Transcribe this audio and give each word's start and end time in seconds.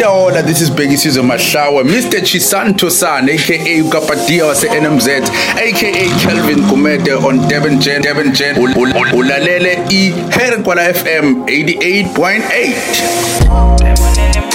Itaola, 0.00 0.42
this 0.44 0.60
is 0.60 0.68
Bheki 0.70 0.96
Sizwe 0.96 1.22
Mahlawa, 1.22 1.82
Mr. 1.82 2.20
Chisanto 2.20 2.90
San, 2.90 3.28
aka 3.30 3.80
Ukapadia 3.82 4.44
wase 4.46 4.68
NMZ, 4.68 5.08
aka 5.56 6.08
Kelvin 6.20 6.58
Kumete 6.68 7.12
on 7.24 7.48
Devon 7.48 7.80
Gen, 7.80 8.02
Devon 8.02 8.32
Gen, 8.34 8.56
Ul- 8.56 8.74
ul- 8.76 8.92
ulalele 9.14 9.78
i 9.90 10.12
Herkwala 10.30 10.92
FM 10.94 11.34
88.8. 11.46 14.45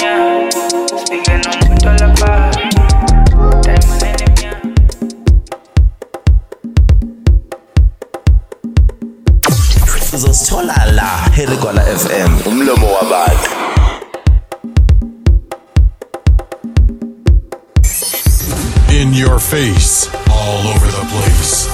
face, 19.52 20.08
all 20.30 20.66
over 20.66 20.88
the 20.88 21.06
place. 21.12 21.68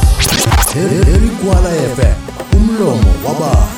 Umlomo 2.53 3.76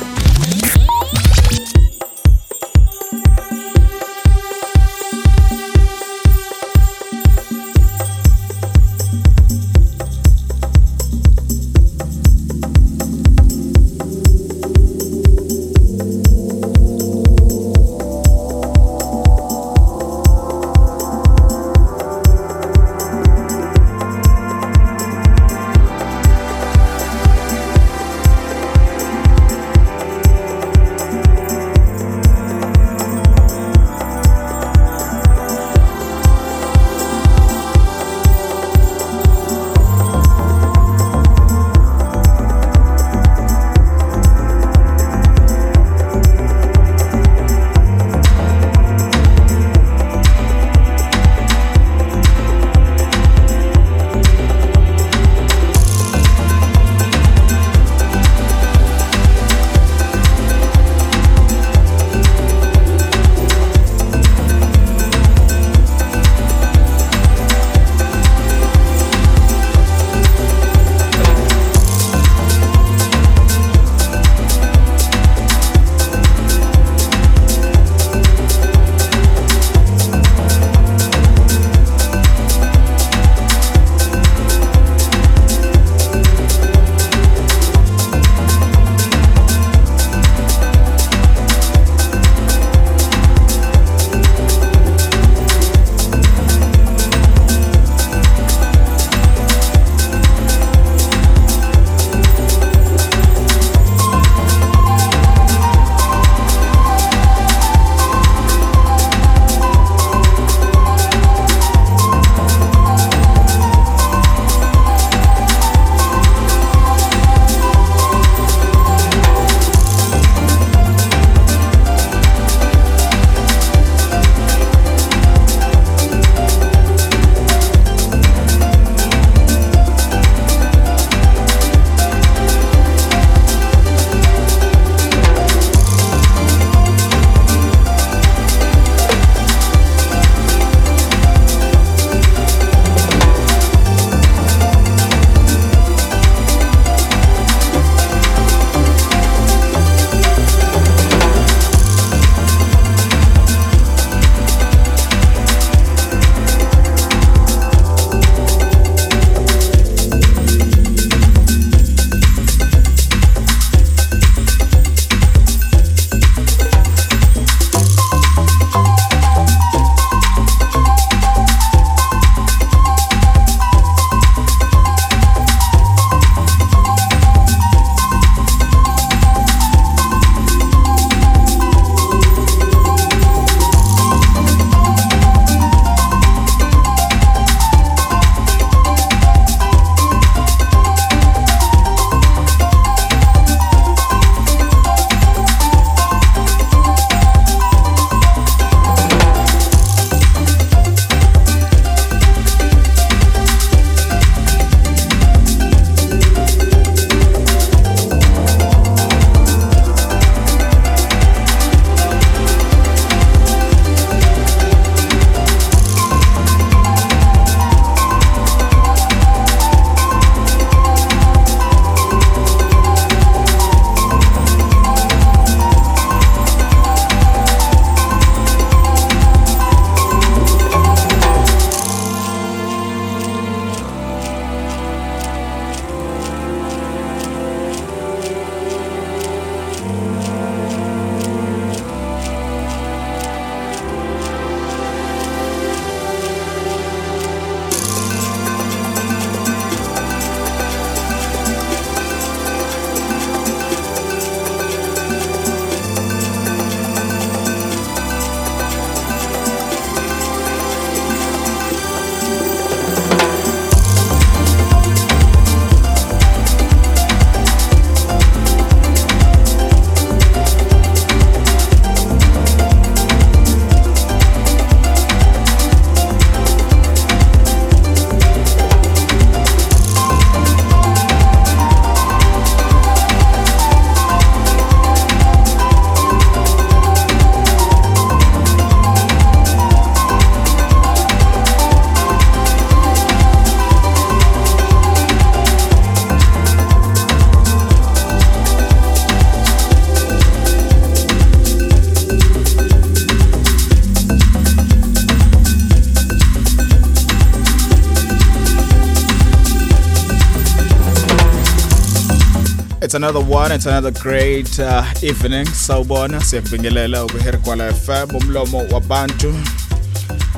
another 313.00 313.20
one. 313.20 313.50
It's 313.50 313.64
another 313.64 313.90
great 313.92 314.60
uh, 314.60 314.84
evening. 315.02 315.46
Sawubona 315.46 316.20
siyakubingelela 316.20 317.04
ukuHerkwala 317.04 317.72
FM 317.72 318.16
umlomo 318.16 318.58
wabantu. 318.70 319.34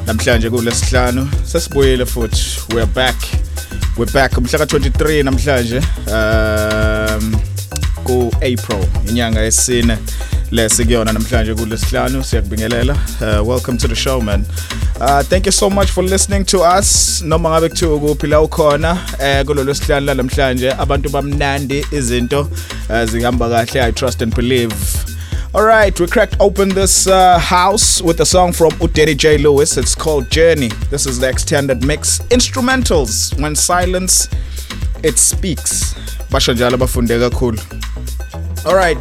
Namhlanje 0.06 0.50
kulesihlanu 0.50 1.30
sesibuyile 1.44 2.06
futhi. 2.06 2.74
We're 2.74 2.86
back. 2.86 3.16
We're 3.98 4.12
back 4.12 4.38
umhla 4.38 4.58
ka23 4.58 5.24
namhlanje. 5.24 5.82
Um 6.06 7.40
ku 8.04 8.32
April 8.36 8.86
inyanga 9.08 9.40
yesine 9.40 9.98
lesikuyona 10.50 11.12
namhlanje 11.12 11.54
kulesihlanu 11.54 12.24
siyakubingelela. 12.24 12.92
Uh, 12.92 13.48
welcome 13.48 13.78
to 13.78 13.88
the 13.88 13.94
show 13.96 14.20
man. 14.20 14.44
Uh, 15.02 15.20
thank 15.20 15.46
you 15.46 15.50
so 15.50 15.68
much 15.68 15.90
for 15.90 16.02
listening 16.04 16.44
to 16.44 16.60
us 16.60 17.22
noma 17.22 17.48
ngabe 17.50 17.68
kuthiwa 17.68 17.98
kuphi 17.98 18.26
la 18.26 18.40
ukhona 18.40 18.98
eh 19.18 19.44
kulolu 19.44 19.74
sihlanu 19.74 20.06
la 20.06 20.14
namhlanje 20.14 20.70
abantu 20.72 21.08
bamnandi 21.08 21.86
izinto 21.92 22.48
eh, 22.90 23.08
zihamba 23.08 23.48
kahle 23.48 23.82
i 23.82 23.92
trust 23.92 24.22
and 24.22 24.34
believe 24.34 24.74
All 25.54 25.64
right, 25.64 26.00
we 26.00 26.06
cracked 26.06 26.36
open 26.40 26.68
this 26.70 27.06
uh, 27.06 27.38
house 27.38 28.00
with 28.00 28.20
a 28.20 28.24
song 28.24 28.52
from 28.52 28.70
Uderi 28.80 29.14
J. 29.14 29.36
Lewis. 29.36 29.76
It's 29.76 29.94
called 29.94 30.30
Journey. 30.30 30.70
This 30.90 31.04
is 31.06 31.20
the 31.20 31.28
extended 31.28 31.84
mix. 31.84 32.20
Instrumentals. 32.30 33.38
When 33.38 33.54
silence, 33.54 34.30
it 35.02 35.18
speaks. 35.18 35.94
All 38.64 38.74
right. 38.74 38.96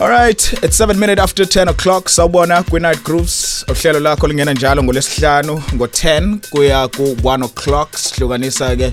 All 0.00 0.08
right, 0.08 0.52
it's 0.64 0.76
7 0.76 0.98
minutes 0.98 1.20
after 1.20 1.44
10 1.44 1.68
o'clock. 1.68 2.08
Sawubona 2.08 2.64
kwi-night 2.68 3.04
groups. 3.04 3.37
Uhlelo 3.78 4.00
lakho 4.00 4.28
lingena 4.28 4.52
njalo 4.52 4.82
ngolwesihlanu 4.82 5.62
ngo-10 5.74 6.38
kuya 6.50 6.88
ku-1 6.88 7.44
o'clock. 7.44 7.96
Sihlukanisa 7.96 8.76
ke 8.76 8.92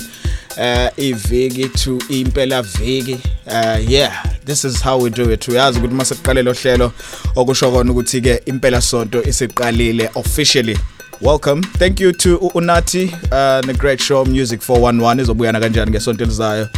uh 0.58 1.00
iviki 1.00 1.70
to 1.70 1.98
impela 2.10 2.62
viki. 2.62 3.20
Uh 3.48 3.92
yeah, 3.92 4.24
this 4.46 4.64
is 4.64 4.82
how 4.82 4.98
we 4.98 5.10
do 5.10 5.32
it. 5.32 5.48
Uyazi 5.48 5.80
ukuthi 5.80 5.94
uma 5.94 6.06
siqale 6.06 6.44
lo 6.44 6.92
okusho 7.36 7.72
kona 7.72 7.92
ukuthi 7.92 8.22
ke 8.22 8.42
impela 8.46 8.82
sonto 8.82 9.24
isiqalile 9.24 10.10
officially. 10.16 10.78
Welcome. 11.20 11.64
Thank 11.64 12.00
you 12.00 12.12
to 12.12 12.38
Unati 12.54 13.12
uh 13.32 13.62
negreat 13.66 13.80
great 13.80 14.02
show 14.02 14.24
Music 14.26 14.62
411 14.62 15.22
izobuyana 15.22 15.60
kanjani 15.60 15.92
ngesonto 15.92 16.24
elizayo. 16.24 16.70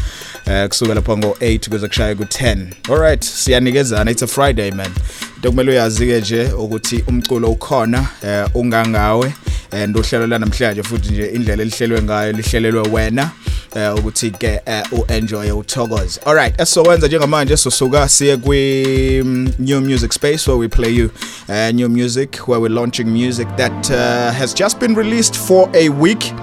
Eh 0.46 0.68
kusuka 0.68 0.94
lapha 0.94 1.14
ngo8 1.14 1.70
kuze 1.70 1.88
kushaye 1.88 2.16
ku10. 2.16 2.68
Alright, 2.90 3.22
siyanikezana 3.26 4.12
it's 4.12 4.22
a 4.22 4.28
Friday 4.28 4.72
man. 4.72 4.92
Into 5.38 5.50
kumele 5.50 5.72
uyazi 5.72 6.06
ke 6.08 6.22
nje 6.22 6.44
ukuthi 6.44 7.04
umculo 7.08 7.52
ukhona 7.52 8.08
eh 8.24 8.46
ungangawe 8.54 9.34
and 9.72 9.96
uhlelo 9.96 10.28
la 10.28 10.40
namhlanje 10.40 10.84
futhi 10.84 11.14
nje 11.14 11.26
indlela 11.26 11.64
elihlelwe 11.64 12.02
ngayo 12.02 12.32
lihlelelwe 12.32 12.90
wena 12.92 13.32
eh 13.76 13.96
ukuthi 13.96 14.32
ke 14.32 14.62
eh, 14.66 14.84
uenjoy 14.92 15.52
uthokoze. 15.52 16.20
Alright, 16.26 16.62
esokwenza 16.62 17.08
njengamanje 17.08 17.58
sosuka 17.58 18.10
siye 18.10 18.38
kwi 18.38 19.22
mm, 19.24 19.54
new 19.60 19.82
music 19.82 20.14
space 20.14 20.48
where 20.48 20.60
we 20.60 20.68
play 20.68 20.96
you 20.96 21.10
uh, 21.50 21.72
new 21.74 21.90
music 21.90 22.48
where 22.48 22.62
we're 22.62 22.76
launching 22.76 23.08
music 23.08 23.48
that 23.58 23.92
uh, 23.92 24.32
has 24.40 24.56
just 24.56 24.80
been 24.80 24.96
released 24.96 25.36
for 25.36 25.70
a 25.74 25.90
week. 25.90 26.34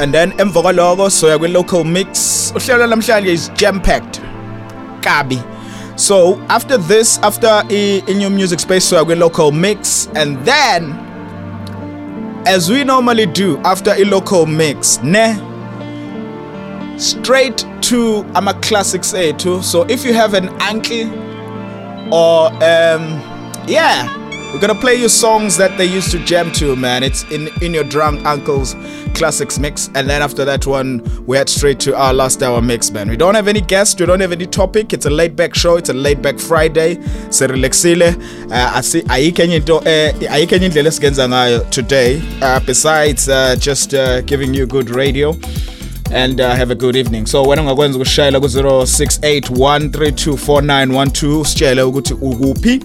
And 0.00 0.12
then 0.14 0.32
emva 0.38 0.62
kwaloko 0.62 1.10
soya 1.10 1.38
kwi 1.38 1.48
local 1.48 1.84
mix 1.84 2.52
uhlelo 2.56 2.86
namhlanje 2.86 3.32
is 3.32 3.50
jam 3.56 3.80
packed 3.80 4.20
kabi 5.00 5.53
so 5.96 6.40
after 6.48 6.76
this 6.76 7.18
after 7.18 7.46
i, 7.48 8.02
i 8.08 8.12
new 8.12 8.30
music 8.30 8.60
space 8.60 8.90
soya 8.90 9.04
kwi 9.04 9.14
local 9.14 9.52
mix 9.52 10.08
and 10.14 10.36
then 10.44 10.92
as 12.46 12.70
we 12.70 12.84
normally 12.84 13.26
do 13.26 13.58
after 13.64 13.92
a 13.92 14.04
local 14.04 14.46
mix 14.46 15.00
ne 15.02 15.34
straight 16.98 17.64
to 17.80 18.24
ama 18.34 18.54
classics 18.60 19.14
A 19.14 19.32
too. 19.32 19.62
so 19.62 19.82
if 19.88 20.04
you 20.04 20.12
have 20.14 20.34
an 20.34 20.48
uncle 20.60 21.06
or 22.12 22.46
um 22.62 23.20
yeah 23.66 24.06
we're 24.54 24.60
gonna 24.60 24.80
play 24.80 24.94
you 24.94 25.08
songs 25.08 25.56
that 25.56 25.76
they 25.76 25.84
used 25.84 26.12
to 26.12 26.18
jam 26.20 26.52
to 26.52 26.76
man. 26.76 27.02
It's 27.02 27.24
in 27.24 27.48
in 27.60 27.74
your 27.74 27.82
drunk 27.82 28.24
uncle's 28.24 28.76
classics 29.12 29.58
mix 29.58 29.90
and 29.96 30.08
then 30.08 30.22
after 30.22 30.44
that 30.44 30.64
one 30.64 31.02
we 31.26 31.36
head 31.36 31.48
straight 31.48 31.80
to 31.80 31.96
our 31.96 32.14
last 32.14 32.40
hour 32.40 32.62
mix 32.62 32.92
man. 32.92 33.08
We 33.08 33.16
don't 33.16 33.34
have 33.34 33.48
any 33.48 33.60
guests 33.60 33.98
we 33.98 34.06
don't 34.06 34.20
have 34.20 34.30
any 34.30 34.46
topic. 34.46 34.92
It's 34.92 35.06
a 35.06 35.10
laid 35.10 35.34
back 35.34 35.56
show 35.56 35.76
it's 35.76 35.88
a 35.88 35.92
laid 35.92 36.22
back 36.22 36.38
friday. 36.38 36.98
Sirelaxile 37.30 38.14
uh, 38.52 38.78
asi 38.78 39.02
ayikho 39.02 39.42
enye 39.42 39.56
into 39.56 39.82
eh, 39.88 40.14
ayikho 40.30 40.56
enye 40.56 40.66
indlela 40.66 40.88
esigenza 40.88 41.28
ngayo 41.28 41.60
today. 41.70 42.22
Uh, 42.40 42.60
besides 42.60 43.28
uh, 43.28 43.56
just 43.58 43.92
uh, 43.94 44.20
giving 44.20 44.54
you 44.54 44.66
good 44.66 44.88
radio 44.90 45.36
and 46.12 46.40
uh, 46.40 46.54
have 46.54 46.70
a 46.70 46.76
good 46.76 46.94
evening. 46.94 47.26
So 47.26 47.42
when 47.42 47.58
I'm 47.58 47.64
going 47.64 47.92
to 47.92 47.98
ungakwenza 47.98 47.98
ukushayela 47.98 48.40
ku 48.40 48.46
0681324912 48.46 51.40
usitshele 51.40 51.82
ukuthi 51.82 52.14
ukuphi 52.14 52.80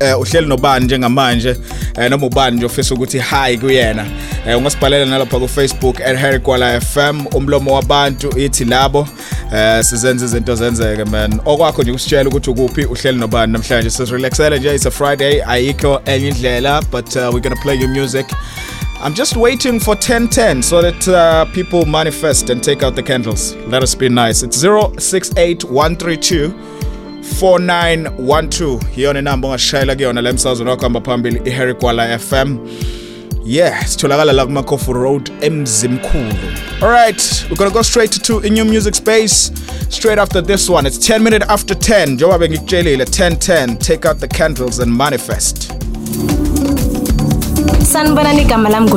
eh 0.00 0.20
uhleli 0.20 0.46
nobani 0.46 0.84
njengamanje? 0.84 1.56
Eh 1.98 2.10
noma 2.10 2.26
ubani 2.26 2.56
nje 2.56 2.66
ofisa 2.66 2.94
ukuthi 2.94 3.18
hi 3.18 3.58
kuyena. 3.58 4.06
Eh 4.46 4.58
ungasibhalela 4.58 5.06
nalapha 5.06 5.38
ku 5.38 5.48
Facebook 5.48 5.96
@harrykwala 5.96 6.80
FM 6.80 7.26
umlomo 7.34 7.74
wabantu 7.74 8.38
ithi 8.38 8.64
labo 8.64 9.08
eh 9.54 9.84
sizenza 9.84 10.24
izinto 10.24 10.54
zenzeke 10.54 11.04
man. 11.04 11.40
Okwakho 11.44 11.82
nje 11.82 11.92
usitshela 11.92 12.28
ukuthi 12.28 12.50
ukuphi 12.50 12.84
uhleli 12.84 13.18
nobani 13.18 13.52
namhlanje. 13.52 13.90
Sisirelaxele 13.90 14.58
nje 14.58 14.74
it's 14.74 14.86
a 14.86 14.90
Friday 14.90 15.42
ayikho 15.46 16.00
enye 16.04 16.28
indlela 16.28 16.82
but 16.90 17.16
uh, 17.16 17.30
we're 17.32 17.40
to 17.40 17.56
play 17.62 17.76
your 17.76 17.88
music. 17.88 18.26
I'm 19.02 19.14
just 19.14 19.36
waiting 19.36 19.80
for 19.80 19.94
1010 19.94 20.62
so 20.62 20.82
that 20.82 21.08
uh, 21.08 21.46
people 21.54 21.86
manifest 21.86 22.50
and 22.50 22.62
take 22.62 22.82
out 22.82 22.94
the 22.96 23.02
candles. 23.02 23.56
Let 23.66 23.82
us 23.82 23.94
be 23.94 24.08
nice. 24.10 24.42
It's 24.42 24.58
068132 24.58 26.52
4912 27.20 28.78
iyona 28.96 29.18
inamba 29.18 29.48
ongashayela 29.48 29.94
kuyona 29.94 30.22
la 30.22 30.30
emsazweni 30.30 30.70
wakho 30.70 30.82
hamba 30.82 31.00
phambili 31.00 31.40
iHarry 31.44 31.74
FM 32.18 32.56
yeah 33.46 33.86
sitholakala 33.86 34.32
la 34.32 34.46
kuma 34.46 34.62
Coffee 34.62 34.92
Road 34.92 35.30
emzimkhulu 35.40 36.32
alright 36.82 37.44
we're 37.50 37.56
gonna 37.56 37.70
go 37.70 37.82
straight 37.82 38.22
to 38.22 38.38
a 38.38 38.64
music 38.64 38.94
space 38.94 39.52
straight 39.88 40.18
after 40.18 40.40
this 40.40 40.68
one. 40.70 40.86
It's 40.88 40.98
10 41.08 41.22
minutes 41.22 41.44
after 41.48 41.74
10 41.76 42.06
njengoba 42.14 42.38
bengikutshelile 42.38 43.04
1010 43.04 43.76
take 43.78 44.08
out 44.08 44.18
the 44.18 44.28
candles 44.28 44.80
and 44.80 44.92
manifest 44.92 45.72
sanibonani 47.92 48.42
igama 48.42 48.68
lami 48.68 48.90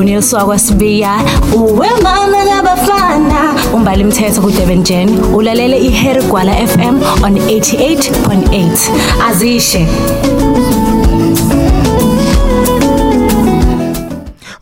ngabafana 2.46 3.54
umbali 3.74 4.04
mthetho 4.04 4.40
kudurban 4.42 4.82
jen 4.82 5.20
ulalele 5.34 5.78
FM 6.66 7.02
on 7.24 7.34
88.8 7.36 8.78
azishe 9.28 9.86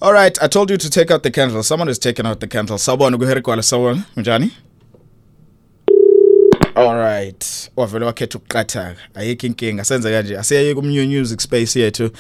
All 0.04 0.12
right, 0.12 0.36
I 0.42 0.48
told 0.48 0.68
you 0.70 0.76
to 0.78 0.90
take 0.90 1.12
out 1.12 1.22
the 1.22 1.30
candle. 1.30 1.62
Someone 1.62 1.88
is 1.88 1.96
taking 2.00 2.26
out 2.26 2.40
the 2.40 2.48
candles. 2.48 2.82
Sawubona 2.82 3.16
kuHarry 3.16 3.40
Kwala 3.42 3.62
sawubona. 3.62 4.02
Unjani? 4.16 4.50
All 6.75 6.95
right. 6.97 7.71
Wavela 7.76 8.07
wakhetha 8.07 8.38
ukuqathaka. 8.38 8.97
Ayikho 9.14 9.47
inkinga. 9.47 9.85
Senze 9.85 10.11
kanje. 10.11 10.38
Asiye 10.38 10.75
ku 10.75 10.83
new 10.83 11.07
music 11.07 11.41
space 11.41 11.76
yethu. 11.76 12.11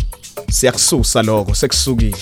Siyakususa 0.51 1.23
lokho. 1.23 1.55
Sekusukile. 1.55 2.17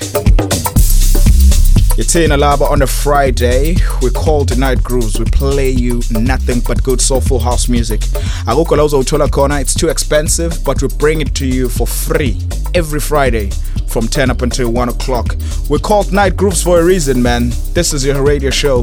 Yatina 1.97 2.37
Laba 2.39 2.71
on 2.71 2.83
a 2.83 2.87
Friday. 2.87 3.75
We 4.03 4.11
call 4.11 4.45
the 4.45 4.55
night 4.57 4.83
grooves. 4.83 5.19
We 5.19 5.25
play 5.25 5.71
you 5.71 6.03
nothing 6.11 6.61
but 6.61 6.83
good 6.83 7.01
soulful 7.01 7.39
house 7.39 7.71
music. 7.71 8.01
Akukho 8.47 8.77
la 8.77 8.85
uzowuthola 8.85 9.29
khona. 9.29 9.63
It's 9.63 9.73
too 9.75 9.89
expensive, 9.89 10.63
but 10.63 10.83
we 10.83 10.89
bring 10.99 11.23
it 11.23 11.35
to 11.37 11.47
you 11.47 11.71
for 11.71 11.87
free 11.87 12.39
every 12.75 13.01
Friday 13.01 13.49
from 13.87 14.09
10 14.09 14.31
up 14.31 14.43
until 14.43 14.71
1 14.71 14.91
o'clock. 14.91 15.37
We're 15.71 15.79
called 15.79 16.13
Night 16.13 16.37
Grooves 16.37 16.63
for 16.63 16.81
a 16.81 16.85
reason, 16.85 17.23
man. 17.23 17.49
This 17.73 17.95
is 17.95 18.05
your 18.05 18.23
radio 18.23 18.51
show. 18.51 18.83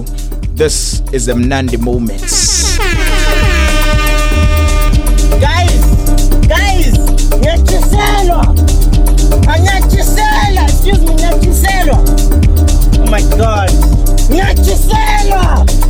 This 0.56 1.02
is 1.12 1.28
the 1.28 1.34
Mnandi 1.34 1.80
Moments. 1.80 2.80
guys 5.40 5.86
guys 6.48 6.98
excuse 10.66 11.02
me 11.02 12.23
oh 13.00 13.06
my 13.10 13.22
god. 13.38 13.72
Nyachiselwa 14.30 14.96
Harry 15.00 15.83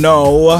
Know. 0.00 0.58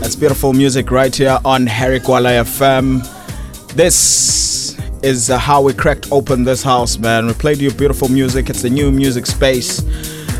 That's 0.00 0.16
beautiful 0.16 0.54
music 0.54 0.90
right 0.90 1.14
here 1.14 1.38
on 1.44 1.66
Harry 1.66 2.00
Kuala 2.00 2.42
FM. 2.42 3.02
This 3.74 4.78
is 5.02 5.28
how 5.28 5.60
we 5.60 5.74
cracked 5.74 6.10
open 6.10 6.44
this 6.44 6.62
house, 6.62 6.96
man. 6.96 7.26
We 7.26 7.34
played 7.34 7.58
you 7.58 7.70
beautiful 7.72 8.08
music. 8.08 8.48
It's 8.48 8.62
the 8.62 8.70
new 8.70 8.90
music 8.90 9.26
space. 9.26 9.82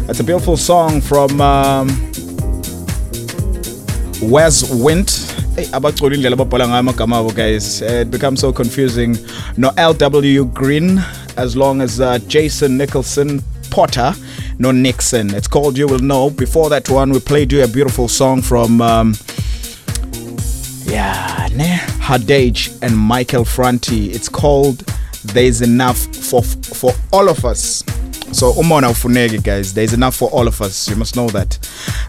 It's 0.08 0.20
a 0.20 0.24
beautiful 0.24 0.56
song 0.56 1.02
from 1.02 1.38
um, 1.42 1.88
Wes 4.22 4.72
Wint. 4.72 5.10
Hey, 5.56 5.68
guys 7.34 7.82
it 7.82 8.10
becomes 8.10 8.40
so 8.40 8.52
confusing 8.52 9.12
no 9.56 9.70
lw 9.70 10.52
green 10.52 10.98
as 11.36 11.56
long 11.56 11.80
as 11.80 12.00
uh, 12.00 12.18
jason 12.26 12.76
nicholson 12.76 13.40
potter 13.70 14.12
no 14.58 14.70
nixon. 14.70 15.34
It's 15.34 15.48
called 15.48 15.76
you 15.78 15.86
will 15.86 15.98
know. 15.98 16.30
Before 16.30 16.68
that 16.70 16.88
one 16.88 17.10
we 17.10 17.20
played 17.20 17.52
you 17.52 17.62
a 17.62 17.68
beautiful 17.68 18.08
song 18.08 18.42
from 18.42 18.80
um, 18.80 19.14
yeah 20.84 21.48
ne? 21.52 21.76
Hadage 22.00 22.76
and 22.82 22.96
michael 22.96 23.44
franti. 23.44 24.10
It's 24.10 24.28
called 24.28 24.78
there's 25.24 25.62
enough 25.62 25.98
for 26.14 26.42
for 26.42 26.92
all 27.12 27.28
of 27.28 27.44
us. 27.44 27.82
So 28.32 28.52
umona 28.52 28.90
ufuneki 28.90 29.42
guys. 29.42 29.74
There's 29.74 29.92
enough 29.92 30.16
for 30.16 30.28
all 30.30 30.48
of 30.48 30.60
us. 30.60 30.88
You 30.88 30.96
must 30.96 31.16
know 31.16 31.28
that. 31.28 31.58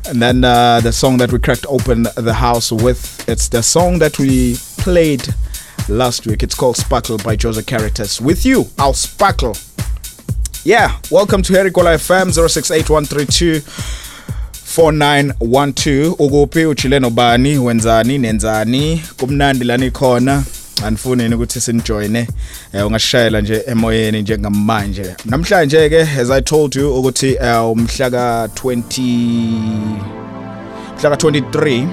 And 0.07 0.21
then 0.21 0.43
uh, 0.43 0.79
the 0.81 0.91
song 0.91 1.17
that 1.17 1.31
we 1.31 1.39
cracked 1.39 1.65
open 1.67 2.03
the 2.15 2.33
house 2.33 2.71
with 2.71 3.27
it's 3.29 3.47
the 3.49 3.61
song 3.63 3.99
that 3.99 4.17
we 4.19 4.55
played 4.77 5.27
last 5.87 6.25
week. 6.25 6.41
It's 6.43 6.55
called 6.55 6.77
sparkle 6.77 7.17
by 7.19 7.35
joseph 7.35 7.65
caritas 7.65 8.19
with 8.19 8.45
you 8.45 8.65
i'll 8.79 8.93
sparkle 8.93 9.55
yeah 10.65 10.91
welcome 11.11 11.41
to 11.43 11.53
Herikola 11.53 11.97
fm 11.99 12.29
068132 12.29 13.61
4912 14.77 16.15
ukuphi 16.19 16.65
ujile 16.65 16.99
nobani 16.99 17.57
wenzani 17.57 18.17
nenzani 18.17 19.03
kumnandi 19.17 19.65
lani 19.65 19.91
khona 19.91 20.43
andifunini 20.85 21.35
ukuthi 21.35 21.61
sinijoyine 21.61 22.27
eh, 22.73 22.87
ungashayela 22.87 23.41
nje 23.41 23.63
emoyeni 23.67 24.21
njengamanje. 24.21 25.15
Namhlanje 25.25 25.89
ke 25.89 26.01
as 26.01 26.31
i 26.31 26.41
told 26.41 26.75
you 26.75 26.99
ukuthi 26.99 27.37
eh, 27.41 27.69
umhla 27.71 28.11
ka 28.11 28.45
20 28.45 29.01
mhla 30.97 31.09
ka 31.09 31.15
23 31.15 31.87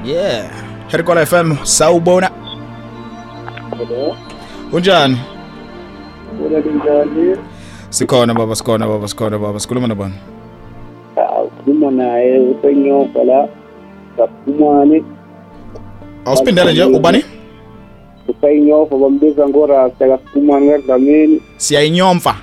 yeah 0.04 0.50
Herikola 0.88 1.26
FM 1.26 1.56
sawubona 1.62 2.45
unjani? 4.72 5.16
Njani 6.76 7.36
sikhona 7.90 8.34
baba 8.34 8.56
sikhona 8.56 8.86
baba 8.86 9.08
sikhona 9.08 9.38
baba. 9.38 9.60
Sikhuluma 9.60 9.86
nabani 9.86 10.14
ukhuluma 11.46 11.90
naye 11.90 12.38
usenyoka 12.38 13.24
la. 13.24 13.48
Kaphumane 14.16 15.04
awusiphindele 16.24 16.72
nje 16.72 16.84
ubani? 16.84 17.24
Usayinyofa 18.28 18.96
bambiza 18.96 19.48
ngorasta 19.48 20.08
kaphumane 20.08 20.70
kadlamini. 20.70 21.42
Siyayinyomfa? 21.56 22.34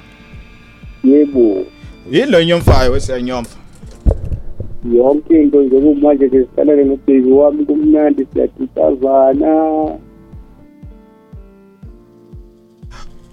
Yebo. 1.03 1.65
Yini 2.11 2.31
lo 2.31 2.41
inyomfayo? 2.41 2.91
Wesiyayinyomfa 2.91 3.63
yonke 4.91 5.41
into 5.41 5.61
nje 5.61 5.79
kumanje 5.79 6.29
ke 6.29 6.39
siqalele 6.39 6.83
nobhebi 6.83 7.31
wami 7.31 7.65
kumnandi 7.65 8.27
siyadisazana 8.33 9.51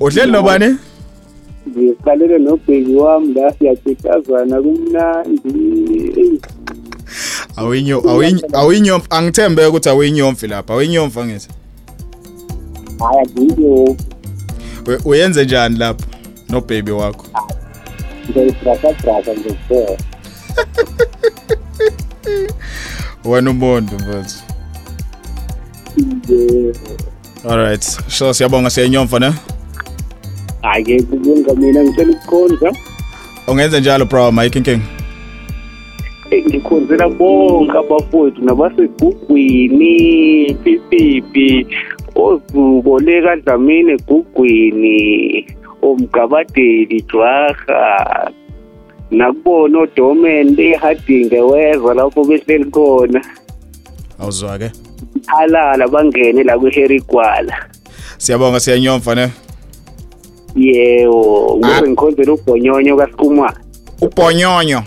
uhleli 0.00 0.32
nobani? 0.32 0.76
Ngiqalele 1.68 2.38
nobhebi 2.38 2.94
wami 2.94 3.34
la 3.34 3.52
siyadisazana 3.52 4.62
kumnandi. 4.62 6.40
Awuyinyo 7.56 8.02
awuyinyo 8.10 8.40
awuyinyomfa 8.52 9.10
angithembe 9.10 9.66
ukuthi 9.66 9.88
awuyinyomfi 9.88 10.46
lapha. 10.46 10.72
Awuyinyomfa 10.72 11.24
ngithi 11.26 11.48
hayi 12.98 13.18
adiyo 13.22 13.96
We- 14.86 14.98
uyenze 15.04 15.44
njani 15.44 15.78
lapha 15.78 16.06
no 16.48 16.60
baby 16.60 16.90
wakho? 16.90 17.26
Ngiyayibrakabraka 18.30 19.32
nje 19.34 19.48
kuphela. 19.50 19.98
Wena 23.24 23.50
umuntu 23.50 23.94
mfethu 23.94 24.38
alright 27.48 27.82
so 28.08 28.34
siyabonga 28.34 28.70
siyayinyomfa 28.70 29.18
ne? 29.18 29.32
Hayi-ke 30.62 31.02
kubunga 31.02 31.54
mina 31.54 31.84
ngicela 31.84 32.12
ukukhonza 32.12 32.72
ungenze 33.48 33.80
njalo 33.80 34.04
bro 34.04 34.32
mike 34.32 34.58
inking 34.58 34.80
Eh, 36.30 36.44
ngikhonzela 36.46 37.08
bonke 37.08 37.78
abafowethu 37.78 38.44
nabasegugwini 38.44 40.54
pipipi 40.64 41.66
ozuboleka 42.14 43.36
dlamini 43.36 43.92
egugwini 43.92 45.46
omgabadeli 45.82 47.04
jwaha 47.12 48.30
nakubona 49.10 49.78
odomende 49.78 50.70
ehadinge 50.70 51.40
weza 51.40 51.94
lapho 51.94 52.24
behleli 52.24 52.64
khona. 52.70 53.20
Awuzwa 54.20 54.58
ke 54.58 54.70
alala 55.40 55.88
bangene 55.88 56.42
la 56.44 56.58
kwiherigwala 56.58 57.54
siyabonga 58.18 58.60
siyayinyomfa 58.60 59.14
ne? 59.14 59.28
Yebo 60.56 61.56
ngise 61.58 61.88
ngikhonzela 61.88 62.32
ubhonyonyo 62.32 62.96
kasikumana 62.96 63.56
ubhonyonyo 64.00 64.82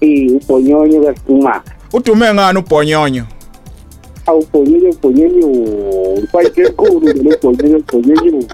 eh 0.00 0.30
ubhonyonyo 0.36 1.02
kasikumana 1.02 1.62
udume 1.92 2.34
ngani 2.34 2.58
ubhonyonyo 2.58 3.24
awubhonyonyo 4.26 4.92
bhonyonyo 5.02 5.46
ufayike 6.22 6.60
enkulu 6.62 7.06
lo 7.22 7.36
bhonyonyo 7.42 7.78
bhonyonyo 7.92 8.44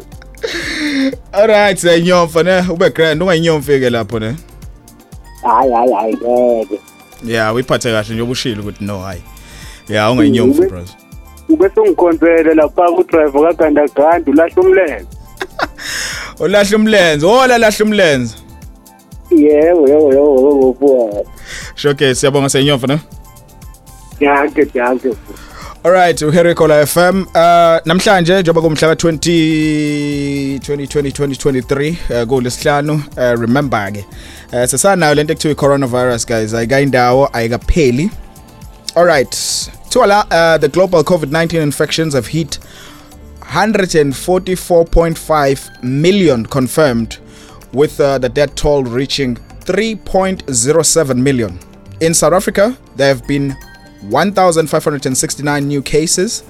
alright 1.33 1.79
siyayinyomfa 1.79 2.43
ne 2.43 2.63
ube 2.73 2.91
grand 2.91 3.23
ungayinyomfi 3.23 3.81
ke 3.81 3.91
lapho 3.91 4.19
ne? 4.21 4.35
Hayi 5.43 5.73
hayi 5.73 5.93
hayi 5.93 6.15
ngeke 6.17 6.81
yeah 7.27 7.55
uyiphathe 7.55 7.91
kahle 7.93 8.15
nje 8.15 8.23
ubushilo 8.23 8.63
ukuthi 8.63 8.85
no 8.85 8.99
hayi. 8.99 9.21
Yeah 9.89 10.13
ungayinyomfi 10.13 10.61
Ube- 10.61 10.69
bros. 10.69 10.97
ube 11.49 11.71
sungikhonzele 11.75 12.55
lapha 12.55 12.83
kudriver 12.93 13.43
kagandaganda 13.57 14.33
ulahla 14.33 14.63
umlenze 14.63 15.07
ulahla 16.41 16.77
umlenze 16.77 17.27
ola 17.27 17.59
lahla 17.59 17.85
umlenze 17.85 18.35
yebo 19.31 19.89
yebo 19.89 20.13
yebo 20.13 20.77
yebo 20.81 21.27
shoke 21.75 22.15
siyabonga 22.15 22.49
senyova 22.49 22.87
ne 22.87 22.99
yake 24.21 24.79
yake 24.79 25.11
Alright, 25.87 26.23
uHerikola 26.23 26.87
FM. 26.87 27.21
Uh 27.21 27.81
namhlanje 27.85 28.41
njengoba 28.41 28.61
kumhla 28.61 28.89
ka 28.89 28.95
20 28.95 30.59
2020 30.59 31.11
2023 31.11 32.23
uh, 32.23 32.29
kulesihlanu 32.29 32.95
uh, 32.95 33.41
remember 33.41 33.93
ke. 33.93 34.05
Uh, 34.53 34.65
sesanayo 34.65 35.15
lento 35.15 35.33
ekuthiwa 35.33 35.55
coronavirus 35.55 36.27
guys. 36.27 36.55
Ayikayindawo 36.55 37.29
ayikapheli. 37.33 38.11
Alright. 38.97 39.37
Twala 39.91 40.25
uh, 40.31 40.61
the 40.61 40.69
global 40.69 41.05
COVID-19 41.05 41.63
infections 41.63 42.15
have 42.15 42.27
hit 42.27 42.59
144.5 43.47 45.83
million 45.83 46.47
confirmed 46.47 47.19
with 47.73 48.01
uh, 48.01 48.19
the 48.19 48.29
death 48.29 48.55
toll 48.55 48.85
reaching 48.85 49.35
3.07 49.37 51.17
million. 51.17 51.59
In 52.01 52.15
South 52.15 52.33
Africa, 52.33 52.77
there 52.97 53.09
have 53.09 53.27
been 53.27 53.57
1,569 54.03 55.67
new 55.69 55.83
cases, 55.83 56.45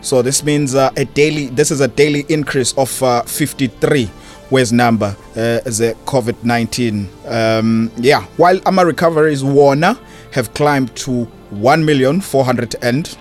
so 0.00 0.22
this 0.22 0.44
means 0.44 0.76
uh, 0.76 0.90
a 0.96 1.04
daily 1.04 1.46
this 1.46 1.72
is 1.72 1.80
a 1.80 1.88
daily 1.88 2.24
increase 2.28 2.72
of 2.78 3.02
uh, 3.02 3.22
53 3.22 4.08
where's 4.50 4.72
number? 4.72 5.16
Uh, 5.34 5.58
a 5.64 5.70
covid-19 6.06 7.08
um, 7.32 7.90
yeah. 7.96 8.22
While 8.36 8.60
ama 8.66 8.84
recoveries 8.86 9.42
warner 9.42 9.98
have 10.32 10.54
climbed 10.54 10.94
to 10.96 11.24
1 11.50 11.84
million 11.84 12.20
400 12.20 12.76
and 12.82 13.16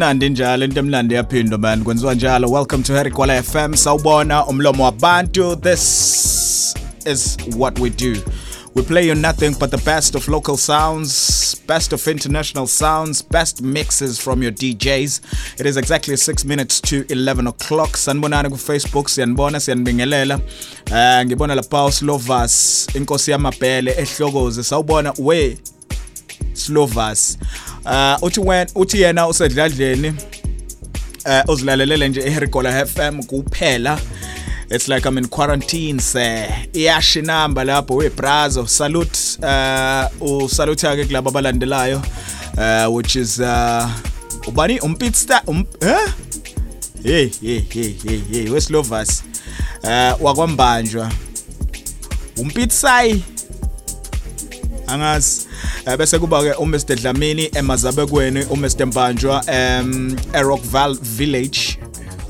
emnandi 0.00 0.30
njalo 0.30 0.64
into 0.64 0.80
emnandi 0.80 1.14
yaphindwa 1.14 1.58
man 1.58 1.84
kwenziwa 1.84 2.14
njalo. 2.14 2.48
Welcome 2.48 2.82
to 2.82 2.94
Harry 2.94 3.10
Kwala 3.10 3.42
FM 3.42 3.74
sawubona 3.74 4.46
umlomo 4.46 4.84
wabantu 4.84 5.56
this 5.56 6.74
is 7.06 7.36
what 7.56 7.78
we 7.78 7.90
do. 7.90 8.16
We 8.74 8.82
play 8.82 9.08
you 9.08 9.14
nothing 9.14 9.50
but 9.58 9.70
the 9.70 9.76
best 9.76 10.14
of 10.14 10.28
local 10.28 10.56
sounds 10.56 11.56
best 11.66 11.92
of 11.92 12.08
international 12.08 12.66
sounds 12.66 13.22
best 13.22 13.60
mixes 13.60 14.18
from 14.18 14.42
your 14.42 14.52
DJs 14.52 15.20
it 15.60 15.66
is 15.66 15.76
exactly 15.76 16.16
6 16.16 16.44
minutes 16.44 16.80
to 16.80 17.04
11 17.12 17.46
o'clock. 17.46 17.96
Sanibonani 17.96 18.48
ku 18.50 18.56
Facebook 18.56 19.08
siyanibona 19.08 19.60
siyanibingelela. 19.60 20.40
Eh 20.94 21.26
ngibona 21.26 21.54
lapha 21.54 21.84
uSlovas 21.84 22.86
inkosi 22.94 23.30
yamabhele 23.30 23.94
ehlokoze. 23.98 24.62
Sawubona 24.62 25.12
we 25.18 25.58
Slovas 26.54 27.38
uthi 28.22 28.40
when 28.40 28.66
uthi 28.74 29.00
yena 29.00 29.28
usedladleni 29.28 30.08
uh 31.26 31.50
uzilalelele 31.54 32.08
nje 32.08 32.20
eHerikola 32.20 32.86
FM 32.86 33.22
kuphela. 33.22 34.00
It's 34.72 34.88
like 34.88 35.04
i'm 35.08 35.18
in 35.18 35.26
quarantine 35.26 35.98
se 36.00 36.48
iyashi 36.72 37.22
number 37.22 37.64
lapho 37.64 37.96
we 37.96 38.08
brazo 38.10 38.66
salute 38.68 39.18
uh 39.42 40.06
usalute 40.44 40.96
ke 40.96 41.04
kulabo 41.04 41.30
abalandelayo 41.30 42.02
uh 42.56 42.94
which 42.94 43.16
is 43.16 43.40
uh 43.40 43.88
ubani? 44.46 44.78
Umpit 44.80 45.14
star 45.14 45.42
um 45.46 45.64
eh 45.80 46.12
hey 47.02 47.30
hey 47.42 47.60
hey 47.60 47.92
hey 48.04 48.18
hey 48.30 48.48
weslovas 48.48 49.22
uh 49.82 50.14
wakwambanjwa. 50.20 51.12
Umpit 52.36 52.70
sai. 52.70 53.22
Angazi. 54.86 55.46
Eh, 55.46 55.49
bese 55.98 56.18
kuba 56.18 56.42
ke 56.42 56.52
uMr 56.58 56.78
Dlamini 56.96 57.50
emazabekweni 57.54 58.44
uMr 58.50 58.86
Mbanjwa 58.86 59.44
em 59.46 60.16
eRockville 60.32 60.98
Village 61.02 61.78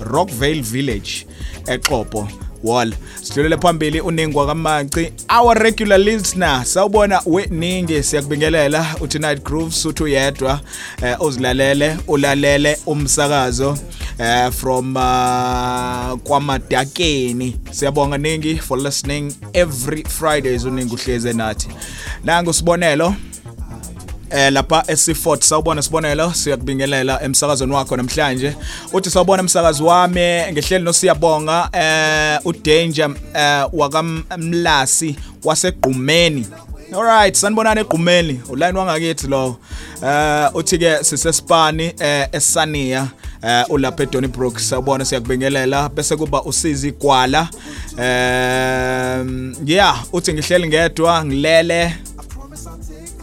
Rockvale 0.01 0.61
Village 0.63 1.27
eXhopo 1.67 2.29
wall. 2.65 2.93
Sidlulele 3.23 3.57
phambili 3.57 4.01
uningwa 4.01 4.47
kaManci 4.47 5.13
our 5.39 5.55
regular 5.59 5.99
listener 6.01 6.65
sawubona 6.65 7.23
weningi 7.27 8.03
siyakubingelela. 8.03 8.87
Uthi 9.01 9.19
night 9.19 9.43
grooves 9.45 9.85
uthi 9.85 10.03
uyedwa 10.03 10.61
eh, 11.03 11.21
uzilalele 11.23 11.97
ulalele 12.09 12.79
umsakazo 12.87 13.71
uh, 14.19 14.51
from 14.53 14.97
uh, 14.97 16.19
kwamadakeni. 16.25 17.57
Siyabonga 17.71 18.19
ningi 18.19 18.57
for 18.57 18.79
listening 18.79 19.33
every 19.53 20.05
fridays 20.05 20.65
uningi 20.65 20.95
uhleze 20.95 21.33
nathi 21.33 21.69
nangu 22.25 22.53
sibonelo. 22.53 23.15
Eh 24.31 24.53
lapha 24.53 24.85
esifort 24.87 25.43
sawubona 25.43 25.83
sibonelo 25.83 26.33
siyakubingelela 26.35 27.23
emsakazweni 27.23 27.73
wakho 27.73 27.97
namhlanje. 27.97 28.57
Uthi 28.93 29.11
sawubona 29.11 29.43
umsakazi 29.43 29.83
wami 29.83 30.53
ngehleli 30.53 30.85
nosiyabonga 30.85 31.69
eh 31.73 32.47
udanger 32.47 33.11
eh 33.35 33.67
wakamlasi 33.73 35.17
wasegqumeni. 35.45 36.47
Alright 36.95 37.35
sanibonana 37.35 37.81
egqumeni 37.81 38.41
uline 38.49 38.79
wangakithi 38.79 39.27
lo. 39.27 39.57
Eh 40.05 40.51
uthi 40.55 40.79
ke 40.79 41.05
sisespani 41.05 41.93
eh 41.99 42.29
esania 42.33 43.09
eh 43.43 43.65
ulapha 43.69 44.03
eDonnybrook 44.03 44.59
sawubona 44.59 45.05
siyakubingelela 45.05 45.89
bese 45.89 46.17
kuba 46.17 46.43
usizi 46.43 46.93
gwala 46.93 47.49
eh 47.99 49.27
yeah 49.67 50.05
uthi 50.13 50.33
ngihleli 50.33 50.69
ngedwa 50.69 51.25
ngilele 51.25 51.97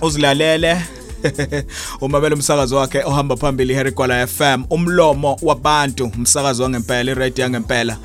uzilalele. 0.01 0.81
umabelo 2.01 2.35
umsakazo 2.35 2.75
wakhe 2.75 3.03
ohamba 3.03 3.37
phambili 3.37 3.73
Harry 3.73 3.91
Kwala 3.91 4.27
FM 4.27 4.63
umlomo 4.69 5.39
wabantu 5.41 6.11
umsakazo 6.17 6.63
wangempela 6.63 7.11
iradio 7.11 7.43
yangempela. 7.43 7.97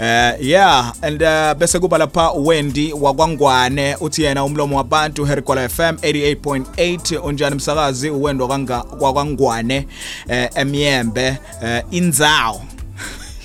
Eh 0.00 0.34
yeah 0.40 0.92
and 1.02 1.22
uh, 1.22 1.54
bese 1.58 1.78
kuba 1.78 1.98
lapha 1.98 2.30
Wendy 2.30 2.92
wakwangwane 2.92 3.96
uthi 4.00 4.22
yena 4.22 4.44
umlomo 4.44 4.76
wabantu 4.76 5.24
Harry 5.24 5.42
Kwala 5.42 5.68
FM 5.68 5.94
88.8 5.94 7.20
unjani 7.24 7.52
umsakazi? 7.54 8.10
Uwendo 8.10 8.48
kanga 8.48 8.80
kwakwangwane 8.82 9.86
eh 10.28 10.48
emyembe 10.54 11.38
eh 11.62 11.82
inzawo 11.90 12.62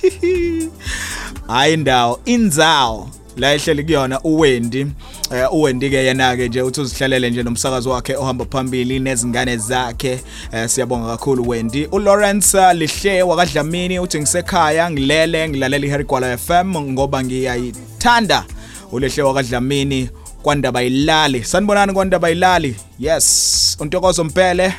hayi 1.48 1.76
ndawo 1.76 2.20
inzawo 2.24 3.08
la 3.36 3.54
ehleli 3.54 3.84
kuyona 3.84 4.20
uWendi 4.20 4.86
eh 5.32 5.52
uWendi 5.52 5.90
ke 5.90 5.96
yena 6.04 6.36
ke 6.36 6.48
nje 6.48 6.62
uthi 6.62 6.80
uzihlalele 6.80 7.30
nje 7.30 7.42
nomsakazo 7.42 7.90
wakhe 7.90 8.16
ohamba 8.16 8.44
phambili 8.44 8.98
nezingane 9.00 9.56
zakhe. 9.56 10.20
Eh 10.52 10.68
siyabonga 10.68 11.06
kakhulu 11.16 11.48
Wendi 11.48 11.86
uLawrence 11.86 12.58
uh, 12.58 12.72
Lihle 12.72 13.22
wakadlamini 13.22 13.98
uthi 13.98 14.20
ngisekhaya 14.20 14.90
ngilele 14.90 15.48
ngilalela 15.48 15.86
iHarry 15.86 16.04
Gwala 16.04 16.38
FM 16.38 16.76
ngoba 16.78 17.24
ngiyayithanda 17.24 18.44
uLehle 18.92 19.22
wakadlamini 19.22 20.10
kwandaba 20.42 20.82
ilali 20.82 21.44
sanibonani 21.44 21.92
kwandaba 21.92 22.30
ilali 22.30 22.76
yes. 22.98 23.76
Untokozo 23.80 24.24
mpele 24.24 24.74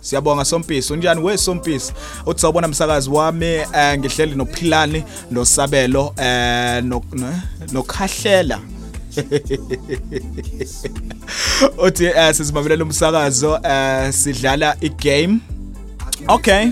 Siyabonga 0.00 0.44
Sompisi 0.44 0.92
unjani 0.92 1.20
we 1.20 1.38
Sompisi 1.38 1.92
uthi 2.26 2.40
sawubona 2.40 2.66
umsakazi 2.66 3.10
wami 3.10 3.46
eh, 3.46 3.98
ngihleli 3.98 4.34
nophilani 4.34 5.04
nosabelo 5.30 6.14
eh 6.16 6.84
no- 6.84 7.02
no- 7.12 7.40
nokhahlela. 7.72 8.58
uthi 11.84 12.06
eh, 12.06 12.34
sizimamelela 12.34 12.84
umsakazo 12.84 13.60
eh, 13.64 14.12
sidlala 14.12 14.76
igame. 14.80 15.38
Okay. 16.28 16.70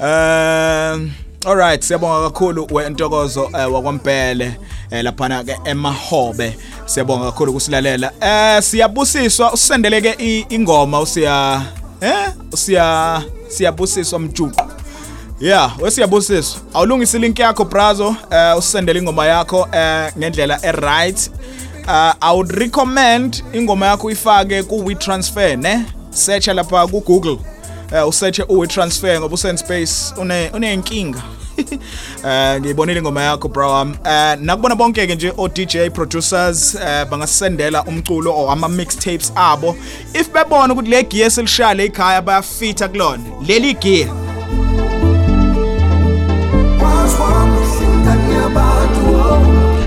Um 0.00 1.12
alright 1.46 1.82
siyabonga 1.82 2.30
kakhulu 2.30 2.68
wentokozo 2.70 3.50
wakwempele 3.72 4.56
eh, 4.90 5.04
laphana 5.04 5.44
ke 5.44 5.56
emahobe. 5.64 6.56
Siyabonga 6.86 7.24
kakhulu 7.24 7.52
kusilalela 7.52 8.12
eh 8.20 8.62
siyabusiswa 8.62 9.52
usendeleke 9.52 10.46
ingoma 10.48 11.00
usiya 11.00 11.62
eh 12.00 12.32
usiya 12.52 13.22
siyabusiswa 13.48 14.18
mjuqu. 14.18 14.73
Yeah, 15.40 15.76
wesiyabusiswa. 15.80 16.60
Awulungisa 16.74 17.18
link 17.18 17.38
yakho 17.38 17.64
brazo, 17.64 18.16
eh 18.30 18.58
usendele 18.58 18.98
ingoma 18.98 19.26
yakho 19.26 19.68
eh 19.72 20.12
ngendlela 20.18 20.58
e 20.62 20.72
right. 20.72 21.30
Uh, 21.88 22.14
I 22.20 22.32
would 22.32 22.50
recommend 22.52 23.42
ingoma 23.52 23.86
yakho 23.86 24.10
ifake 24.10 24.62
ku 24.62 24.84
WeTransfer 24.84 25.58
ne. 25.58 25.84
Search 26.10 26.46
lapha 26.46 26.90
ku 26.90 27.00
Google. 27.00 27.38
Eh 27.92 28.08
usearch 28.08 28.38
u 28.48 28.58
WeTransfer 28.58 29.20
ngoba 29.20 29.34
usend 29.34 29.58
space 29.58 30.14
une 30.16 30.50
unenkinga. 30.52 31.22
Eh 32.24 32.60
ngiyibonile 32.60 32.98
ingoma 32.98 33.22
yakho 33.22 33.48
bro 33.48 33.70
wami. 33.70 33.96
Eh 34.04 34.36
nakubona 34.40 34.74
bonke 34.74 35.06
ke 35.06 35.14
nje 35.14 35.32
o 35.36 35.48
DJ 35.48 35.90
producers 35.90 36.74
eh 36.74 37.04
bangasendela 37.10 37.84
umculo 37.84 38.32
or 38.32 38.52
ama 38.52 38.68
mixtapes 38.68 39.32
abo. 39.34 39.76
If 40.14 40.32
bebona 40.32 40.74
ukuthi 40.74 40.90
le 40.90 41.02
gear 41.02 41.30
selishaya 41.30 41.82
ekhaya 41.82 42.22
bayafita 42.22 42.88
kulona. 42.88 43.24
Leli 43.46 43.74
gear 43.74 44.08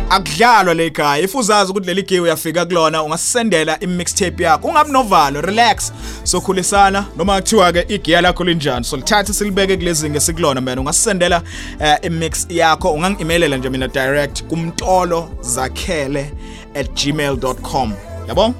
akudlalwa 0.09 0.73
le 0.73 0.85
ekhaya. 0.85 1.23
If 1.23 1.35
uzazi 1.35 1.71
ukuthi 1.71 1.87
leli 1.87 2.03
giwe 2.03 2.19
uyafika 2.19 2.65
kulona 2.65 3.03
ungasendela 3.03 3.79
i-mixtape 3.79 4.43
yakho. 4.43 4.67
Ungabi 4.67 4.91
novalo 4.91 5.41
relax. 5.41 5.91
Sokhulisana 6.23 7.05
noma 7.17 7.41
kuthiwa 7.41 7.73
ke 7.73 7.85
igiya 7.87 8.21
lakho 8.21 8.43
linjani. 8.43 8.85
So 8.85 8.97
lithathe 8.97 9.33
silibeke 9.33 9.77
kulezinga 9.77 10.19
sikulona 10.19 10.61
man. 10.61 10.79
Ungasendela 10.79 11.41
uh, 11.79 12.05
i-mix 12.05 12.47
yakho. 12.49 12.93
Ungangi-emailela 12.93 13.57
nje 13.57 13.69
mina 13.69 13.87
direct 13.87 14.43
kumtolo 14.43 15.29
zakhele 15.41 16.31
at 16.75 17.05
gmail.com 17.05 17.93
yabo? 18.27 18.53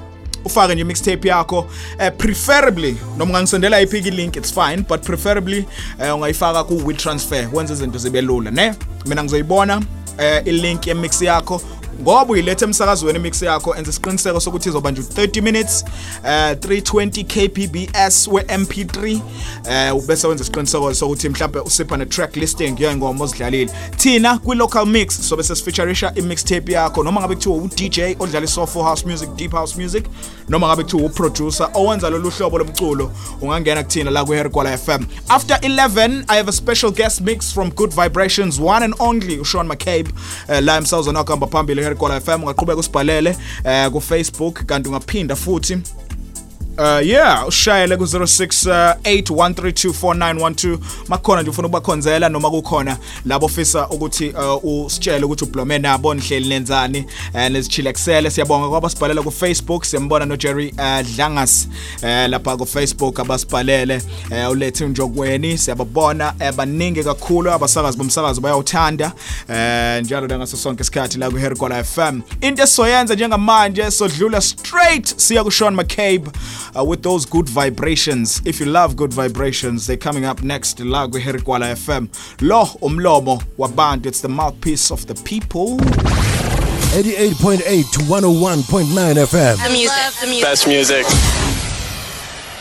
Ufake 0.46 0.76
nje 0.76 0.84
mixtape 0.84 1.28
yakho 1.28 1.60
uh, 1.60 2.10
preferably 2.18 2.98
noma 3.18 3.32
ungangisendela 3.32 3.82
iphi 3.82 4.02
link 4.02 4.36
it's 4.36 4.54
fine 4.54 4.86
but 4.90 5.02
preferably 5.02 5.66
uh, 6.00 6.16
ungayifaka 6.16 6.64
ku 6.64 6.82
WeTransfer 6.86 7.50
wenza 7.54 7.74
izinto 7.74 7.98
zibe 7.98 8.22
lula 8.22 8.52
ne? 8.52 8.74
Mina 9.06 9.24
ngizoyibona. 9.24 9.82
Uh, 10.20 10.48
ilink 10.48 10.88
yemix 10.88 11.22
yakho 11.22 11.62
ngoba 12.02 12.34
uyilethe 12.34 12.66
emsakazweni 12.66 13.20
imix 13.20 13.42
yakho 13.42 13.76
enze 13.76 13.90
isiqiniseko 13.90 14.40
sokuthi 14.40 14.70
izoba 14.70 14.92
nje 14.92 15.02
30 15.02 15.42
minutes 15.42 15.86
uh 16.24 16.28
320 16.30 17.24
kbps 17.24 18.28
we 18.28 18.42
mp3 18.42 19.20
uh 19.96 20.06
bese 20.06 20.28
wenza 20.28 20.44
isiqiniseko 20.44 20.94
sokuthi 20.94 21.30
mhlawumbe 21.30 21.60
usipha 21.60 21.98
ne 21.98 22.06
track 22.06 22.36
listing 22.36 22.80
yengoma 22.80 23.24
ozidlalile 23.24 23.72
thina 23.98 24.38
kwi 24.38 24.56
local 24.56 24.86
mix 24.86 25.30
so 25.30 25.36
bese 25.36 25.56
sifeatureisha 25.56 26.12
i 26.16 26.22
mixtape 26.22 26.72
yakho 26.72 27.04
noma 27.04 27.22
ngabe 27.22 27.36
kuthiwa 27.36 27.56
u 27.56 27.70
DJ 27.76 28.00
odlala 28.20 28.46
i 28.46 28.48
soulful 28.48 28.84
house 28.84 29.06
music 29.08 29.30
deep 29.36 29.52
house 29.52 29.82
music 29.82 30.06
noma 30.50 30.68
ngabe 30.68 30.84
kuthiwa 30.84 31.04
u 31.04 31.10
producer 31.10 31.70
owenza 31.74 32.10
lolu 32.10 32.30
hlobo 32.30 32.58
lomculo 32.58 33.12
ungangena 33.42 33.84
kuthina 33.84 34.12
la 34.12 34.26
ku 34.26 34.32
Herkwala 34.32 34.78
FM 34.78 35.06
after 35.30 35.58
11 35.58 36.24
i 36.28 36.38
have 36.38 36.50
a 36.50 36.54
special 36.54 36.92
guest 36.92 37.22
mix 37.22 37.54
from 37.54 37.70
good 37.70 37.94
vibrations 37.94 38.60
one 38.60 38.86
and 38.86 38.94
only 39.00 39.38
uSean 39.40 39.68
McCabe 39.68 40.10
uh, 40.50 40.60
la 40.60 40.78
emsazweni 40.78 41.18
wakamba 41.18 41.48
phambili 41.48 41.87
Herkwala 41.88 42.20
FM 42.22 42.44
ungaqhubeka 42.44 42.80
usibhalele 42.80 43.38
uh, 43.66 43.92
ku 43.92 44.02
Facebook 44.02 44.66
kanti 44.66 44.90
ungaphinda 44.90 45.36
futhi 45.36 45.78
Uh 46.80 47.08
yeah 47.08 47.48
ushayele 47.48 47.98
ku 47.98 48.04
0681324912 48.04 50.78
makhona 51.08 51.42
nje 51.42 51.50
ufuna 51.50 51.68
ukubakhonzela 51.68 52.30
noma 52.30 52.50
kukhona 52.50 52.98
labo 53.26 53.46
ofisa 53.46 53.88
ukuthi 53.88 54.30
uh, 54.30 54.86
usitshele 54.86 55.26
ukuthi 55.26 55.44
ublome 55.44 55.80
nabo 55.80 56.14
nihleli 56.14 56.50
nenzani 56.50 57.06
uh, 57.34 57.48
nezichilexele 57.48 58.32
siyabonga 58.32 58.70
kwaba 58.70 58.90
sibhalela 58.90 59.22
ku 59.22 59.32
Facebook 59.32 59.86
siyambona 59.86 60.26
no 60.26 60.36
Jerry 60.36 60.74
uh, 60.78 61.02
Dlangas 61.16 61.68
uh, 62.04 62.10
lapha 62.28 62.58
ku 62.58 62.66
Facebook 62.66 63.20
abasibhalele 63.20 64.02
uh, 64.32 64.50
ulethi 64.52 64.86
njokweni. 64.86 65.58
Siyababona 65.58 66.34
abaningi 66.40 67.04
kakhulu 67.04 67.52
abasakazi 67.52 67.98
bomsakazo 67.98 68.42
bayawuthanda 68.42 69.12
uh, 69.50 69.56
njalo 70.02 70.38
ngaso 70.38 70.58
sonke 70.58 70.82
isikhathi 70.82 71.18
la 71.18 71.30
ku 71.30 71.38
Herkola 71.38 71.84
FM 71.84 72.22
into 72.42 72.64
esoyenza 72.64 73.16
njengamanje 73.16 73.92
sodlula 73.92 74.42
straight 74.42 75.18
siya 75.18 75.44
ku 75.44 75.52
Sean 75.52 75.76
McCabe. 75.76 76.32
Uh, 76.76 76.84
with 76.84 77.04
those 77.04 77.26
good 77.26 77.48
vibrations. 77.50 78.42
If 78.46 78.60
you 78.60 78.66
love 78.66 78.96
good 78.96 79.14
vibrations, 79.14 79.86
they're 79.88 79.98
coming 79.98 80.26
up 80.26 80.42
next. 80.44 80.80
La 80.80 81.08
Herkwala 81.08 81.74
FM. 81.76 82.08
Lo 82.42 82.66
umlomo 82.82 83.42
wabantu. 83.58 84.06
It's 84.08 84.22
the 84.22 84.30
mouthpiece 84.30 84.92
of 84.92 85.06
the 85.08 85.16
people. 85.24 85.78
88.8 85.78 87.92
to 87.92 88.00
101.9 88.00 89.16
FM. 89.16 89.58
The 89.64 89.70
music, 89.70 90.14
the 90.22 90.28
music. 90.28 90.44
Best 90.44 90.68
music. 90.68 91.06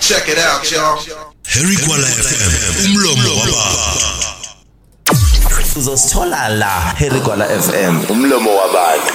Check 0.00 0.28
it 0.28 0.38
out, 0.38 0.70
y'all. 0.70 1.32
Harry 1.48 1.76
Kwala 1.76 2.06
FM 2.06 2.90
umlomo 2.90 3.36
wabantu 3.40 4.16
uzosithola 5.76 6.48
la 6.48 6.80
Harry 6.80 7.20
Kwala 7.20 7.46
FM 7.46 8.00
umlomo 8.10 8.56
wabantu 8.56 9.14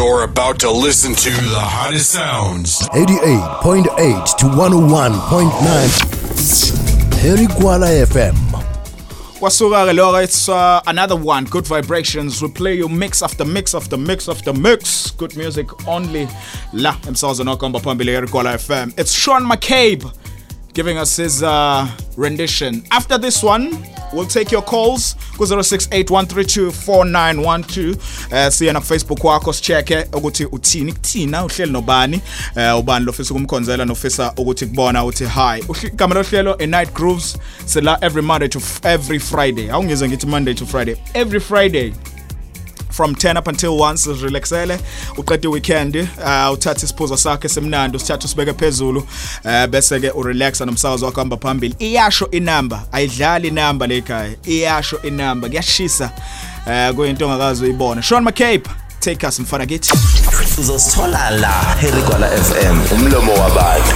You're 0.00 0.24
about 0.24 0.58
to 0.60 0.70
listen 0.70 1.14
to 1.14 1.28
the 1.30 1.58
hottest 1.60 2.12
sounds. 2.12 2.78
88.8 2.88 4.36
to 4.38 4.46
101.9 4.46 7.20
Harry 7.20 7.46
Kwala 7.46 8.06
FM. 8.06 8.34
Kwasuka 9.40 9.84
ke 9.86 9.92
lokho 9.96 10.22
it's 10.24 10.48
uh, 10.48 10.80
another 10.86 11.16
one. 11.16 11.44
Good 11.44 11.66
vibrations 11.66 12.40
we 12.40 12.48
play 12.48 12.74
you 12.76 12.88
mix 12.88 13.22
after 13.22 13.44
mix 13.44 13.74
after 13.74 13.98
mix 13.98 14.26
after 14.30 14.54
mix. 14.54 15.10
Good 15.10 15.36
music 15.36 15.66
only. 15.86 16.26
La 16.72 16.96
emsazweni 17.06 17.50
wakamba 17.50 17.80
phambili 17.80 18.12
eRikola 18.12 18.58
FM 18.58 18.92
it's 18.96 19.12
Sean 19.12 19.44
McCabe 19.46 20.06
giving 20.72 20.98
us 20.98 21.16
his 21.16 21.42
uh, 21.42 21.88
rendition. 22.16 22.82
After 22.90 23.18
this 23.18 23.42
one 23.42 23.70
We'll 24.12 24.26
take 24.26 24.50
your 24.50 24.62
calls 24.62 25.14
ku 25.38 25.44
0681324912 25.44 27.96
eh 28.30 28.50
siya 28.50 28.72
na 28.72 28.80
Facebook 28.80 29.24
wakho 29.24 29.52
sicheke 29.52 30.06
ukuthi 30.12 30.44
uthini 30.44 30.92
kuthina 30.92 31.44
uhleli 31.44 31.72
nobani. 31.72 32.20
Eh 32.56 32.78
ubani 32.78 33.06
lofisa 33.06 33.34
ukumkhonzela 33.34 33.84
nofisa 33.84 34.32
ukuthi 34.36 34.66
kubona 34.66 35.04
uthi 35.04 35.24
hi 35.24 35.64
igama 35.86 36.14
lohlelo 36.14 36.56
a 36.58 36.66
night 36.66 36.94
grooves 36.94 37.38
sila 37.66 37.98
every 38.00 38.22
monday 38.22 38.48
to 38.48 38.60
every 38.82 39.18
friday. 39.18 39.70
Awungize 39.70 40.08
ngithi 40.08 40.26
monday 40.26 40.54
to 40.54 40.66
friday 40.66 40.96
every 41.14 41.40
friday 41.40 41.92
from 42.90 43.14
10 43.14 43.36
up 43.36 43.48
until 43.48 43.68
1 43.68 43.96
sizirelaxele 43.96 44.78
uqede 45.16 45.48
weekend 45.48 45.96
uh 45.96 46.52
uthathe 46.52 46.86
isiphuzo 46.86 47.16
sakhe 47.16 47.48
simnandi 47.48 47.96
usithathe 47.96 48.24
usibeke 48.24 48.52
phezulu 48.52 49.00
uh 49.44 49.66
bese 49.66 50.00
ke 50.00 50.10
urelaxa 50.10 50.66
nomsakazi 50.66 51.04
wakho 51.04 51.20
hamba 51.20 51.36
phambili. 51.36 51.74
Iyasho 51.78 52.30
inamba 52.30 52.82
ayidlali 52.92 53.48
inamba 53.48 53.86
le 53.86 54.04
iyasho 54.44 55.02
inamba 55.02 55.48
kuyashisa 55.48 56.10
uh 56.66 56.96
kuyinto 56.96 57.26
ongakazi 57.26 57.64
uyibona 57.64 58.02
shon 58.02 58.24
mcape 58.24 58.70
take 59.00 59.26
us 59.26 59.40
mfana 59.40 59.66
kithi. 59.66 59.92
Uzosithola 60.58 61.30
la 61.30 61.52
herigwala 61.80 62.28
FM 62.28 62.94
umlomo 62.94 63.32
wabantu 63.32 63.94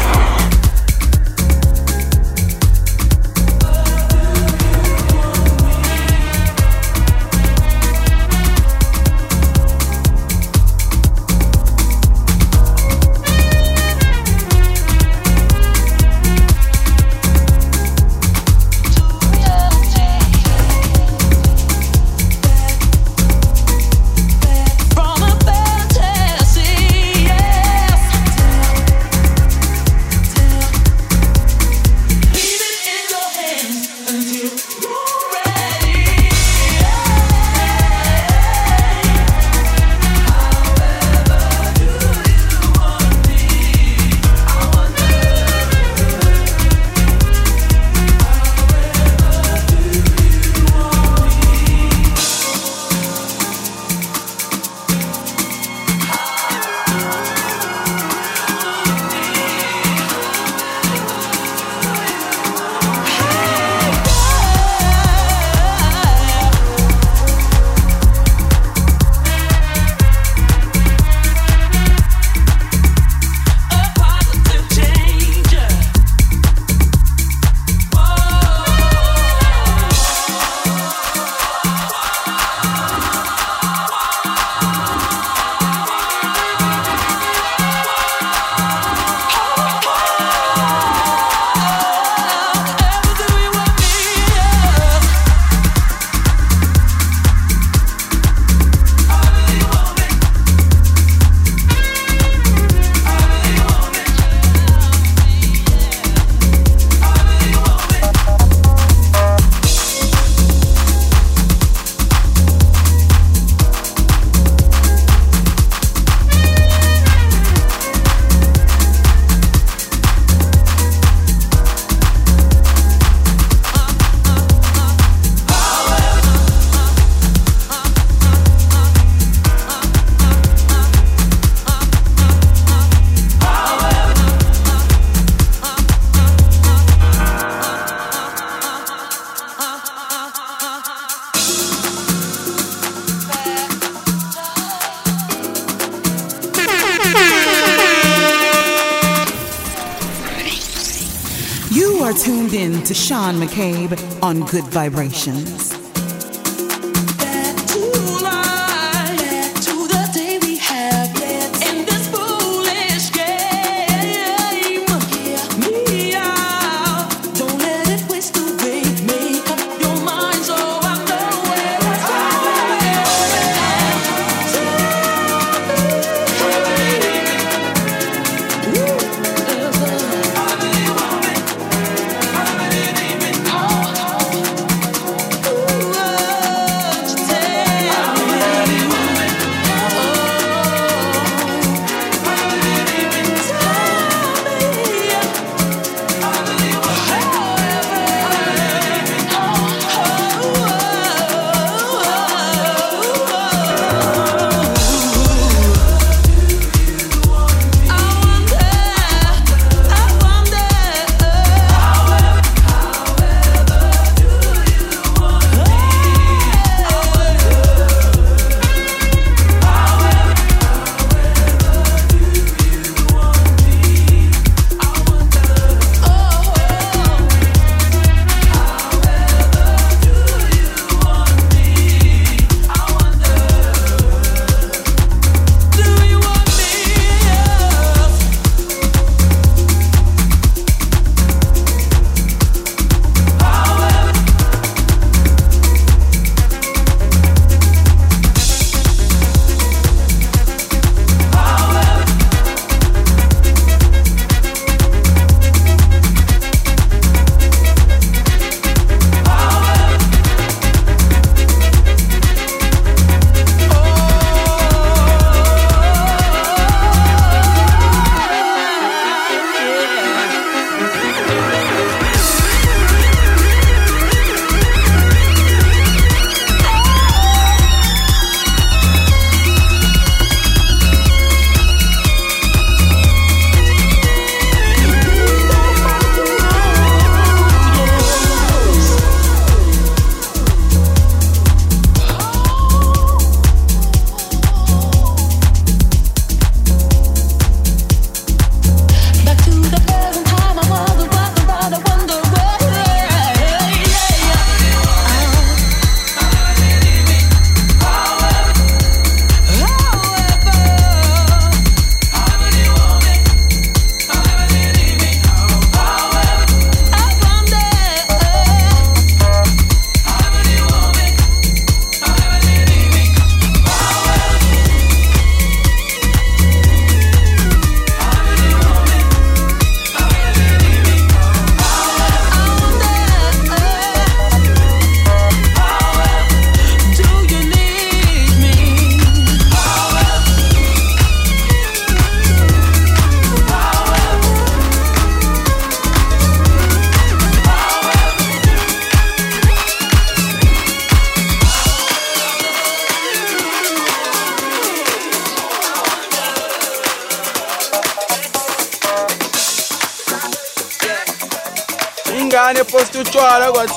McCabe 153.40 154.22
on 154.22 154.40
Good 154.46 154.64
Vibrations. 154.64 155.53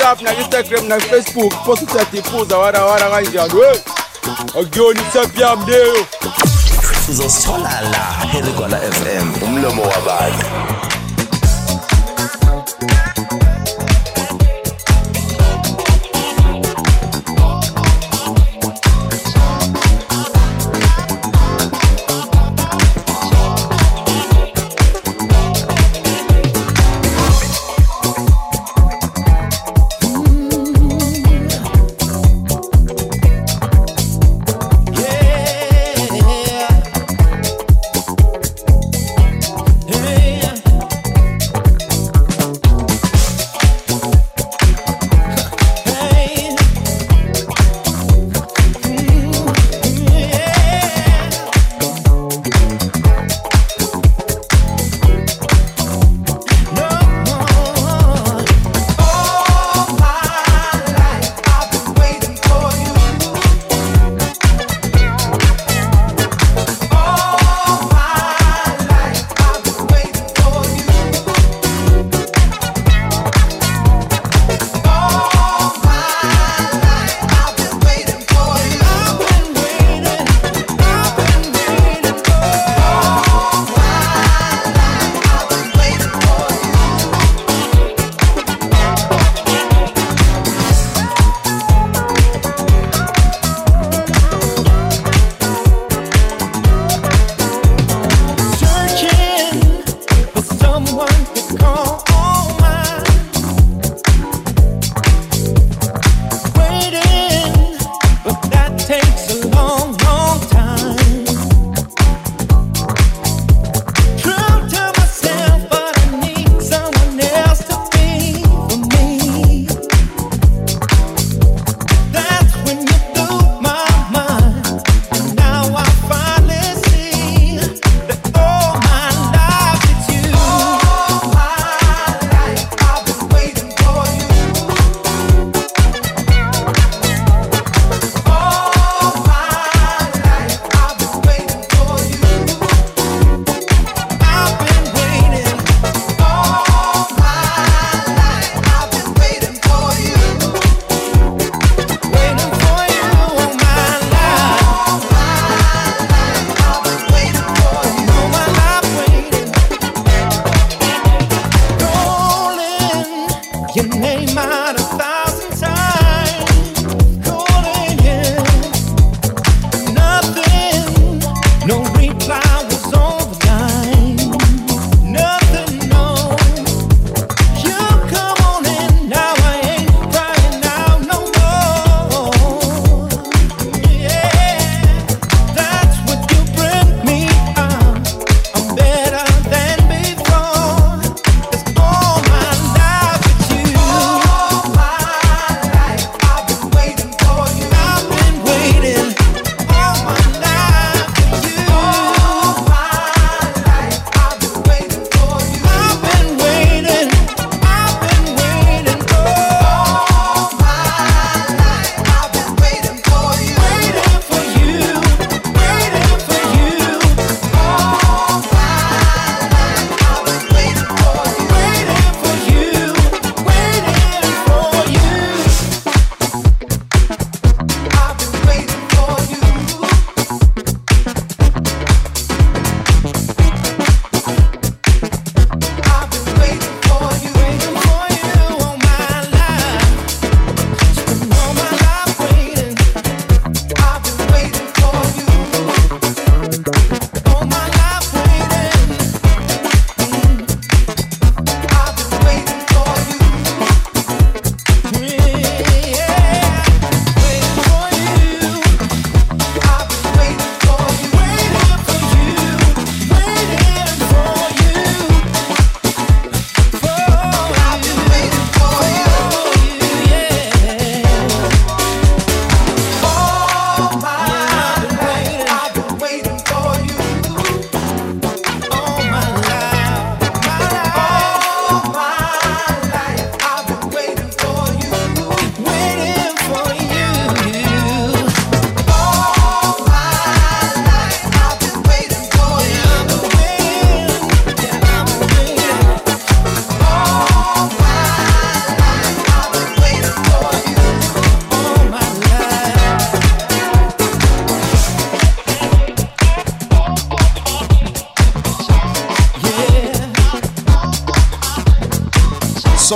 WhatsApp 0.08 0.22
na 0.24 0.32
Instagram 0.40 0.88
na 0.88 1.00
Facebook. 1.00 1.54
Posita 1.66 2.06
kanjani 3.10 3.54
we 3.54 3.68
akuyona 4.62 5.02
yami 5.42 5.66
leyo 5.72 6.06
uzosithola 7.10 7.82
la 7.92 8.26
f 8.84 9.06
m 9.22 9.34
umlomo 9.44 9.82
wabantu. 9.82 10.77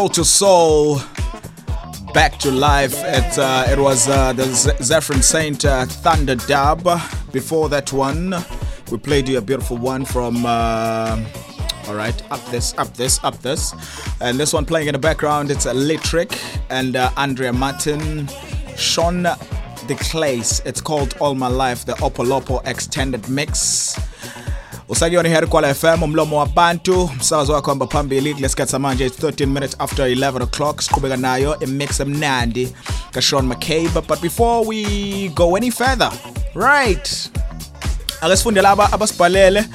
Soul 0.01 0.09
to 0.09 0.25
Soul. 0.25 0.99
Back 2.11 2.39
to 2.39 2.49
life. 2.49 2.95
It, 2.95 3.37
uh, 3.37 3.67
it 3.69 3.77
was 3.77 4.09
uh, 4.09 4.33
the 4.33 4.45
Z- 4.45 4.71
Zephyr 4.81 5.21
Saint 5.21 5.63
uh, 5.63 5.85
Thunder 5.85 6.33
Dub. 6.33 6.81
Before 7.31 7.69
that 7.69 7.93
one, 7.93 8.33
we 8.91 8.97
played 8.97 9.29
you 9.29 9.37
a 9.37 9.41
beautiful 9.41 9.77
one 9.77 10.03
from. 10.03 10.43
Uh, 10.43 11.23
all 11.87 11.93
right, 11.93 12.19
up 12.31 12.43
this, 12.49 12.75
up 12.79 12.91
this, 12.95 13.23
up 13.23 13.37
this. 13.43 13.75
And 14.19 14.39
this 14.39 14.53
one 14.53 14.65
playing 14.65 14.87
in 14.87 14.93
the 14.93 14.99
background, 14.99 15.51
it's 15.51 15.67
Electric 15.67 16.35
and 16.71 16.95
uh, 16.95 17.11
Andrea 17.15 17.53
Martin, 17.53 18.27
Sean 18.75 19.21
the 19.21 19.97
Clays. 19.99 20.63
It's 20.65 20.81
called 20.81 21.15
All 21.19 21.35
My 21.35 21.47
Life, 21.47 21.85
the 21.85 21.93
Opolopo 21.93 22.65
Extended 22.65 23.29
Mix. 23.29 23.80
Usakuyona 24.91 25.29
heri 25.29 25.47
kwala 25.47 25.73
fm 25.73 26.03
umlomo 26.03 26.37
wabantu 26.37 27.03
umsakazo 27.03 27.53
wakho 27.53 27.69
hamba 27.69 27.87
phambili 27.87 28.33
kulesikhathi 28.33 28.71
samanje 28.71 29.05
it's 29.05 29.23
13 29.23 29.45
minutes 29.45 29.75
after 29.79 30.05
11 30.05 30.43
o'clock. 30.43 30.81
Siqhubeka 30.81 31.17
nayo 31.17 31.59
imix 31.59 31.99
emnandi 31.99 32.73
kashawn 33.11 33.45
mccabe. 33.45 34.01
But 34.07 34.21
before 34.21 34.67
we 34.67 35.29
go 35.29 35.55
any 35.55 35.71
further 35.71 36.11
right 36.55 37.31
ake 38.21 38.35
sifunde 38.37 38.61
laba 38.61 38.91
abasibhalele 38.93 39.65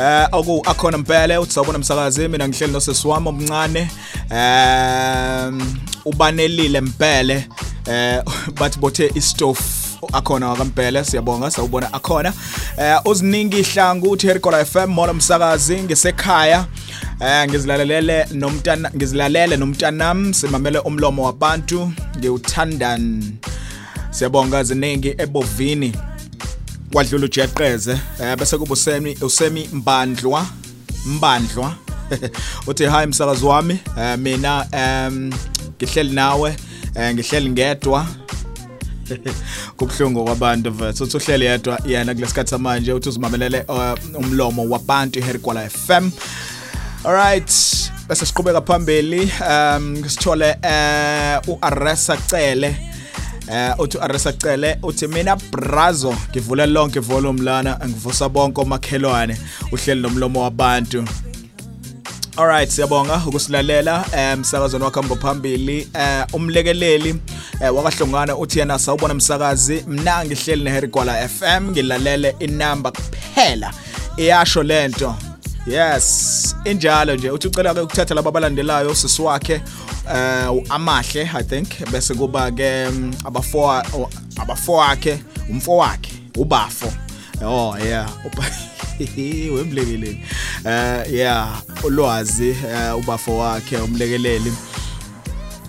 eh 0.00 0.28
oku 0.32 0.62
akhona 0.66 0.98
mpele 0.98 1.38
uthi 1.38 1.52
sawubona 1.52 1.78
msakazi 1.78 2.28
mina 2.28 2.48
ngihleli 2.48 2.72
nosesi 2.72 3.08
wami 3.08 3.28
omncane 3.28 3.90
um 4.30 5.76
ubanelile 6.04 6.80
mpele 6.80 7.48
eh 7.86 8.22
bathi 8.60 8.78
bothe 8.78 9.10
istove 9.14 9.60
akhona 10.12 10.48
wakampele 10.48 11.04
siyabonga 11.04 11.50
sawubona 11.50 11.92
akhona. 11.92 12.32
Eh 12.78 13.00
uziningi 13.04 13.58
ihlangu 13.58 14.10
uthi 14.10 14.26
Herikola 14.26 14.64
FM 14.64 14.86
mona 14.86 15.12
umsakazi 15.12 15.82
ngisekhaya 15.82 16.66
eh 17.20 17.48
ngizilalelele 17.48 18.26
nomntana 18.32 18.90
ngizilalele 18.96 19.56
nomntanami 19.56 20.34
simamele 20.34 20.78
umlomo 20.78 21.22
wabantu 21.24 21.92
ngiwuthandani 22.18 23.36
siyabonga 24.10 24.64
ziningi 24.64 25.14
ebovini. 25.18 25.92
Kwadlula 26.92 27.24
ujeqeze 27.24 27.98
eh 28.20 28.36
bese 28.36 28.58
kuba 28.58 28.72
usemi 28.72 29.16
usemi 29.20 29.68
mbandlwa 29.72 30.46
mbandlwa. 31.06 31.72
Uthi 32.66 32.86
hi 32.86 33.06
msakazi 33.06 33.44
wami 33.44 33.78
eh, 33.98 34.18
mina 34.18 34.66
em 34.72 35.32
ngihleli 35.76 36.14
nawe 36.14 36.56
eh, 36.94 37.14
ngihleli 37.14 37.50
ngedwa. 37.50 38.06
kubhlungu 39.76 40.24
kwabantu 40.24 40.70
mfethu. 40.70 41.04
Uthi 41.04 41.16
uhleli 41.16 41.44
yedwa 41.44 41.78
yena 41.86 42.14
kulesikhathi 42.14 42.50
samanje 42.50 42.92
uthi 42.92 43.08
uzimamelele 43.08 43.64
uh, 43.68 44.18
umlomo 44.18 44.68
wabantu 44.70 45.18
iHerikola 45.18 45.70
FM 45.70 46.10
alright 47.04 47.50
bese 48.08 48.26
siqhubeka 48.26 48.60
phambili 48.60 49.32
um 49.50 50.04
sithole 50.08 50.50
uh, 50.50 51.48
uAresa 51.48 52.16
Cele. 52.16 52.76
Eh 53.52 53.74
uthi 53.78 53.98
Aresa 53.98 54.32
Cele 54.32 54.78
uthi 54.82 55.06
mina 55.08 55.36
Brazo 55.36 56.14
ngivule 56.30 56.66
lonke 56.66 57.00
volume 57.00 57.42
lana 57.42 57.78
ngivusa 57.86 58.28
bonke 58.28 58.60
omakhelwane. 58.60 59.36
Uhleli 59.72 60.00
nomlomo 60.00 60.42
wabantu. 60.42 61.04
Alright 62.38 62.70
siyabonga 62.70 63.22
ukusilalela 63.26 64.04
emsakazweni 64.12 64.84
wakho 64.84 65.00
hamba 65.00 65.16
phambili. 65.16 65.88
Eh 65.94 66.24
umlekeleli 66.32 67.14
eh, 67.60 67.74
wakahlongana 67.74 68.36
uthi 68.36 68.58
yena 68.58 68.78
sawubona 68.78 69.14
umsakazi 69.14 69.84
mina 69.86 70.24
ngihleli 70.24 70.64
neHerigwala 70.64 71.28
FM 71.28 71.70
ngilalele 71.70 72.36
inamba 72.38 72.90
kuphela. 72.90 73.72
Iyasho 74.16 74.62
lento 74.62 75.14
yes 75.66 76.56
injalo 76.64 77.16
nje. 77.16 77.30
Uthi 77.30 77.48
ucela 77.48 77.74
ke 77.74 77.80
ukuthatha 77.80 78.14
laba 78.14 78.28
abalandelayo 78.28 78.90
usisi 78.90 79.22
wakhe 79.22 79.54
eh 80.14 80.62
amahle 80.70 81.30
i 81.34 81.42
think. 81.44 81.68
Bese 81.90 82.14
kuba 82.14 82.50
ke 82.50 82.88
mm, 82.90 83.14
abafo 83.24 83.72
abafo 84.36 84.72
wakhe 84.72 85.18
umfo 85.50 85.76
wakhe 85.76 86.12
ubafo. 86.36 86.92
Oh 87.42 87.76
yeah. 87.78 88.08
Wemlekeleli 89.54 90.20
eh 90.64 91.12
yeah 91.12 91.62
ulwazi 91.84 92.48
eh, 92.48 92.96
ubafo 92.98 93.38
wakhe 93.38 93.76
umlekeleli. 93.78 94.52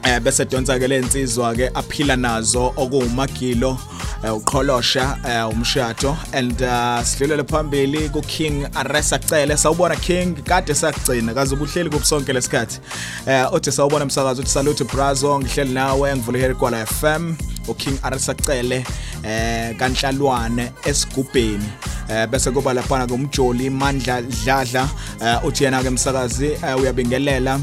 Eh 0.03 0.19
bese 0.19 0.45
donsa 0.45 0.79
ke 0.79 0.87
lensizwa 0.87 1.55
ke 1.55 1.69
aphila 1.73 2.15
nazo 2.15 2.73
okuwumagilo 2.77 3.77
eh, 4.23 4.35
uqholosha 4.35 5.17
eh, 5.25 5.49
umshado. 5.49 6.17
And 6.33 6.61
uh, 6.61 7.01
sidlulele 7.03 7.43
phambili 7.43 8.09
ku 8.11 8.21
King 8.21 8.65
Aresa 8.73 9.19
Cele. 9.19 9.57
Sawubona 9.57 9.95
King. 9.95 10.35
Kade 10.35 10.73
sakugcina 10.75 11.33
kaze 11.33 11.55
ubuhleli 11.55 11.89
kubusonke 11.89 12.33
lesikhathi 12.33 12.79
eh 13.27 13.53
uthi 13.53 13.71
sawubona 13.71 14.05
umsakazo 14.05 14.41
uthi 14.41 14.49
salute 14.49 14.83
Brazo. 14.83 15.39
Ngihleli 15.39 15.73
nawe 15.73 16.15
ngivule 16.15 16.39
Herigwala 16.39 16.85
FM 16.85 17.35
u 17.67 17.73
King 17.73 17.99
Aresa 18.03 18.33
Cele 18.33 18.85
eh 19.23 19.75
kanhlalwane 19.77 20.71
esigubheni. 20.85 21.69
Eh 22.09 22.27
bese 22.27 22.51
kuba 22.51 22.73
lapha 22.73 23.07
kumjoli 23.07 23.69
mandla 23.69 24.21
dladla. 24.21 24.89
Eh, 25.21 25.45
uthi 25.45 25.63
yena 25.63 25.83
ke 25.83 25.89
umsakazi 25.89 26.57
uyabingelela. 26.79 27.59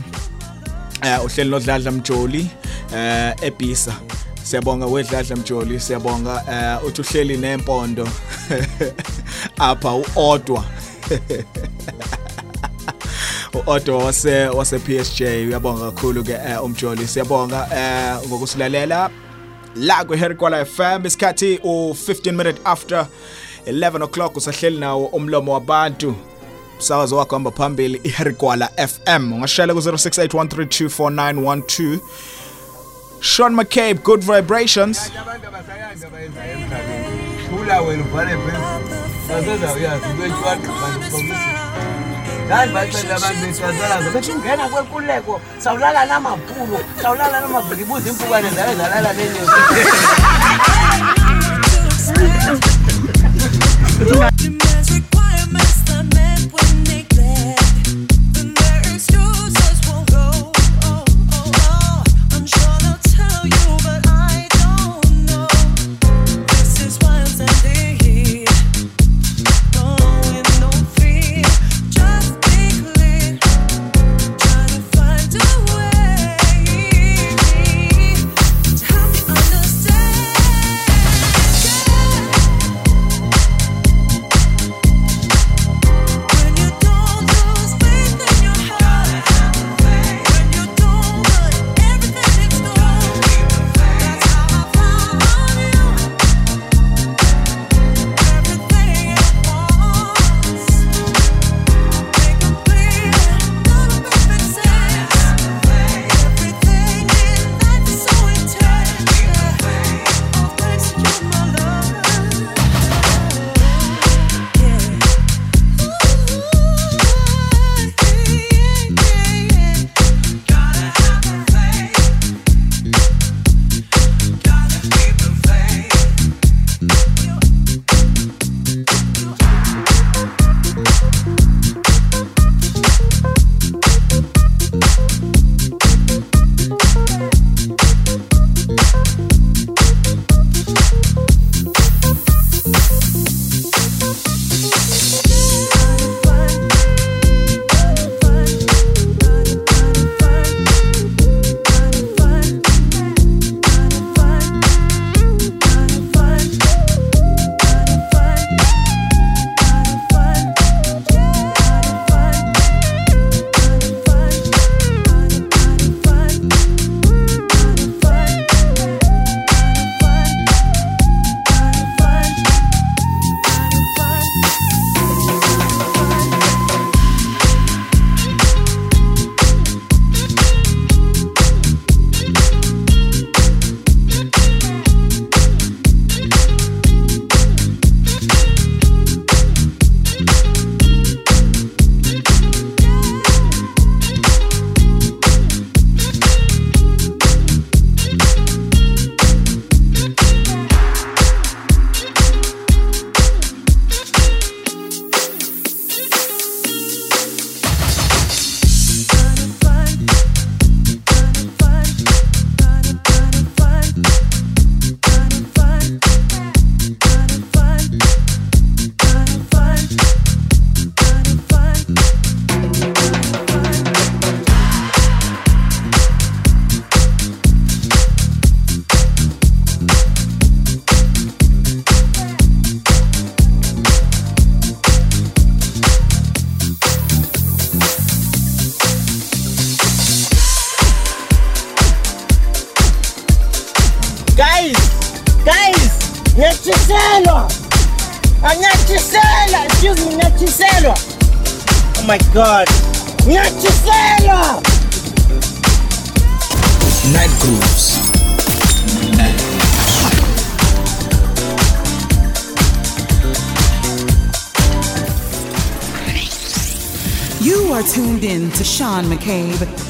Eh 1.02 1.24
uhleli 1.24 1.50
nodladla 1.50 1.90
mjoli 1.90 2.50
eh 2.96 3.34
ebisa 3.42 3.94
siyabonga 4.42 4.86
wedladla 4.86 5.36
mjoli 5.36 5.80
siyabonga 5.80 6.44
eh 6.50 6.86
uthi 6.86 7.00
uhleli 7.00 7.36
nempondo. 7.36 8.08
Apha 9.58 9.94
uodwa 9.94 10.64
uodwa 13.66 14.04
wase 14.04 14.48
wase 14.48 14.78
PSG 14.78 15.20
uyabonga 15.20 15.90
kakhulu 15.90 16.24
ke 16.24 16.32
eh, 16.32 16.64
umjoli. 16.64 17.06
Siyabonga 17.08 17.68
eh 17.76 18.28
ngokusilalela 18.28 19.10
la 19.76 20.04
ku 20.04 20.14
Herkwala 20.14 20.64
FM 20.64 21.06
isikhathi 21.06 21.56
u15 21.56 22.32
minute 22.32 22.60
after 22.64 23.06
11 23.66 24.02
o'clock 24.02 24.36
usahleli 24.36 24.78
nawo 24.78 25.06
umlomo 25.06 25.52
wabantu. 25.52 26.14
umsakazo 26.74 27.16
wakho 27.16 27.34
hamba 27.36 27.50
phambili 27.50 28.00
iherigwala 28.04 28.70
fm 28.88 29.32
ungashayela 29.32 29.74
ku-068 29.74 30.26
1324912 30.26 31.98
Sean 33.24 33.54
McCabe, 33.54 34.02
Good 34.02 34.22
Vibrations. 34.22 35.10
ndandibaxelela 42.46 43.98
ungena 44.34 44.68
kwekuleko 44.68 45.40
sawulala 45.58 46.06
namaphulo 46.06 46.80
sawulala 47.02 47.40
namabhilibuza 47.40 48.10
yeah. 57.44 58.13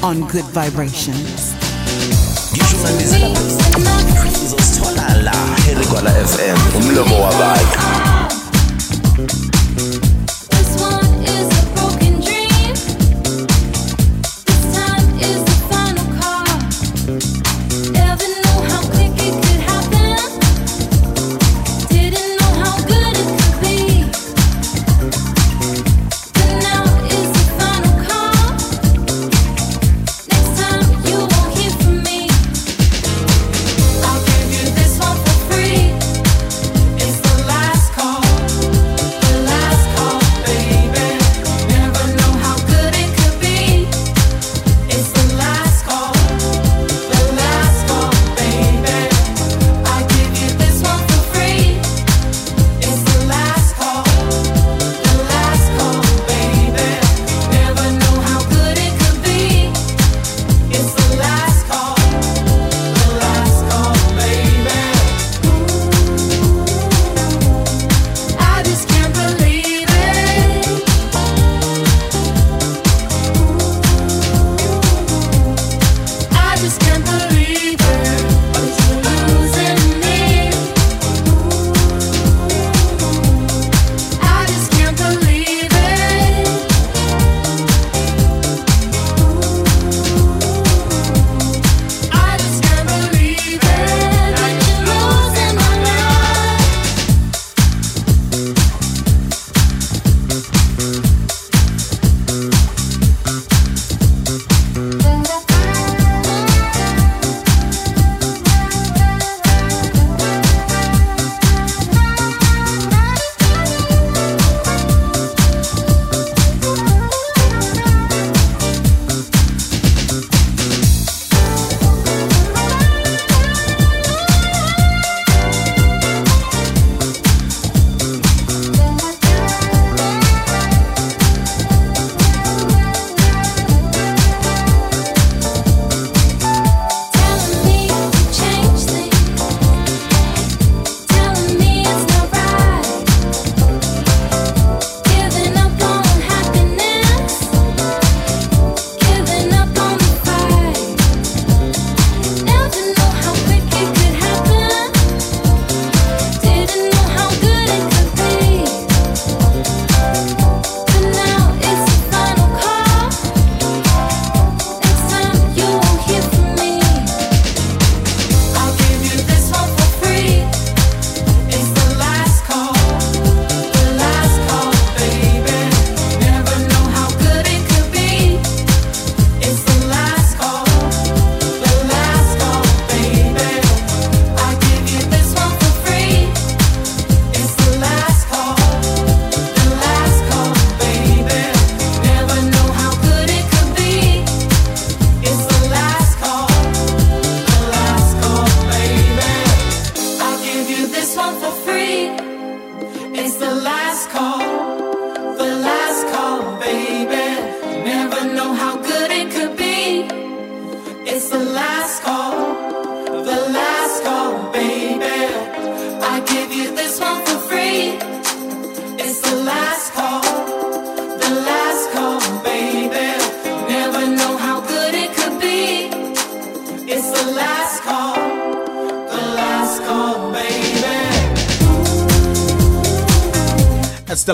On 0.01 0.21
Good 0.29 0.45
Vibrations. 0.45 1.54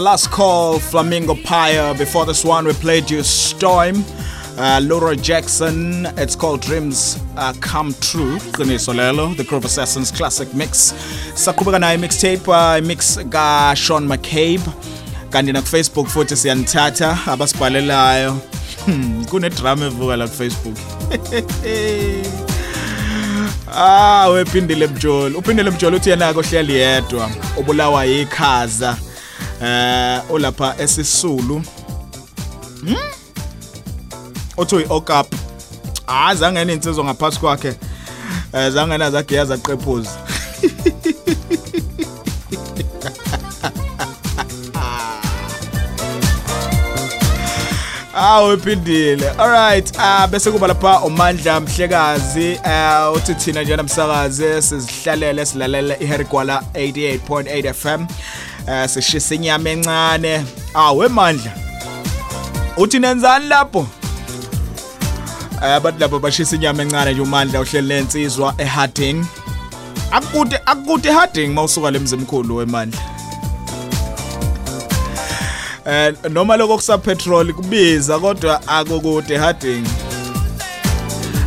last 0.02 0.32
call, 0.32 0.80
Flamingo 0.80 1.36
Pyre. 1.36 1.94
Before 1.94 2.26
this 2.26 2.44
one, 2.44 2.66
we 2.66 2.74
played 2.74 3.10
you 3.10 3.22
Storm, 3.24 4.04
uh, 4.58 4.82
Laura 4.84 5.16
Jackson. 5.16 6.08
It's 6.18 6.36
called 6.36 6.62
Dreams 6.62 7.20
uh, 7.38 7.54
Come 7.62 7.94
True. 8.02 8.40
Kune 8.54 8.78
Solelo, 8.78 9.36
the 9.38 9.44
Groove 9.44 9.66
Assassins 9.66 10.12
classic 10.12 10.54
mix. 10.54 10.94
saqhubeka 11.36 11.80
nayo 11.80 12.00
mixtape, 12.00 12.48
uh, 12.48 12.82
mix 12.86 13.18
ga 13.30 13.74
Sean 13.76 14.08
McCabe. 14.08 14.66
Kanti 15.30 15.54
nakufacebook 15.54 16.08
futhi 16.08 16.36
siyanithatha 16.36 17.18
abasibhalelayo. 17.28 18.32
Hmm, 18.86 19.26
kune 19.26 19.50
drama 19.50 19.86
evuka 19.86 20.18
la 20.18 20.28
Facebook. 20.28 20.78
ah 23.74 24.30
wephindile 24.30 24.88
mjoli 24.88 25.36
uphindile 25.36 25.72
mjoli 25.72 25.96
uthi 25.96 26.10
yena-ke 26.10 26.40
ohleli 26.40 26.76
yedwa 26.76 27.30
ubulawa 27.58 28.06
yikhaza 28.06 28.98
eh 29.64 30.22
olapha 30.30 30.76
esisulu 30.80 31.62
hm 32.86 32.96
othu 34.58 34.80
iokap. 34.80 35.28
Ah, 36.08 36.28
Azange 36.28 36.66
nensizwe 36.66 37.04
ngaphansi 37.04 37.40
kwakhe. 37.40 37.68
Eh, 38.54 38.60
Azange 38.66 38.98
nazakhe 38.98 39.36
yazaqephuza 39.36 40.10
awu 48.16 48.54
iphindile. 48.54 49.30
Alright 49.38 49.92
ah 50.00 50.28
bese 50.28 50.52
kuba 50.52 50.68
lapha 50.68 51.00
umandla 51.02 51.60
mhlekazi 51.60 52.60
eh 52.66 53.14
uthi 53.16 53.36
thina 53.36 53.64
nje 53.64 53.76
namsakaze 53.76 54.62
sizihlalele 54.62 55.46
silalela 55.46 56.00
iHerigwala 56.00 56.64
88.8 56.74 57.74
FM 57.74 58.06
Eh 58.68 58.90
sishisa 58.90 59.36
inyama 59.36 59.70
encane. 59.70 60.46
Awu 60.74 61.04
eMandla. 61.04 61.52
Uthi 62.78 63.00
nenzani 63.00 63.48
lapho? 63.48 63.88
Eh 65.64 65.80
bathi 65.80 66.00
lapho 66.00 66.20
bashisa 66.20 66.56
inyama 66.56 66.84
encane 66.84 67.12
nje 67.14 67.22
uMandla 67.22 67.62
uhleli 67.62 67.88
lensizwa 67.88 68.56
eHarding. 68.58 69.26
Akude 70.12 70.60
akude 70.66 71.12
Harding 71.12 71.48
mawusuka 71.48 71.92
lemzimkhulu 71.92 72.56
wemandla. 72.56 73.02
Eh 75.86 76.14
noma 76.30 76.58
lokho 76.58 76.76
kusa 76.76 76.98
petrol 76.98 77.54
kubiza 77.54 78.20
kodwa 78.20 78.68
akukude 78.68 79.38
Harding. 79.38 79.88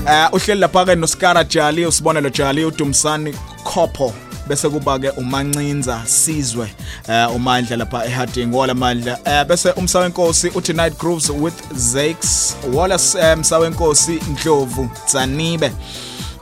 Eh 0.09 0.29
uhleli 0.33 0.61
lapha 0.61 0.85
ke 0.85 0.95
noSkara 0.95 1.45
Jali 1.45 1.87
usibonelo 1.87 2.31
Jali 2.31 2.65
uDumsani 2.65 3.35
Khopho 3.65 4.13
bese 4.49 4.69
kuba 4.69 4.99
ke 4.99 5.11
umancinza 5.11 6.03
sizwe 6.07 6.75
eh 7.09 7.35
umandla 7.37 7.77
lapha 7.77 8.07
eHarding 8.07 8.55
wala 8.55 8.75
mandla 8.75 9.19
eh 9.25 9.45
bese 9.47 9.71
umsawenkosi 9.71 10.49
uthi 10.49 10.73
Night 10.73 10.99
Grooves 10.99 11.31
with 11.31 11.55
Zakes. 11.75 12.57
Wala 12.73 12.99
umsawenkosi 13.37 14.21
Ndlovu 14.31 14.89
Tsanibe 15.07 15.73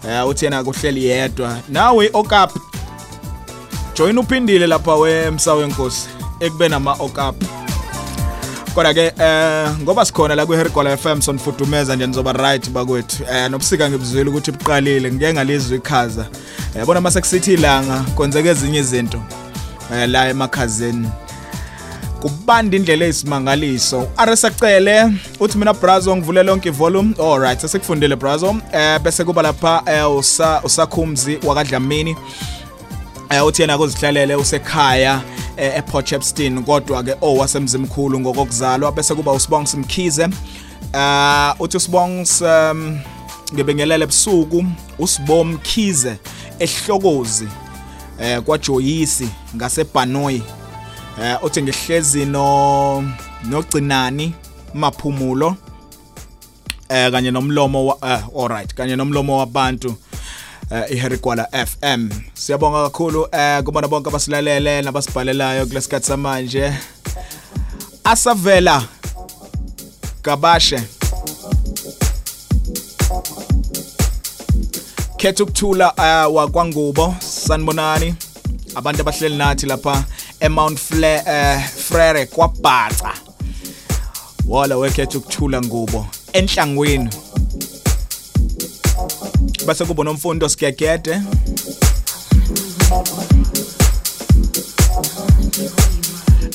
eh 0.09 0.29
uthi 0.29 0.45
yena 0.45 0.65
kuhleli 0.65 1.05
yedwa. 1.05 1.59
Nawe 1.69 2.11
okap 2.13 2.51
join 3.95 4.19
uphindile 4.19 4.67
lapha 4.67 4.97
wemsawenkosi 4.97 6.09
ekube 6.41 6.69
nama 6.69 6.93
okap 6.93 7.35
kodwa 8.75 8.95
ke 8.95 9.13
eh 9.19 9.71
ngoba 9.83 10.05
sikhona 10.05 10.35
la 10.35 10.47
kwiHergola 10.47 10.97
FM 10.97 11.21
sonfudumeza 11.21 11.97
nje 11.97 12.07
nizoba 12.07 12.33
right 12.33 12.71
bakwethu. 12.71 13.23
Eh 13.33 13.51
nobusika 13.51 13.91
ngibuzwile 13.91 14.31
ukuthi 14.31 14.53
buqalile 14.53 15.13
ngeke 15.13 15.33
ngalizwe 15.33 15.77
ikhaza 15.77 16.27
yabona 16.77 17.01
mase 17.01 17.21
kusithi 17.21 17.53
ilanga 17.53 18.05
kwenzeka 18.15 18.49
ezinye 18.49 18.79
izinto 18.79 19.23
eh 19.95 20.09
la 20.09 20.29
emakhazeni. 20.29 21.09
Kubanda 22.21 22.77
indlela 22.77 23.05
eyisimangaliso. 23.05 24.09
Aresacele 24.17 25.13
uthi 25.41 25.59
mina 25.59 25.75
brazo 25.75 26.17
ngivule 26.17 26.43
lonke 26.43 26.69
ivolume. 26.69 27.15
All 27.19 27.41
right 27.41 27.61
sesikufundile 27.61 28.17
brazo. 28.17 28.57
Eh 28.73 29.01
bese 29.01 29.25
kuba 29.25 29.43
lapha 29.43 29.83
eh 29.87 30.17
usa 30.17 30.61
usakhumzi 30.65 31.39
wakadlamini. 31.47 32.11
eh 32.11 32.17
uthi 33.41 33.63
yena 33.63 33.79
kozihlalele 33.79 34.37
usekhaya 34.37 35.23
eh, 35.57 35.77
ePortchepston 35.77 36.65
kodwa 36.65 37.03
ke 37.03 37.15
owasemzimkhulu 37.21 38.21
ngokokuzalwa 38.21 38.93
bese 38.93 39.15
kuba 39.15 39.33
usibong 39.33 39.67
simkhize 39.67 40.29
uh 40.95 41.61
uthi 41.61 41.77
usibong 41.77 42.27
um, 42.41 43.01
ngebengelele 43.55 44.05
ebusuku 44.05 44.65
usibom 44.99 45.59
khize 45.59 46.17
ehlokozi 46.59 47.49
eh 48.21 48.41
kwaJoyisi 48.41 49.29
ngaseBanoyi 49.57 50.43
eh 51.23 51.45
uthi 51.45 51.63
ngihlezi 51.63 52.25
no 52.25 53.05
nogcinani 53.45 54.35
maphumulo 54.75 55.57
eh 56.89 57.11
kanye 57.11 57.31
nomlomo 57.31 57.87
wa 57.87 57.99
eh, 58.11 58.25
alright 58.43 58.75
kanye 58.75 58.97
nomlomo 58.97 59.39
wabantu 59.39 59.89
eh 59.89 59.95
iHerigwala 60.91 61.49
FM 61.67 62.09
siyabonga 62.35 62.83
kakhulu 62.83 63.29
eh 63.33 63.63
kubona 63.63 63.89
bonke 63.89 64.09
abasilalele 64.09 64.83
nabasibhalelayo 64.83 65.67
kulesikhathi 65.67 66.07
samanje. 66.07 66.73
Asavela 68.05 68.85
kabashe. 70.23 70.83
Khetha 75.17 75.45
ukuthula 75.45 75.93
uh, 75.95 76.35
wakwangubo 76.37 77.15
sanibonani. 77.21 78.15
Abantu 78.75 79.01
abahleli 79.01 79.37
nathi 79.37 79.67
lapha 79.67 80.05
eMount 80.41 80.79
Fle 80.79 81.17
uh, 81.17 81.63
Frere 81.63 82.27
kwabhaca 82.27 83.13
wala 84.49 84.77
wekhetha 84.77 85.19
ukuthula 85.19 85.63
ngubo 85.63 86.07
enhlangweni 86.33 87.11
base 89.67 89.85
kuba 89.85 90.05
nomfundo 90.05 90.49
sigegede 90.49 91.21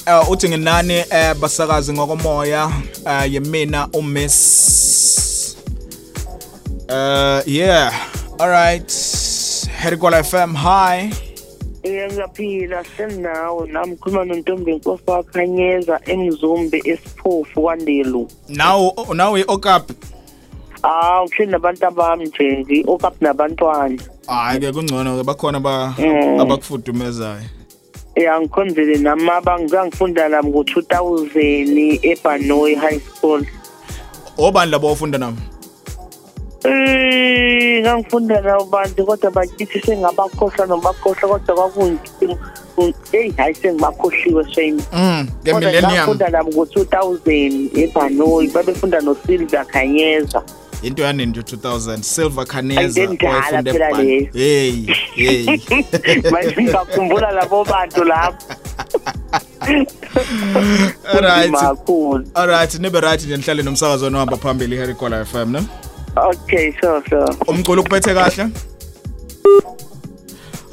eh 0.05 0.29
uthi 0.29 0.49
nginani 0.49 0.93
eh 0.93 1.35
basakazi 1.35 1.93
ngokomoya 1.93 2.71
eh 3.05 3.33
yimina 3.33 3.87
umiss. 3.93 5.57
Uh 6.89 7.41
yeah 7.45 7.93
all 8.39 8.49
right 8.49 8.87
Herikola 9.81 10.23
FM 10.23 10.55
hi. 10.55 11.09
Eh 11.83 12.11
ngiyaphila. 12.11 12.83
Senawe 12.97 13.67
nami 13.67 13.95
khuluma 13.95 14.25
nontombi 14.25 14.71
inkosi 14.71 15.03
wakhanyeza 15.07 15.99
emzumbe 16.05 16.77
esiphofu 16.85 17.61
kwandelu. 17.61 18.27
Now 18.49 18.93
now 19.13 19.37
okap 19.47 19.91
Ah 20.83 21.23
uhleli 21.23 21.51
nabantu 21.51 21.85
abami 21.87 22.25
nje 22.25 22.55
nje 22.61 22.83
okap 22.87 23.21
nabantwana 23.21 23.97
hayi 24.27 24.59
ke 24.59 24.71
kungcono 24.71 25.17
ke 25.17 25.23
bakhona 25.23 25.59
ba 25.59 25.93
Mm. 25.97 26.39
abakufudumezayo 26.41 27.41
Ya 28.15 28.39
ngikhonzele 28.41 28.97
nami 28.97 29.29
abangifunda 29.29 30.29
nami 30.29 30.49
ngo-2000 30.49 31.99
eBanoy 32.01 32.75
High 32.75 32.99
School. 32.99 33.45
obani 34.37 34.71
labo 34.71 34.91
ofunda 34.91 35.17
nami 35.17 35.37
Eh 36.63 37.81
ngangifunda 37.83 38.41
nabo 38.41 38.65
bantu 38.65 39.05
kodwa 39.05 39.31
bakithi 39.31 39.79
sengabakhohlwa 39.81 40.65
nobakhohlwa 40.67 41.39
kodwa 41.39 41.55
kwakunzima. 41.55 42.35
Hey 43.11 43.31
hayi 43.37 43.55
sengibakhohliwe 43.55 44.43
shame. 44.53 44.81
mm 44.93 45.27
ke 45.43 45.51
Kodwa 45.53 45.71
millennium 45.71 45.93
ngafunda 45.93 46.29
nabo 46.29 46.49
ngo-2000 46.51 47.79
eBanoy 47.83 48.47
babefunda 48.49 49.01
noSilva 49.01 49.65
Khanyeza. 49.65 50.41
Into 50.83 51.03
yanini 51.03 51.25
nje 51.25 51.41
2000 51.41 52.01
silver 52.01 52.45
phela 52.45 52.73
eBhani. 53.59 54.03
leyo. 54.03 54.29
hey 54.33 54.85
hey. 55.15 55.45
Manje 56.31 56.63
ngakhumbula 56.63 57.31
labo 57.31 57.65
bantu 57.65 58.03
lapho. 58.03 58.55
Alright 61.13 61.55
alright 62.35 62.79
nibe 62.79 63.01
right 63.01 63.23
nje 63.23 63.37
nihlale 63.37 63.63
nomsakazo 63.63 64.09
nohamba 64.09 64.37
phambili 64.37 64.75
iHerikola 64.75 65.25
FM 65.25 65.51
ne? 65.51 65.63
Okay 66.15 66.73
so 66.81 67.03
so 67.09 67.35
umculo 67.47 67.81
ukuphethe 67.81 68.13
kahle 68.13 68.47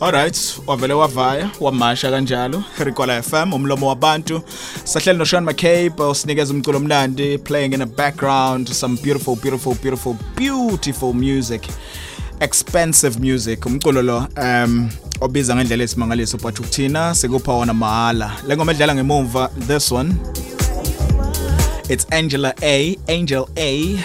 Alright, 0.04 0.60
wavele 0.66 0.94
wavaya, 0.94 1.50
wamasha 1.60 2.10
kanjalo. 2.10 2.64
Herikola 2.78 3.22
FM, 3.22 3.52
umlomo 3.52 3.86
wabantu. 3.88 4.42
Sahleli 4.84 5.18
no 5.18 5.24
Sean 5.24 5.44
McCabe, 5.44 6.02
usinikeza 6.02 6.54
umculo 6.54 6.78
omnandi 6.78 7.38
playing 7.38 7.72
in 7.72 7.78
the 7.78 7.86
background 7.86 8.68
some 8.68 8.96
beautiful 9.02 9.36
beautiful 9.36 9.74
beautiful 9.74 10.16
beautiful 10.36 11.14
music. 11.14 11.62
Expensive 12.40 13.18
music. 13.18 13.66
Umculo 13.66 14.02
lo 14.02 14.28
um 14.36 14.90
obiza 15.20 15.56
ngendlela 15.56 15.84
esimangaliso 15.84 16.38
but 16.38 16.58
ukuthina 16.58 17.14
sikupha 17.14 17.52
wona 17.52 17.74
mahala. 17.74 18.32
Lengoma 18.46 18.72
edlala 18.72 18.94
ngemuva 18.94 19.50
this 19.66 19.90
one. 19.90 20.14
It's 21.88 22.06
Angela 22.12 22.52
A, 22.62 22.98
Angel 23.08 23.48
A. 23.56 23.98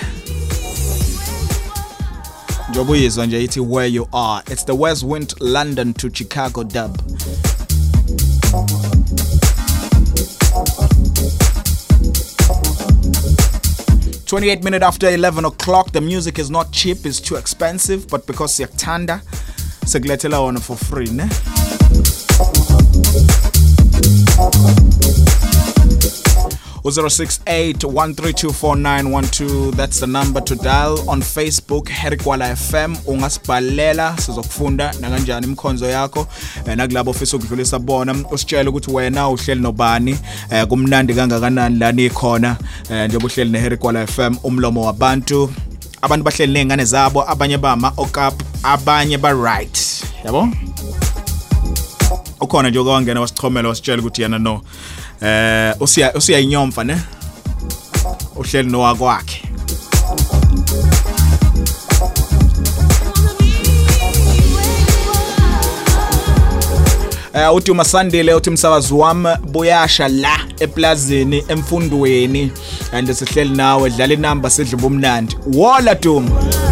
njengoba 2.70 2.92
uyizwa 2.92 3.26
nje 3.26 3.44
ithi 3.44 3.60
where 3.60 3.88
you 3.88 4.08
are 4.12 4.44
it's 4.54 4.66
the 4.66 4.72
west 4.72 5.04
wind 5.04 5.36
london 5.40 5.94
to 5.94 6.10
chicago 6.14 6.64
dub 6.64 6.98
Twenty-eight 14.26 14.64
minutes 14.64 14.86
after 14.86 15.10
eleven 15.10 15.46
o'clock. 15.46 15.92
The 15.92 16.02
music 16.02 16.38
is 16.38 16.52
not 16.52 16.72
cheap; 16.72 17.04
it's 17.06 17.20
too 17.20 17.36
expensive. 17.36 18.08
But 18.08 18.28
because 18.28 18.54
siyakuthanda, 18.54 19.22
sikulethela 19.86 20.40
wona 20.40 20.60
for 20.60 20.78
free, 20.78 21.10
ne? 21.10 21.28
U-068 26.84 29.76
that's 29.76 30.00
the 30.00 30.08
number 30.08 30.42
to 30.42 30.56
dial 30.56 31.00
on 31.08 31.22
facebook 31.22 31.90
herikwala 31.90 32.56
fm 32.56 32.96
ungasibhalela 33.06 34.18
sizokufunda 34.18 34.94
nakanjani 35.02 35.48
imkhonzo 35.48 35.90
yakho. 35.90 36.28
Eh, 36.68 36.78
nakulabo 36.78 37.12
ofisa 37.12 37.38
ukudlulisa 37.38 37.80
bona 37.80 38.16
usitshele 38.32 38.70
ukuthi 38.70 38.92
wena 38.92 39.30
uhleli 39.30 39.62
nobani. 39.62 40.18
Eh, 40.52 40.68
kumnandi 40.68 41.14
kangakanani 41.14 41.80
lani 41.80 42.06
ikhona 42.06 42.58
eh, 42.92 43.06
njengoba 43.06 43.26
uhleli 43.26 43.52
neherikwala 43.52 44.08
fm 44.08 44.36
umlomo 44.44 44.86
wabantu. 44.86 45.52
Abantu 46.02 46.24
bahleli 46.24 46.54
ney'ngane 46.54 46.86
zabo 46.86 47.30
abanye 47.30 47.58
bama 47.58 47.94
okap 47.98 48.34
abanye 48.64 49.18
ba-right. 49.18 50.04
Yabo? 50.26 50.50
Ukhona 52.42 52.70
nje 52.70 52.80
okwangena 52.80 53.22
wasichomela 53.22 53.70
wasitshela 53.70 54.02
ukuthi 54.02 54.22
yena 54.22 54.40
no. 54.40 54.62
Eh 55.22 55.76
usiya 55.80 56.14
usiyayinyomfa 56.14 56.84
ne? 56.84 56.98
Uhleli 58.36 58.72
nowakwakhe. 58.72 59.42
Eh 67.34 67.54
uthi 67.56 67.72
umasandile 67.72 68.34
uthi 68.34 68.50
umsakazi 68.50 68.94
wami 68.94 69.30
buyasha 69.52 70.08
la 70.08 70.40
eplazini 70.60 71.44
emfundweni. 71.48 72.52
And 72.92 73.08
sihleli 73.14 73.56
nawe 73.56 73.90
dlala 73.90 74.14
inamba 74.14 74.50
sidle 74.50 74.76
ubumnandi 74.76 75.38
wola 75.54 75.96
duma. 75.96 76.69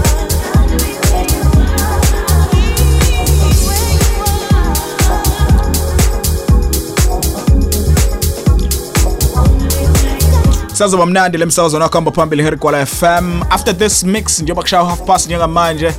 Sazoba 10.78 11.06
mnandi 11.06 11.38
lemsakazweni 11.38 11.84
wakuhamba 11.84 12.12
phambili 12.12 12.44
herigwala 12.44 12.86
fm 12.86 13.42
after 13.50 13.78
this 13.78 14.04
mix 14.04 14.40
njengoba 14.40 14.62
kushaya 14.62 14.86
half 14.86 15.02
past 15.02 15.26
njengamanje 15.26 15.94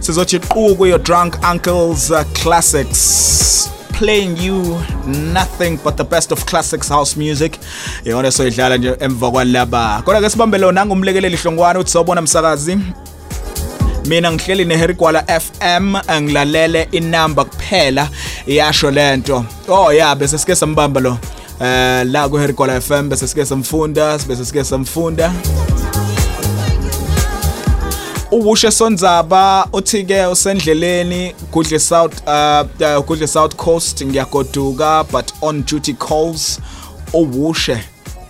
sizothi 0.00 0.38
qu 0.38 0.76
kuyo 0.76 0.98
drunk 0.98 1.36
uncles 1.52 2.10
uh, 2.10 2.20
classics. 2.42 3.70
Playing 3.98 4.36
you 4.44 4.80
nothing 5.06 5.78
but 5.84 5.96
the 5.96 6.04
best 6.04 6.32
of 6.32 6.44
classics 6.44 6.88
house 6.88 7.16
music. 7.20 7.58
Yona 8.04 8.30
soyidlala 8.30 8.76
nje 8.76 8.96
emva 9.00 9.30
kwalaba. 9.30 10.02
Kodwa 10.04 10.20
ke 10.20 10.30
sibambe 10.30 10.58
lo 10.58 10.72
nangumlekeleli 10.72 11.36
hlongwane 11.36 11.78
uthi 11.78 11.90
sawubona 11.90 12.22
msakazi. 12.22 12.78
Mina 14.06 14.32
ngihleli 14.32 14.64
neherigwala 14.64 15.40
FM 15.40 15.96
ngilalele 16.20 16.88
inamba 16.92 17.44
kuphela 17.44 18.08
iyasho 18.46 18.90
lento. 18.90 19.44
Oh 19.68 19.92
ya 19.92 20.14
bese 20.14 20.38
sike 20.38 20.54
sambamba 20.54 21.00
lo 21.00 21.18
eh 21.60 22.06
la 22.06 22.28
ku 22.28 22.36
herigwala 22.36 22.80
FM 22.80 23.08
bese 23.08 23.28
sike 23.28 23.46
samfunda 23.46 24.18
bese 24.28 24.44
sike 24.44 24.64
samfunda 24.64 25.32
ubushe 28.30 28.70
sonzaba 28.70 29.66
uthi 29.72 30.04
ke 30.04 30.26
usendleleni 30.26 31.34
kudle 31.50 31.78
south 31.78 32.22
uh 32.26 32.64
uh, 32.80 33.04
kudle 33.04 33.26
south 33.26 33.56
coast 33.56 34.02
ngiyagoduka 34.04 35.04
but 35.12 35.32
on 35.42 35.62
duty 35.62 35.94
calls 35.94 36.60
ubushe 37.12 37.78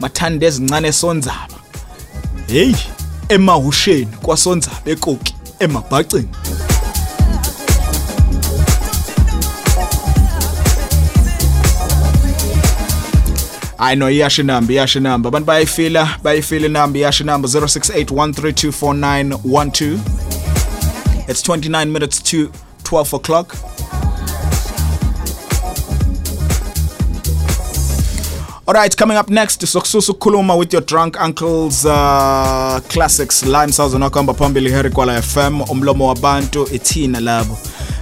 mathanda 0.01 0.47
ezincane 0.47 0.93
sonzaba. 0.93 1.57
Hey 2.47 2.75
emahusheni 3.29 4.07
kwasonzaba 4.23 4.77
ekoki 4.87 5.35
emabhacini 5.59 6.29
I 13.85 13.97
no 13.97 14.11
iyasho 14.11 14.43
inamba 14.43 14.73
iyasho 14.73 14.99
inamba 14.99 15.29
abantu 15.29 15.47
bayayifila 15.47 16.09
bayayifila 16.23 16.67
inamba 16.67 16.99
iyasho 16.99 17.25
inamba 17.25 17.49
0681324912 17.49 19.99
It's 21.29 21.43
29 21.43 21.87
minutes 21.87 22.23
to 22.23 22.51
12 22.85 23.15
o'clock. 23.17 23.55
Alright, 28.69 28.97
coming 28.97 29.17
up 29.19 29.29
next 29.29 29.61
sokususa 29.67 30.13
ukukhuluma 30.13 30.55
with 30.59 30.73
your 30.73 30.83
drunk 30.83 31.17
uncles 31.21 31.85
uh, 31.85 32.81
classics 32.89 33.43
la 33.43 33.65
emsazweni 33.65 34.05
wakuhamba 34.05 34.35
phambili 34.35 34.71
Herikwala 34.71 35.23
FM 35.23 35.61
umlomo 35.61 36.07
wabantu 36.09 36.69
ithina 36.73 37.21
labo 37.21 37.59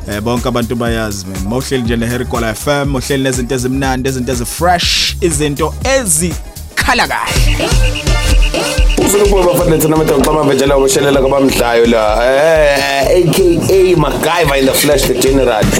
eh 0.09 0.21
bonke 0.21 0.49
abantu 0.49 0.77
bayazi 0.77 1.27
man. 1.27 1.49
Mawuhleli 1.49 1.83
nje 1.83 1.97
neHerikwala 1.97 2.55
FM 2.55 2.95
uhleli 2.95 3.23
nezinto 3.23 3.55
ezimnandi 3.55 4.09
izinto 4.09 4.33
ezifresh 4.33 5.17
izinto 5.21 5.75
ezikhala 5.85 7.09
kahle. 7.09 8.90
Ufuna 9.11 9.25
ukuba 9.25 9.43
bafanele 9.43 9.79
thina 9.79 9.97
manje 9.97 10.15
ngicabanga 10.15 10.55
njalo 10.55 10.79
ngoshelela 10.81 11.21
kwabamdlayo 11.21 11.87
la. 11.87 12.25
Eh 12.25 13.01
aka 13.11 13.97
MacGyver 13.97 14.57
in 14.59 14.67
the 14.67 14.73
flesh 14.73 15.03
the 15.03 15.15
general. 15.15 15.65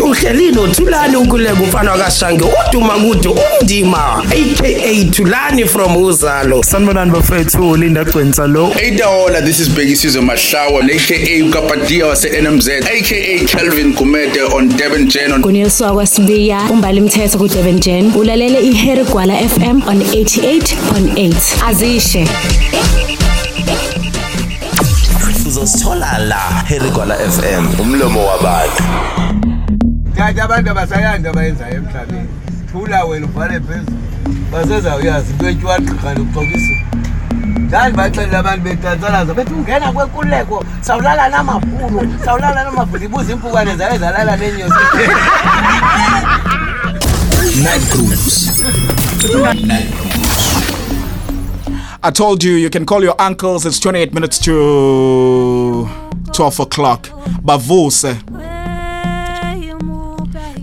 Uhleli 0.00 0.50
nothulani 0.52 1.16
ukuleka 1.16 1.54
umfana 1.54 1.98
kaShange 1.98 2.44
uduma 2.44 2.94
kude 2.94 3.28
undima 3.28 4.18
aka 4.18 5.10
Thulani 5.10 5.64
from 5.66 5.96
uzalo. 5.96 6.62
Sanibonani 6.62 7.10
bafethu 7.10 7.76
Linda 7.76 8.04
Gcwensa 8.04 8.46
lo. 8.46 8.70
Eidahola 8.74 9.40
this 9.44 9.60
is 9.60 9.68
Bheki 9.68 9.96
Sizwe 9.96 10.22
Mahlawa 10.22 10.84
aka 10.84 11.44
ukapadia 11.44 12.06
wase 12.06 12.28
NMZ 12.40 12.68
aka 12.68 13.44
Kelvin 13.46 13.94
Kumete 13.94 14.42
on 14.52 14.68
Durban 14.68 15.06
Gen 15.08 15.32
on 15.32 15.40
Nguniswa 15.40 15.92
kwasibiya 15.92 16.60
umbali 16.70 17.00
mthetho 17.00 17.38
ku 17.38 17.48
Durban 17.48 17.78
Gen 17.80 18.12
ulalele 18.16 18.60
iHerigwala 18.60 19.34
FM 19.34 19.82
on 19.88 20.00
88.8 20.00 21.32
azishe 22.02 22.28
uzosithola 25.46 26.18
la 26.18 26.40
herigwala 26.68 27.14
fm 27.14 27.80
umlomo 27.80 28.26
wabantu. 28.26 28.82
Kanti 30.16 30.40
abantu 30.40 30.70
abasayanda 30.70 31.30
abayenzayo 31.30 31.74
emhlabeni. 31.74 32.28
Thula 32.72 33.04
wena 33.04 33.26
uvale 33.26 33.60
phezulu. 33.60 33.96
Basezawuyazi 34.52 35.32
into 35.32 35.48
etyiwagqirha 35.48 36.14
nokuxokisa 36.14 36.74
njani 37.66 37.96
baxelela 37.96 38.38
abantu 38.38 38.64
betatsalaza 38.64 39.34
bethi 39.34 39.54
ungena 39.54 39.92
kwenkululeko 39.92 40.64
sawulala 40.80 41.28
namabhulu 41.28 42.14
sawulala 42.24 42.64
namabhulu 42.64 43.04
ibuza 43.04 43.32
impukane 43.32 43.76
zayo 43.76 43.98
zalala 43.98 44.36
nenyosi 44.36 44.74
Night 47.64 47.84
Cruise 47.90 48.50
I 52.04 52.10
told 52.10 52.42
you 52.42 52.54
you 52.54 52.68
can 52.68 52.84
call 52.84 53.04
your 53.04 53.14
uncles. 53.20 53.64
It's 53.64 53.78
28 53.78 54.12
minutes 54.12 54.38
to 54.40 55.88
12 56.32 56.60
o'clock. 56.60 57.06
Bavuse. 57.44 58.18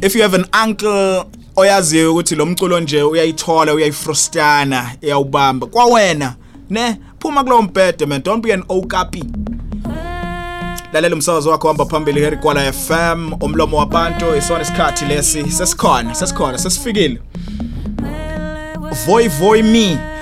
If 0.04 0.16
you 0.16 0.22
have 0.22 0.34
an 0.34 0.46
uncle 0.54 1.26
oyaziyo 1.56 2.12
ukuthi 2.14 2.36
lo 2.36 2.46
mculo 2.46 2.80
nje 2.80 3.04
uyayithola 3.04 3.74
uyayifrostana 3.74 4.96
iyawubamba 5.02 5.68
kwawena 5.68 6.36
ne? 6.70 6.98
Phuma 7.20 7.44
kulowo 7.44 7.62
mbhede 7.62 8.06
man. 8.06 8.24
Don't 8.24 8.44
be 8.44 8.54
an 8.54 8.64
okapi. 8.70 9.24
Lalela 10.94 11.16
umsakazo 11.16 11.50
wakho 11.50 11.68
hamba 11.68 11.86
phambili 11.86 12.22
herigwala 12.22 12.74
FM 12.74 13.34
umlomo 13.42 13.78
wabantu 13.78 14.36
isona 14.36 14.62
isikhathi 14.62 15.06
lesi. 15.06 15.52
Sesikhona 15.52 16.16
sesikhona 16.16 16.58
sesifikile. 16.58 17.20
Voy 19.06 19.28
voy 19.28 19.64
me 19.64 20.19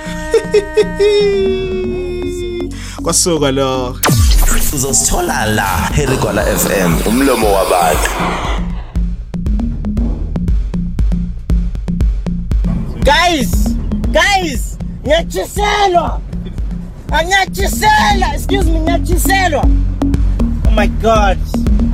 kwasuka 3.02 3.50
lo. 3.50 3.98
Uzosithola 4.74 5.46
la 5.46 5.66
herigwala 5.94 6.42
fm 6.42 6.94
umlomo 7.06 7.52
wabantu. 7.52 8.10
Guys 13.04 13.50
guys 14.12 14.78
ngiyatshiselwa. 15.06 16.20
Angiyatshiselwa 17.12 18.34
excuse 18.34 18.70
me 18.70 18.80
ngiyatshiselwa. 18.80 19.64
Oh 20.66 20.70
my 20.70 20.86
god 20.88 21.38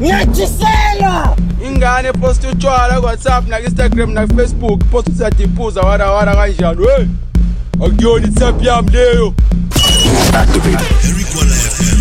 ngiyatshiselwa. 0.01 1.37
Ingane 1.67 2.13
post 2.13 2.45
utshwala 2.45 3.01
ku-whatsapp 3.01 3.49
naku-instagram 3.49 4.11
nakufacebook 4.13 4.85
post 4.85 5.09
uthi 5.09 5.17
siyadiphuza 5.19 5.81
wara 5.81 6.11
wara 6.11 6.37
kanjani 6.37 6.87
hey. 6.87 7.07
Ak 7.85 8.01
yon 8.01 8.25
it 8.25 8.39
sep 8.39 8.57
yam 8.65 8.87
deyo 8.89 9.35
Activate. 10.33 10.85
Eric 11.05 11.29
Walla 11.37 11.57
FM 11.77 11.94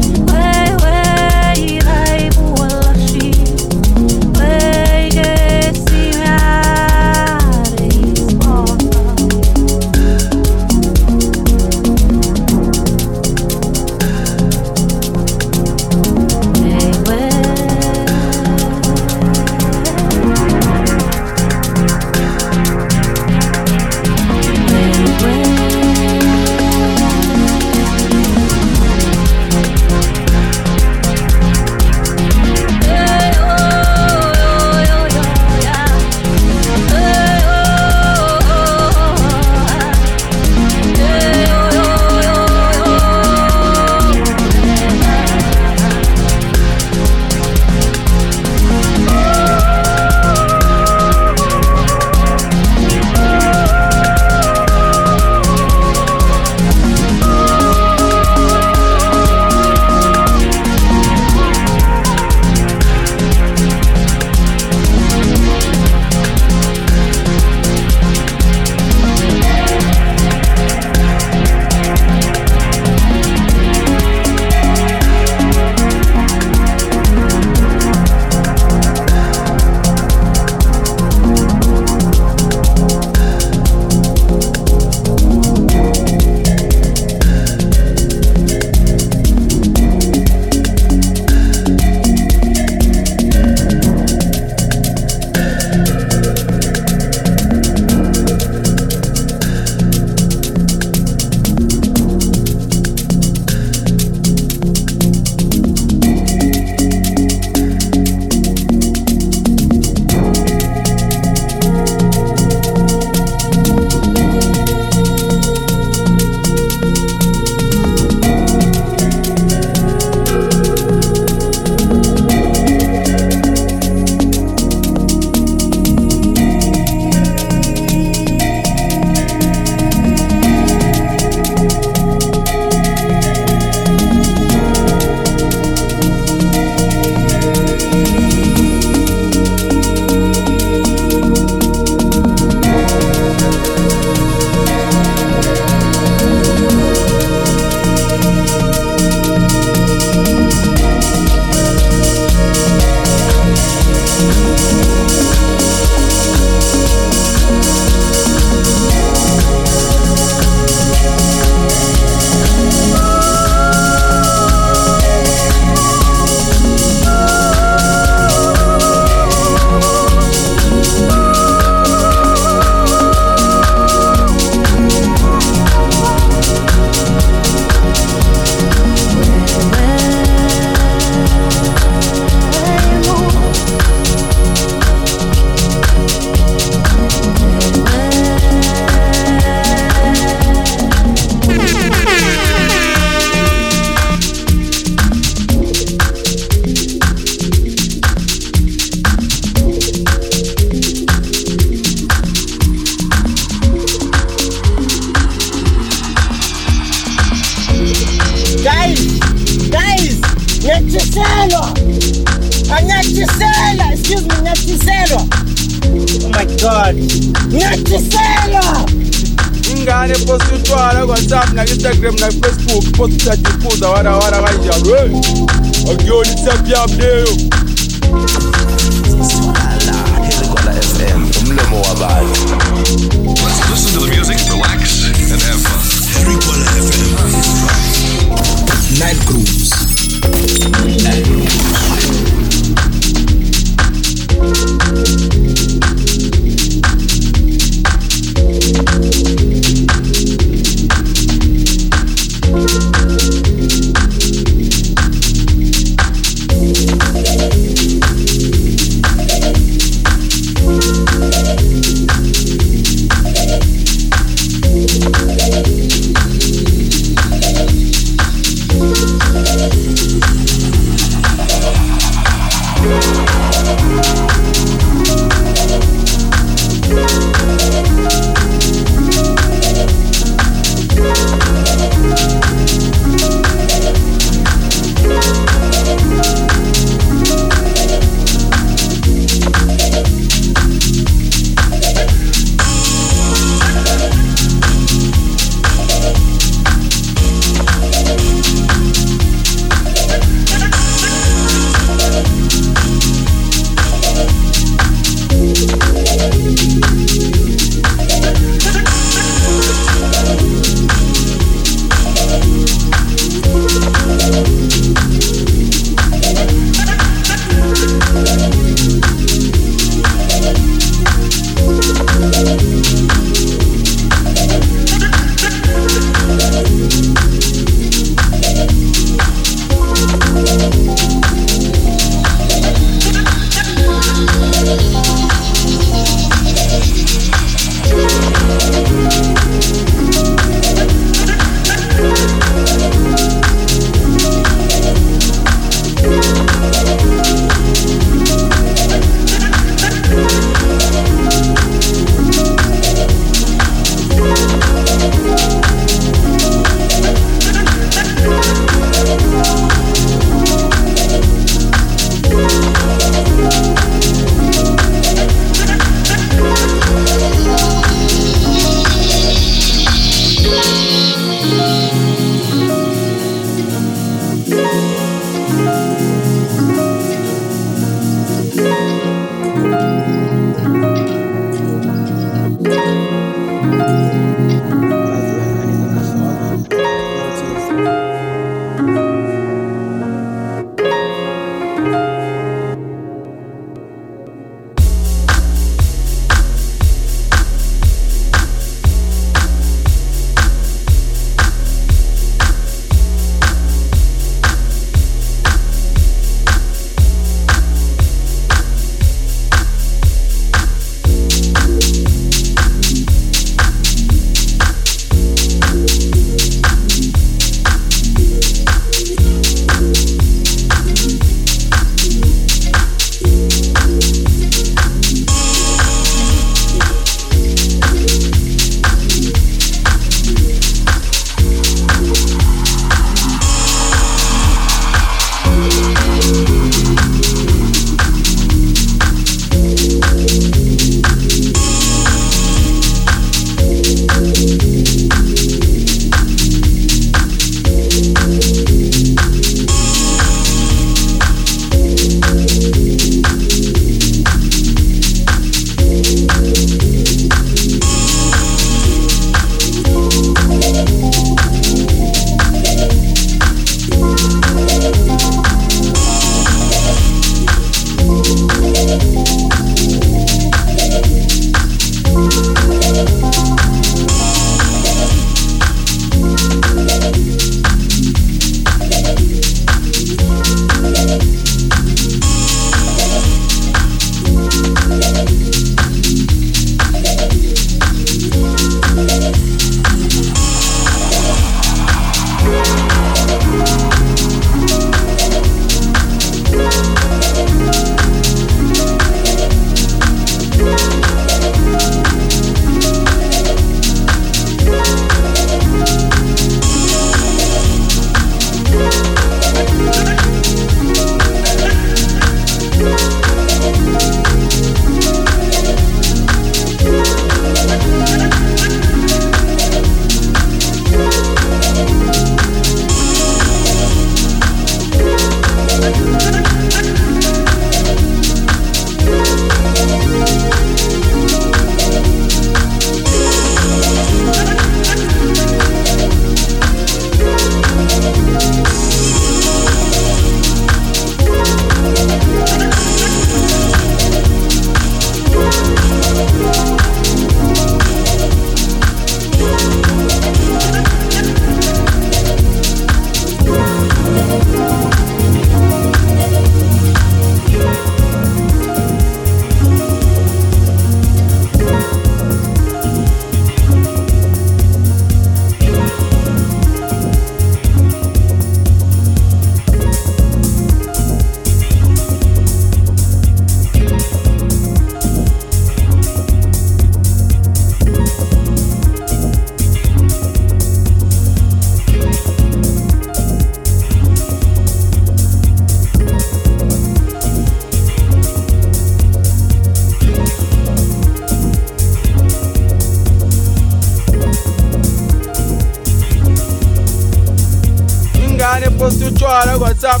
posituchwara 598.84 599.56
whatsapp 599.56 600.00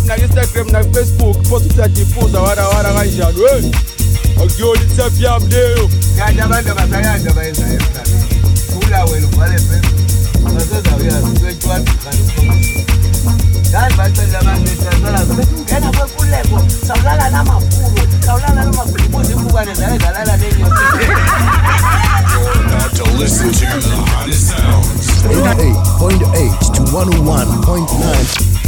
to 22.94 23.04
listen 23.18 23.50
to 23.52 23.66
the 23.80 23.96
hottest 23.96 24.48
sounds. 24.48 25.22
88.8 25.24 26.74
to 26.74 26.82
101.9. 26.92 28.53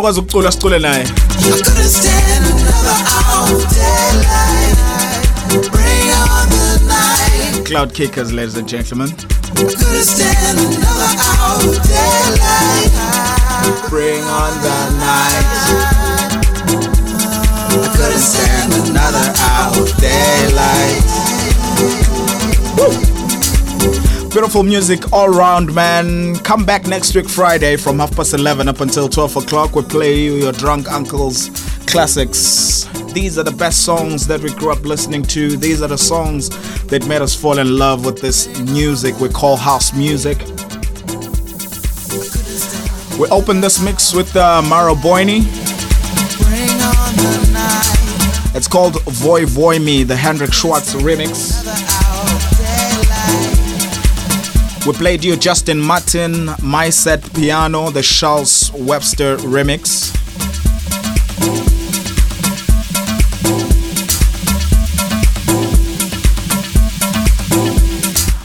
okwazi 0.00 0.20
ukucula 0.20 0.52
sicule 0.52 0.78
naye. 0.78 1.04
Cloud 7.64 7.92
Kickers 7.92 8.32
ladies 8.32 8.56
and 8.56 8.68
gentlemen. 8.68 9.14
Bring 13.90 14.22
on 14.24 14.52
the 14.62 14.90
night. 14.98 15.46
I 17.72 17.88
couldn't 17.96 18.20
stand 18.20 18.72
another 18.72 19.34
daylight. 20.00 21.04
Woo! 22.76 23.09
Beautiful 24.30 24.62
music 24.62 25.12
all 25.12 25.28
round, 25.28 25.74
man. 25.74 26.36
Come 26.36 26.64
back 26.64 26.86
next 26.86 27.16
week, 27.16 27.28
Friday, 27.28 27.76
from 27.76 27.98
half 27.98 28.14
past 28.14 28.32
11 28.32 28.68
up 28.68 28.80
until 28.80 29.08
12 29.08 29.38
o'clock. 29.38 29.74
We 29.74 29.82
play 29.82 30.20
you 30.20 30.36
your 30.36 30.52
drunk 30.52 30.88
uncle's 30.88 31.48
classics. 31.86 32.84
These 33.12 33.38
are 33.38 33.42
the 33.42 33.50
best 33.50 33.84
songs 33.84 34.28
that 34.28 34.40
we 34.40 34.54
grew 34.54 34.70
up 34.70 34.84
listening 34.84 35.24
to. 35.24 35.56
These 35.56 35.82
are 35.82 35.88
the 35.88 35.98
songs 35.98 36.48
that 36.86 37.04
made 37.08 37.22
us 37.22 37.34
fall 37.34 37.58
in 37.58 37.76
love 37.76 38.04
with 38.04 38.20
this 38.20 38.46
music 38.70 39.18
we 39.18 39.28
call 39.30 39.56
house 39.56 39.92
music. 39.92 40.38
We 43.18 43.26
open 43.30 43.60
this 43.60 43.82
mix 43.82 44.14
with 44.14 44.36
uh, 44.36 44.62
Maro 44.62 44.94
Boini. 44.94 45.40
It's 48.54 48.68
called 48.68 49.02
Voy 49.06 49.44
Voy 49.44 49.80
Me, 49.80 50.04
the 50.04 50.14
Hendrik 50.14 50.52
Schwartz 50.52 50.94
remix. 50.94 51.89
We 54.86 54.94
played 54.94 55.22
you 55.22 55.36
Justin 55.36 55.78
Martin, 55.78 56.50
My 56.62 56.88
Set 56.88 57.22
Piano, 57.34 57.90
the 57.90 58.02
Charles 58.02 58.72
Webster 58.72 59.36
remix. 59.36 60.10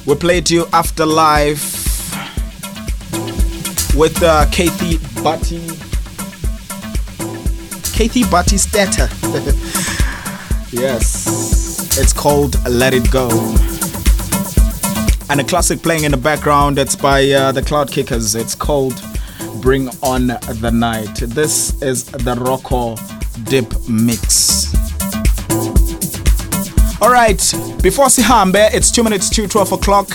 We 0.05 0.15
played 0.15 0.49
you 0.49 0.67
Afterlife 0.73 1.73
with 3.95 4.21
uh, 4.21 4.45
Kathy 4.51 4.97
Butty. 5.23 5.59
Kathy 7.97 8.23
Butty 8.29 8.57
Statter. 8.57 9.07
yes. 10.71 11.97
It's 11.97 12.11
called 12.11 12.57
Let 12.69 12.93
It 12.93 13.09
Go. 13.09 13.29
And 15.27 15.39
a 15.39 15.43
classic 15.43 15.81
playing 15.81 16.03
in 16.03 16.11
the 16.11 16.17
background, 16.17 16.77
it's 16.77 16.95
by 16.95 17.29
uh, 17.31 17.51
the 17.51 17.61
Cloud 17.61 17.91
Kickers. 17.91 18.35
It's 18.35 18.53
called 18.53 19.01
Bring 19.61 19.89
On 20.03 20.27
the 20.27 20.71
Night. 20.71 21.15
This 21.15 21.81
is 21.81 22.05
the 22.05 22.35
Rocco 22.35 22.95
Dip 23.43 23.73
Mix. 23.89 24.73
Alright, 27.01 27.39
before 27.81 28.05
sihambe, 28.05 28.69
it's 28.73 28.91
2 28.91 29.03
minutes 29.03 29.29
to 29.29 29.47
12 29.47 29.71
o'clock. 29.71 30.09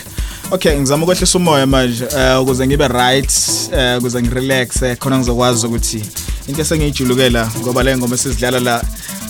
Okay, 0.52 0.78
ngizama 0.78 1.04
ukwehlisa 1.04 1.38
umoya 1.38 1.66
manje 1.66 2.04
eh, 2.04 2.42
ukuze 2.42 2.66
ngibe 2.66 2.88
right 2.88 3.32
eh, 3.72 3.98
ukuze 3.98 4.22
ngirelaxe 4.22 4.96
khona 4.96 5.18
ngizokwazi 5.18 5.66
ukuthi 5.66 6.04
into 6.48 6.62
esengiyijulukela 6.62 7.50
ngoba 7.60 7.82
le 7.82 7.96
ngoma 7.96 8.16
la 8.60 8.82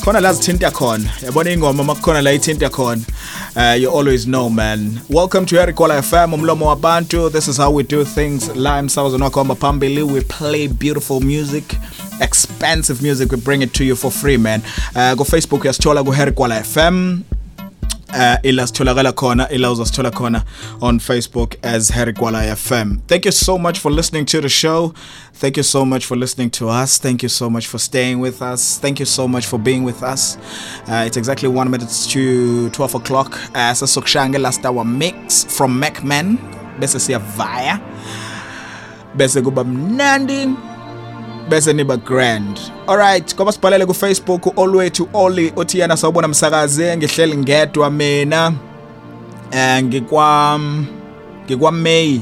khona 0.05 0.21
la 0.21 0.33
zithinta 0.33 0.71
khona. 0.71 1.11
Yabona 1.23 1.51
ingoma 1.51 1.85
makukhona 1.85 2.23
la 2.23 2.33
ithinta 2.33 2.69
khona. 2.71 3.03
Uh, 3.57 3.75
you 3.75 3.91
always 3.91 4.27
know 4.27 4.49
man. 4.49 5.01
Welcome 5.09 5.47
to 5.47 5.57
Ericola 5.57 5.99
FM 6.03 6.33
umlomo 6.35 6.67
wabantu. 6.67 7.31
This 7.33 7.49
is 7.49 7.57
how 7.59 7.71
we 7.71 7.83
do 7.83 8.05
things. 8.05 8.49
La 8.57 8.79
emsakazweni 8.79 9.23
wakho 9.25 9.41
hamba 9.41 9.55
phambili. 9.55 10.03
We 10.03 10.21
play 10.21 10.69
beautiful 10.69 11.21
music 11.21 11.77
expensive 12.21 13.03
music. 13.03 13.31
We 13.33 13.39
bring 13.39 13.63
it 13.63 13.73
to 13.75 13.85
you 13.85 13.97
for 13.97 14.11
free 14.11 14.37
man. 14.37 14.63
Uh, 14.95 15.15
go 15.15 15.25
Facebook 15.25 15.61
uyasithola 15.65 16.05
ku 16.05 16.13
Ericola 16.15 16.61
FM 16.65 17.21
uh, 18.15 18.37
ila 18.43 18.67
sitholakala 18.67 19.13
khona 19.13 19.49
ila 19.51 19.71
uzasithola 19.71 20.11
khona 20.11 20.43
on 20.81 20.99
facebook 21.01 21.55
as 21.63 21.91
harry 21.91 22.13
gwala 22.13 22.57
fm 22.57 22.97
thank 23.07 23.25
you 23.25 23.33
so 23.33 23.59
much 23.59 23.79
for 23.79 23.91
listening 23.93 24.25
to 24.27 24.41
the 24.41 24.49
show. 24.49 24.93
Thank 25.35 25.57
you 25.57 25.63
so 25.63 25.85
much 25.87 26.05
for 26.05 26.17
listening 26.19 26.51
to 26.51 26.69
us. 26.69 26.99
Thank 26.99 27.23
you 27.23 27.29
so 27.31 27.49
much 27.49 27.67
for 27.67 27.79
staying 27.79 28.21
with 28.21 28.43
us. 28.43 28.79
Thank 28.79 29.01
you 29.01 29.07
so 29.07 29.27
much 29.27 29.47
for 29.47 29.59
being 29.59 29.85
with 29.85 30.03
us. 30.03 30.37
Uh, 30.87 31.05
it's 31.07 31.17
exactly 31.17 31.49
one 31.49 31.71
minute 31.71 31.89
to 32.11 32.69
12 32.71 32.95
o'clock. 32.97 33.33
Uh, 33.55 33.73
sasokushaya 33.73 34.29
ngelast 34.29 34.65
hour 34.67 34.85
mix 34.85 35.45
from 35.45 35.81
macman. 35.81 36.37
Bese 36.79 36.99
siyavaya 37.01 37.81
bese 39.17 39.43
kuba 39.43 39.65
mnandi 39.65 40.49
bese 41.51 41.73
niba 41.73 41.97
grand. 41.97 42.61
Alright 42.87 43.35
kwaba 43.35 43.53
sibhalele 43.53 43.87
ku 43.87 43.95
Facebook 43.95 44.59
olwethu 44.59 45.09
oli 45.13 45.53
othi 45.57 45.79
yena 45.79 45.97
sawubona 45.97 46.29
msakazi 46.29 46.97
ngihleli 46.97 47.37
ngedwa 47.37 47.91
mina. 47.91 48.53
Eh 49.51 49.83
ngikwa 49.83 50.61
ngikwa 51.47 51.73
May. 51.73 52.21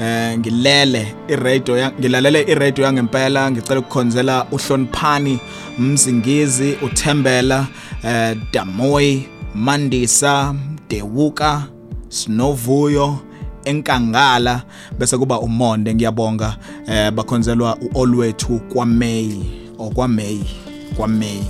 Eh 0.00 0.38
ngilele 0.38 1.14
iradio 1.28 1.90
ngilalele 2.00 2.42
iradio 2.42 2.84
yangempela 2.84 3.50
ngicela 3.50 3.80
ukukhonzela 3.80 4.46
uhloniphani 4.52 5.40
mzingizi 5.78 6.78
uthembela 6.82 7.66
eh 8.04 8.36
Damoy 8.52 9.20
Mandisa 9.54 10.54
Dewuka 10.88 11.62
Snovuyo 12.08 13.18
enkangala 13.64 14.62
bese 14.98 15.18
kuba 15.18 15.40
umonde. 15.40 15.94
Ngiyabonga 15.94 16.56
eh 16.86 17.10
bakhonzelwa 17.10 17.78
uolwethu 17.94 18.60
kwaMay 18.72 19.30
okwamay 19.78 20.38
kwaMay 20.96 21.40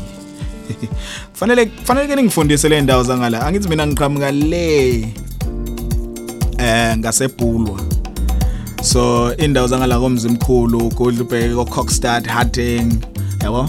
kufanele 1.33 1.67
kufanele 1.81 2.09
ke 2.09 2.17
ningifundise 2.17 2.69
le 2.69 2.81
ndawo 2.81 3.03
zangala. 3.03 3.47
Angithi 3.47 3.69
mina 3.69 3.87
ngiqhamuka 3.87 4.31
le 4.33 4.95
eh 6.59 6.97
ngasebhulwa. 6.99 7.81
So 8.83 9.35
indawo 9.37 9.67
zangala 9.67 9.99
komzimkhulu 9.99 10.91
kudlubheke 10.91 11.55
ko 11.55 11.65
Cockstad 11.65 12.27
Harding 12.27 12.93
yabo? 13.43 13.69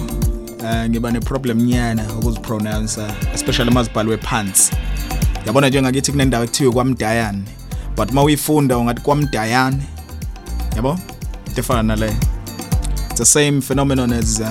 Eh 0.64 0.90
ngiba 0.90 1.12
ne 1.12 1.20
problem 1.20 1.58
nyana 1.66 2.04
ukuzipronounce 2.20 3.02
especially 3.34 3.72
mazibhalwe 3.72 4.18
phansi. 4.18 4.72
Yabona 5.46 5.70
njengakithi 5.70 6.12
kunendawo 6.12 6.44
ekuthiwa 6.44 6.74
kwamdayane. 6.74 7.44
But 7.96 8.12
mawuyifunda 8.12 8.78
ungathi 8.78 9.02
kwamdayane. 9.02 9.84
Yabo? 10.76 11.00
Into 11.48 11.62
efana 11.62 11.84
naleyo 11.84 12.14
it's 13.10 13.20
the 13.20 13.26
same 13.26 13.62
phenomenon 13.62 14.14
as 14.14 14.42
uh, 14.42 14.48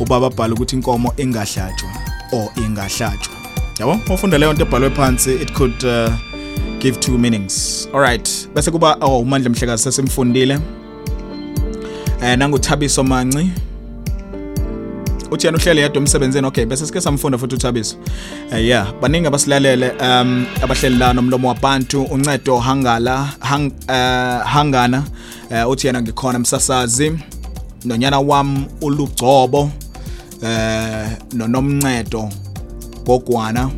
ubaba 0.00 0.26
abhala 0.26 0.54
ukuthi 0.54 0.76
inkomo 0.76 1.12
ingahlatshwa 1.16 1.90
or 2.32 2.50
ingahlatshwa. 2.56 3.34
Yabo? 3.78 4.14
Ufunda 4.14 4.38
leyo 4.38 4.52
nto 4.52 4.62
ebhalwe 4.62 4.90
phansi. 4.90 5.34
It 5.34 5.52
could 5.52 5.84
uh, 5.84 6.10
give 6.78 7.00
two 7.00 7.18
meanings. 7.18 7.88
Alright 7.94 8.48
bese 8.54 8.70
kuba 8.70 8.96
oh 9.00 9.20
umandla 9.20 9.50
mhlekazi 9.50 9.82
sesimfundile. 9.82 10.58
Eh 12.22 12.38
nanguthabiso 12.38 13.04
manci. 13.04 13.50
Uthi 15.30 15.46
yena 15.46 15.58
uhlele 15.58 15.80
yedwa 15.80 15.96
emsebenzini. 15.96 16.46
Okay 16.46 16.64
bese 16.64 16.86
sike 16.86 17.00
samfunda 17.00 17.38
futhi 17.38 17.54
uthabiso. 17.54 17.96
Uh, 18.52 18.64
yeah 18.64 18.92
baningi 19.00 19.26
abasilalele 19.26 19.90
um 19.90 20.46
abahleli 20.62 20.98
la 20.98 21.12
nomlomo 21.12 21.48
wabantu 21.48 22.02
uncedo 22.02 22.58
hangala 22.58 23.28
hang, 23.40 23.72
uh, 23.88 24.46
hangana 24.46 25.04
uh, 25.50 25.70
uthi 25.70 25.86
yena 25.86 26.02
ngikhona 26.02 26.38
msasazi 26.38 27.12
nonyana 27.84 28.20
wam 28.20 28.64
ulugcobo 28.80 29.70
eh 30.42 31.08
nonomncedo 31.32 32.28
gogwana 33.06 33.70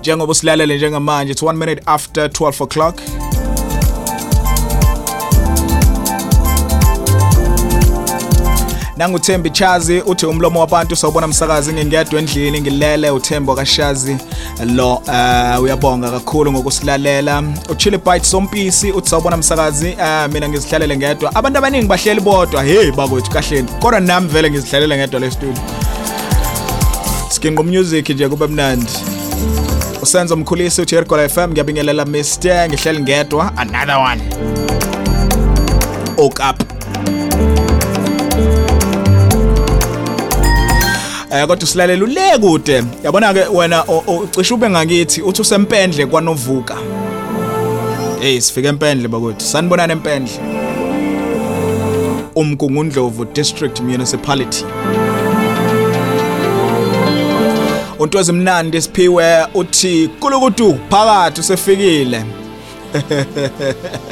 Njengoba 0.00 0.32
usilalele 0.32 0.76
njengamanje 0.76 1.32
it's 1.32 1.42
1 1.42 1.52
minute 1.52 1.82
after 1.86 2.26
12 2.26 2.64
o'clock 2.64 3.00
nanguthembi 8.96 9.50
chazi 9.50 10.00
uthi 10.00 10.26
umlomo 10.26 10.60
wabantu 10.60 10.96
sawubona 10.96 11.26
msakazi 11.26 11.72
ngingedwa 11.72 12.20
endlini 12.20 12.60
ngilele 12.60 13.10
uthembo 13.10 13.54
kashazi. 13.54 14.16
Lo 14.74 14.94
uh, 14.94 15.62
uyabonga 15.62 16.10
kakhulu 16.10 16.52
ngokusilalela. 16.52 17.42
Uchili 17.68 17.98
bite 17.98 18.24
sompisi 18.24 18.92
uthi 18.92 19.08
sawubona 19.08 19.36
msakazi 19.36 19.88
uh, 19.88 20.32
mina 20.32 20.48
ngizihlalele 20.48 20.96
ngedwa. 20.96 21.34
Abantu 21.34 21.58
abaningi 21.58 21.86
bahleli 21.86 22.20
bodwa. 22.20 22.62
Hey 22.62 22.90
bakwethu 22.90 23.30
kahleni. 23.30 23.68
Kodwa 23.80 24.00
nami 24.00 24.28
vele 24.28 24.50
ngizihlalele 24.50 24.96
ngedwa 24.96 25.20
le 25.20 25.30
studio. 25.30 25.62
Skinqo 27.28 27.62
music 27.62 28.08
nje 28.08 28.28
kube 28.28 28.46
mnandi. 28.46 28.92
Usenzo 30.02 30.36
mkhulisi 30.36 30.80
uthi 30.82 30.94
Ergola 30.94 31.28
FM 31.28 31.50
ngiyabingelela 31.50 32.04
Mr 32.04 32.68
ngihleli 32.68 33.00
ngedwa. 33.00 33.52
Another 33.56 33.96
one. 33.96 34.22
Ok 36.18 36.42
eh 41.40 41.46
kodwa 41.46 41.64
usilalela 41.64 42.04
ule 42.04 42.38
kude. 42.40 42.84
Yabona 43.04 43.34
ke 43.34 43.44
wena 43.52 43.84
ucishe 43.84 44.54
ube 44.54 44.70
ngakithi 44.70 45.22
uthi 45.22 45.42
usempendle 45.42 46.06
kwanovuka. 46.06 46.76
Hey 48.20 48.40
sifike 48.40 48.68
empendle 48.68 49.08
bakuthi 49.08 49.44
sanibonana 49.44 49.92
empendle. 49.92 50.34
Umgungundlovu 52.34 53.24
district 53.24 53.80
municipality. 53.80 54.64
Untwezi 57.98 58.32
mnandi 58.32 58.82
siphiwe 58.82 59.46
uthi 59.54 60.10
kulukutu 60.20 60.78
phakathi 60.90 61.40
usefikile. 61.40 62.24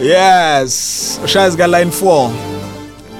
Yes 0.00 1.20
ushazi 1.24 1.56
ka 1.56 1.66
line 1.66 1.90
4 1.90 2.55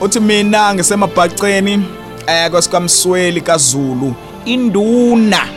uthi 0.01 0.20
mina 0.20 0.74
ngisemabhaceni 0.74 1.85
eh 2.27 2.51
kwesikamsweli 2.51 3.40
kaZulu 3.40 4.14
induna. 4.44 5.48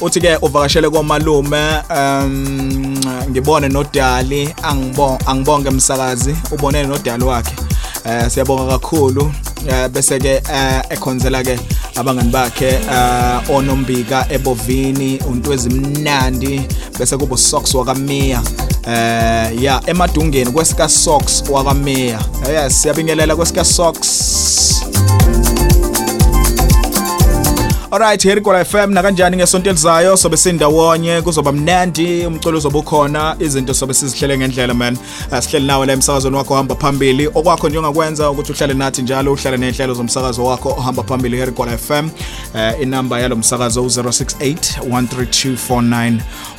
Uthi 0.00 0.20
ke 0.20 0.36
uvakashele 0.42 0.90
komalume 0.90 1.82
um 1.90 2.98
ngibone 3.30 3.68
nodali 3.68 4.54
angibonge 4.62 5.24
angibonge 5.26 5.68
umsakazi 5.68 6.36
ubonene 6.52 6.88
nodali 6.88 7.24
wakhe. 7.24 7.54
Eh 8.04 8.30
siyabonga 8.30 8.72
kakhulu 8.72 9.32
eh 9.68 9.88
bese 9.88 10.18
ke 10.18 10.42
eh 10.52 10.82
ekhonzela 10.90 11.42
ke 11.42 11.58
abangani 11.96 12.30
bakhe 12.30 12.68
eh 12.68 13.50
onombika 13.50 14.26
ebovini 14.30 15.18
untwezi 15.28 15.70
mnandi 15.70 16.60
bese 16.98 17.16
kubo 17.16 17.36
socks 17.36 17.74
wakamiya. 17.74 18.42
Eh 18.86 19.62
ya 19.62 19.82
emadungeni 19.86 20.50
kwesika 20.50 20.88
socks 20.88 21.44
wakamiya. 21.50 22.20
Yes 22.52 22.82
siyabingelela 22.82 23.36
kwesika 23.36 23.64
socks. 23.64 24.82
Alright 27.96 28.22
here 28.22 28.40
kwa 28.40 28.64
FM 28.64 28.90
nakanjani 28.92 29.36
ngesonto 29.36 29.70
elizayo 29.70 30.16
sobe 30.16 30.36
sindawonye 30.36 31.22
kuzoba 31.22 31.52
mnandi 31.52 32.26
umculo 32.26 32.58
uzobe 32.58 32.78
ukhona 32.78 33.36
izinto 33.38 33.74
sobe 33.74 33.94
sizihlele 33.94 34.38
ngendlela 34.38 34.74
man. 34.74 34.98
Uh, 35.32 35.38
sihleli 35.38 35.66
nawe 35.66 35.86
la 35.86 35.92
emsakazweni 35.92 36.36
wakho 36.36 36.54
ohamba 36.54 36.74
phambili. 36.74 37.26
Okwakho 37.26 37.68
njengakwenza 37.68 38.30
ukuthi 38.30 38.52
uhlale 38.52 38.74
nathi 38.74 39.02
njalo 39.02 39.32
uhlale 39.32 39.56
ney'nhlelo 39.56 39.94
zomsakazo 39.94 40.44
wakho 40.44 40.68
ohamba 40.68 41.02
phambili 41.02 41.36
here 41.36 41.52
kwa 41.52 41.78
FM 41.78 42.08
uh, 42.54 42.80
inamba 42.82 43.20
yalo 43.20 43.36
msakazo 43.36 43.82
u068 43.82 44.56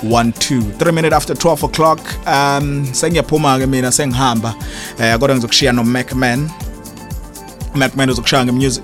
1324912 0.02 0.62
3 0.80 0.92
minute 0.92 1.16
after 1.16 1.36
12 1.36 1.66
o'clock 1.66 2.00
um 2.28 2.88
sengiyaphuma 2.92 3.60
ke 3.60 3.66
mina 3.66 3.92
sengihamba. 3.92 4.56
Uh, 5.00 5.16
kodwa 5.16 5.36
ngizokushiya 5.36 5.72
no 5.72 5.84
Macman 7.78 8.10
uzokushaya 8.10 8.46
ngemusic 8.46 8.84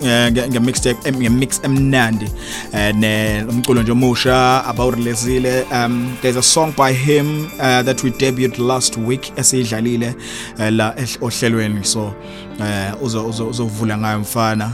ngemixtape 0.49 1.11
ngemix 1.11 1.59
emnandi. 1.63 2.29
Eh, 2.73 2.95
ne 2.95 3.43
umculo 3.49 3.81
nje 3.81 3.91
omusha 3.91 4.65
abawureleasile 4.65 5.65
um 5.71 6.17
there's 6.21 6.37
a 6.37 6.43
song 6.43 6.73
by 6.77 6.93
him 6.93 7.45
uh, 7.45 7.81
that 7.83 8.03
we 8.03 8.09
debuted 8.09 8.59
last 8.59 8.97
week 8.97 9.31
esiyidlalile 9.37 10.15
uh, 10.59 10.69
la 10.69 10.95
ohlelweni. 11.21 11.83
So 11.85 12.13
uzo 13.01 13.27
uzo- 13.27 13.47
uzovula 13.47 13.97
ngayo 13.97 14.19
mfana 14.19 14.71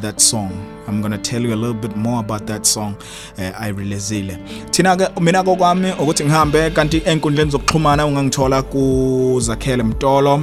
that 0.00 0.20
song. 0.20 0.50
I'm 0.88 1.02
going 1.02 1.12
to 1.12 1.18
tell 1.18 1.42
you 1.42 1.52
a 1.52 1.56
little 1.56 1.74
bit 1.74 1.94
more 1.96 2.20
about 2.20 2.46
that 2.46 2.64
song 2.64 2.94
uh, 3.38 3.52
I 3.60 3.72
releasile 3.72 4.38
thina 4.70 4.96
ke 4.96 5.20
mina 5.20 5.42
kokwami 5.42 5.92
ukuthi 5.92 6.24
ngihambe 6.24 6.70
kanti 6.70 7.02
enkundleni 7.04 7.50
zokuxhumana 7.50 8.06
ungangithola 8.06 8.62
ku 8.62 9.38
Zakhele 9.40 9.82
Mtolo 9.82 10.42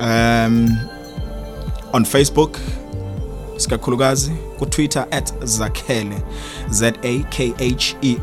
um 0.00 0.76
on 1.94 2.04
Facebook 2.04 2.58
sikakhulukazi 3.56 4.32
kutwitter 4.58 5.06
at 5.10 5.32
@zakhele 5.44 6.22
Z 6.70 6.82
A 7.02 7.18
K 7.30 7.54
H 7.58 7.96
E 8.02 8.16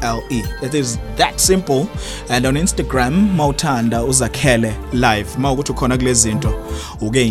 it 0.61 0.73
is 0.73 0.99
that 1.15 1.39
simple. 1.39 1.85
And 2.29 2.45
on 2.45 2.57
Instagram 2.57 3.35
mawuthanda 3.35 4.03
uzakhele 4.03 4.73
live. 4.93 5.29
Mawukuthi 5.37 5.71
ukhona 5.71 5.97
kule 5.97 6.13
zinto 6.13 6.53
uke 7.01 7.25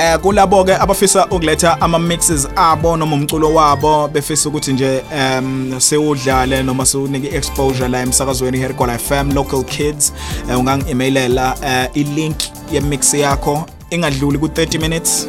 Eh 0.00 0.18
kulabo 0.18 0.64
ke 0.64 0.74
abafisa 0.74 1.26
ukuletha 1.26 1.80
ama 1.80 1.98
mixes 1.98 2.48
abo 2.56 2.96
noma 2.96 3.16
umculo 3.16 3.54
wabo 3.54 4.08
befisa 4.08 4.48
ukuthi 4.48 4.72
nje 4.72 5.02
um 5.12 5.80
sewudlale 5.80 6.62
noma 6.62 6.86
siwunike 6.86 7.36
exposure 7.36 7.88
la 7.88 8.00
emsakazweni 8.02 8.58
here 8.58 8.74
kwa 8.74 8.98
FM 8.98 9.32
local 9.34 9.64
kids. 9.64 10.12
Eh, 10.50 10.58
ungangi-emailela 10.58 11.56
eh, 11.64 11.90
i-link 11.94 12.36
ye-mix 12.72 13.14
yakho. 13.14 13.66
Ingadluli 13.90 14.38
ku-30 14.38 14.80
minutes. 14.80 15.28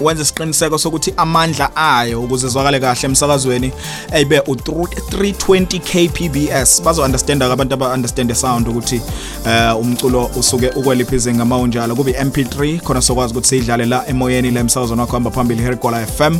Wenze 0.00 0.22
isiqiniseko 0.22 0.78
sokuthi 0.78 1.14
amandla 1.16 1.76
ayo 1.76 2.22
ukuze 2.22 2.48
zwakale 2.48 2.80
kahle 2.80 3.00
emsakazweni 3.02 3.72
ayibe 4.12 4.38
u320 4.38 5.80
kbps 5.80 6.82
bazo-understanda 6.82 7.46
abantu 7.52 7.74
aba-understand 7.74 8.34
sound 8.34 8.68
ukuthi 8.68 9.00
uh, 9.44 9.80
umculo 9.80 10.30
usuke 10.36 10.68
ukweliphi 10.68 11.14
izinga 11.14 11.44
ma 11.44 11.58
unjalo. 11.58 11.96
Kube 11.96 12.12
mp3 12.12 12.80
khona 12.80 13.02
sokwazi 13.02 13.32
ukuthi 13.32 13.48
siyidlale 13.48 13.86
la 13.86 14.08
emoyeni 14.08 14.50
la 14.50 14.60
emsakazweni 14.60 15.00
wakho 15.00 15.12
hamba 15.12 15.30
phambili 15.30 15.62
herikola 15.62 16.06
fm 16.06 16.38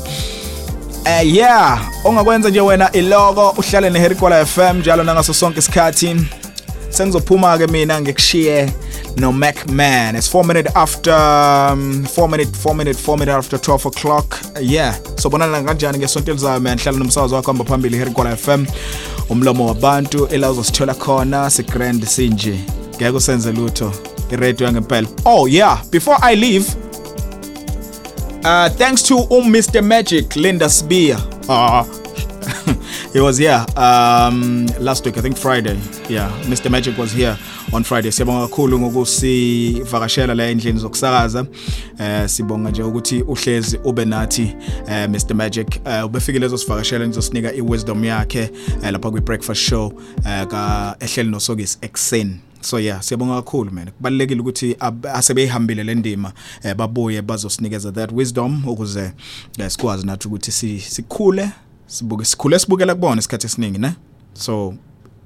Eh 1.09 1.35
yeah, 1.35 1.81
ongakwenza 2.05 2.49
nje 2.51 2.61
wena 2.61 2.93
iloko 2.93 3.55
uhlale 3.59 3.91
neHerikola 3.91 4.47
FM 4.47 4.79
njalo 4.79 5.05
nangaso 5.05 5.35
sonke 5.35 5.59
isikhathi. 5.59 6.17
Sengizophuma 6.89 7.59
ke 7.59 7.67
mina 7.67 8.01
ngikushiye 8.01 8.73
no 9.17 9.33
Mac 9.33 9.69
Man. 9.71 10.15
It's 10.17 10.29
4 10.29 10.45
minutes 10.45 10.71
after 10.75 11.13
um, 11.13 12.05
4 12.05 12.29
minutes 12.29 12.59
four 12.63 12.75
minutes 12.75 13.01
four 13.01 13.17
minutes 13.17 13.35
after 13.37 13.59
12 13.59 13.87
o'clock. 13.87 14.41
Yeah. 14.61 14.93
So 15.17 15.31
bonana 15.31 15.63
kanjani 15.63 15.99
ngesonto 15.99 16.31
elizayo 16.33 16.61
man 16.61 16.79
hlala 16.79 16.99
nomsakazi 16.99 17.35
wakho 17.35 17.47
hamba 17.53 17.65
phambili 17.65 17.97
Herikola 17.99 18.37
FM. 18.37 18.67
Umlomo 19.29 19.67
wabantu 19.67 20.27
ela 20.31 20.51
uzosithola 20.51 20.95
khona 20.95 21.51
sigrand 21.51 22.05
sinje. 22.05 22.59
Ngeke 22.97 23.11
usenze 23.17 23.53
lutho. 23.53 23.93
iradio 24.31 24.67
yangempela. 24.67 25.09
Oh 25.25 25.49
yeah, 25.49 25.79
before 25.91 26.19
I 26.23 26.35
leave 26.37 26.67
Uh, 28.45 28.69
thanks 28.69 29.03
to 29.03 29.17
um, 29.17 29.53
Mr. 29.53 29.83
Magic, 29.85 30.37
Linda 30.37 30.69
Spear. 30.71 31.17
Uh, 31.49 31.83
he 33.17 33.21
was 33.23 33.39
here 33.39 33.65
um, 33.77 34.67
last 34.79 35.05
week, 35.07 35.17
I 35.17 35.23
think 35.23 35.39
Friday. 35.39 35.79
Yeah, 36.09 36.29
Mr. 36.45 36.71
Magic 36.71 36.99
was 36.99 37.13
here 37.13 37.39
on 37.73 37.83
Friday. 37.83 38.11
Siyabonga 38.11 38.49
kakhulu 38.49 38.79
ngokusivakashela 38.79 40.35
la 40.35 40.47
endlini 40.47 40.79
zokusakaza. 40.79 41.47
Eh 42.01 42.29
sibonga 42.29 42.71
nje 42.71 42.83
ukuthi 42.83 43.23
uhlezi 43.23 43.79
ube 43.85 44.05
nathi 44.05 44.57
eh, 44.89 45.09
Mr. 45.11 45.35
Magic. 45.35 45.81
Eh 45.87 46.05
ubefikile 46.07 46.47
ezosivakashela 46.47 47.07
ngizosinika 47.07 47.53
iwisdom 47.55 48.05
yakhe 48.05 48.51
eh, 48.83 48.93
lapha 48.93 49.11
kwi 49.11 49.21
breakfast 49.21 49.61
show 49.61 49.93
eh, 50.27 50.47
ka 50.47 50.97
ehleli 51.01 51.31
nosokisi 51.31 51.79
ekseni. 51.81 52.37
so 52.61 52.81
yeah 52.81 53.03
siyabonga 53.03 53.35
kakhulu 53.35 53.71
man 53.73 53.91
kubalekile 53.91 54.41
ukuthi 54.41 54.77
ab- 54.81 55.07
asebeyihambile 55.07 55.85
le 55.85 55.95
ndima 55.95 56.33
eh, 56.63 56.75
babuye 56.75 57.23
bazosinikeza 57.23 57.93
that 57.93 58.13
wisdom 58.13 58.69
ukuze 58.69 59.13
eh, 59.59 59.71
sikwazi 59.71 60.07
nathi 60.07 60.29
ukuthi 60.29 60.53
si- 60.53 60.81
sikhule 60.81 61.49
sibuke 61.87 62.25
sikhule 62.25 62.59
sibukela 62.59 62.95
kubona 62.95 63.19
isikhathi 63.19 63.47
esiningi 63.47 63.79
ne? 63.79 63.95
So 64.35 64.75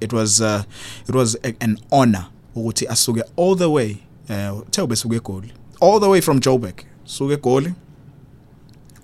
it 0.01 0.13
was 0.13 0.41
uh, 0.41 0.63
it 1.09 1.15
was 1.15 1.37
a, 1.43 1.53
an 1.59 1.77
honor 1.91 2.25
ukuthi 2.55 2.87
asuke 2.87 3.23
all 3.37 3.55
the 3.57 3.65
way 3.69 3.97
eh 4.29 4.57
uthe 4.57 4.87
besuke 4.87 5.15
egoli. 5.15 5.51
All 5.81 5.99
the 5.99 6.09
way 6.09 6.21
from 6.21 6.39
Joburg 6.39 6.83
suke 7.05 7.33
egoli 7.33 7.73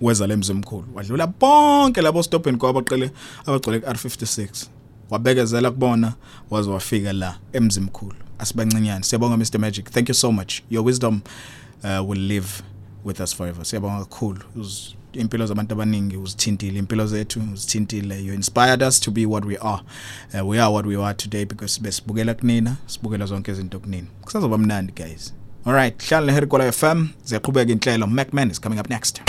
weza 0.01 0.27
lemzimkhulu 0.27 0.85
wadlula 0.95 1.27
bonke 1.27 2.01
labo 2.01 2.23
stopping 2.23 2.57
kwabaqele 2.57 3.11
abagcwele 3.45 3.79
ku-R56 3.79 4.65
wabekezela 5.09 5.71
kubona 5.71 6.13
waze 6.49 6.69
wafika 6.69 7.13
la 7.13 7.37
emzimkhulu. 7.53 8.15
Asibancinyane. 8.39 9.03
Siyabonga 9.03 9.37
Mr 9.37 9.59
Magic. 9.59 9.89
Thank 9.91 10.09
you 10.09 10.13
so 10.15 10.31
much. 10.31 10.61
Your 10.69 10.85
wisdom 10.85 11.21
uh, 11.83 12.03
will 12.09 12.19
live 12.21 12.61
with 13.03 13.19
us 13.21 13.33
forever. 13.35 13.65
Siyabonga 13.65 13.99
kakhulu. 14.05 14.41
Uz- 14.55 14.93
impilo 15.13 15.45
zabantu 15.45 15.73
abaningi 15.73 16.17
uzithintile. 16.17 16.79
Impilo 16.79 17.07
zethu 17.07 17.41
uzithintile. 17.53 18.23
You 18.25 18.33
inspired 18.33 18.83
us 18.83 18.99
to 18.99 19.11
be 19.11 19.25
what 19.25 19.45
we 19.45 19.57
are. 19.57 19.81
Uh, 20.33 20.47
we 20.49 20.59
are 20.59 20.73
what 20.73 20.85
we 20.85 21.03
are 21.03 21.13
today 21.13 21.45
because 21.45 21.81
besibukela 21.81 22.33
kunina 22.33 22.75
sibukela 22.85 23.25
zonke 23.25 23.51
izinto 23.51 23.79
kunina. 23.79 24.07
Kusazoba 24.21 24.57
mnandi 24.57 24.93
guys 24.93 25.33
all 25.67 25.73
right 25.73 25.97
hlala 26.09 26.25
neherikola 26.25 26.71
FM 26.71 27.07
ziyaqhubeka 27.25 27.71
inhlelo. 27.71 28.07
Macman 28.07 28.51
is 28.51 28.59
coming 28.59 28.79
up 28.79 28.89
next. 28.89 29.21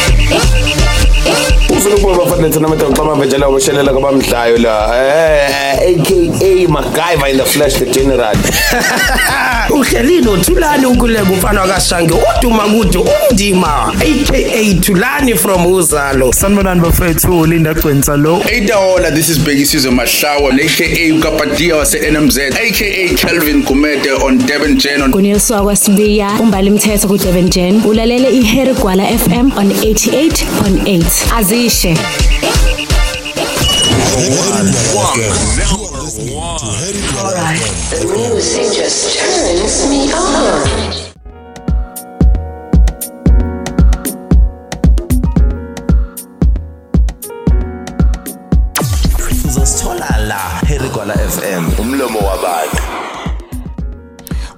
uNkulunkulu 1.70 2.14
bafana 2.16 2.48
thina 2.50 2.68
manje 2.68 2.84
ngixama 2.84 3.16
mvejela 3.16 3.48
ubushelela 3.48 3.92
kwabamdlayo 3.92 4.58
la 4.58 4.96
eh 4.96 5.78
aka 5.78 6.68
MacGyver 6.68 7.30
in 7.30 7.36
the 7.36 7.44
flesh 7.44 7.74
the 7.74 7.86
general. 7.86 8.36
Uhlelile 9.78 10.28
uthulani 10.30 10.86
ukuleka 10.86 11.22
umfana 11.22 11.60
wakashange 11.60 12.14
uduma 12.14 12.62
kude 12.62 12.98
umndima 12.98 13.88
aka 13.88 14.80
thulani 14.80 15.34
from 15.34 15.66
uzalo. 15.66 16.32
Sanibonani 16.32 16.80
bafethu 16.80 17.46
linda 17.46 17.74
gcwensa 17.74 18.16
lo. 18.16 18.40
Eitaola, 18.40 19.10
this 19.10 19.28
is 19.28 19.38
Biggie 19.38 19.66
Sizo 19.66 19.90
Mashawa, 19.90 20.52
aka 20.52 21.14
Ukapadia 21.14 21.76
wase 21.76 22.10
NMZ, 22.10 22.38
aka 22.38 23.14
Kelvin 23.16 23.62
Kumete 23.64 24.12
on 24.22 24.38
Devon 24.38 24.78
Jen 24.78 25.02
on 25.02 25.10
Nguniswa 25.10 25.62
kwasibiya 25.62 26.27
la 26.28 26.40
umbali 26.40 26.70
mthetho 26.70 27.08
ku-durban 27.08 27.48
jan 27.50 27.74
ulalele 27.88 28.28
iherigwala 28.40 29.04
fm 29.22 29.46
on 29.60 29.68
88.8 29.70 31.36
azishe 31.38 31.94
Alright, 36.28 37.60
the 37.90 38.04
music 38.06 38.72
just 38.76 39.18
turns 39.18 39.88
me 39.90 40.12
on. 40.12 41.08
Herigwala 50.68 51.14
FM 51.14 51.64
umlomo 51.80 52.18
wabanye 52.18 52.77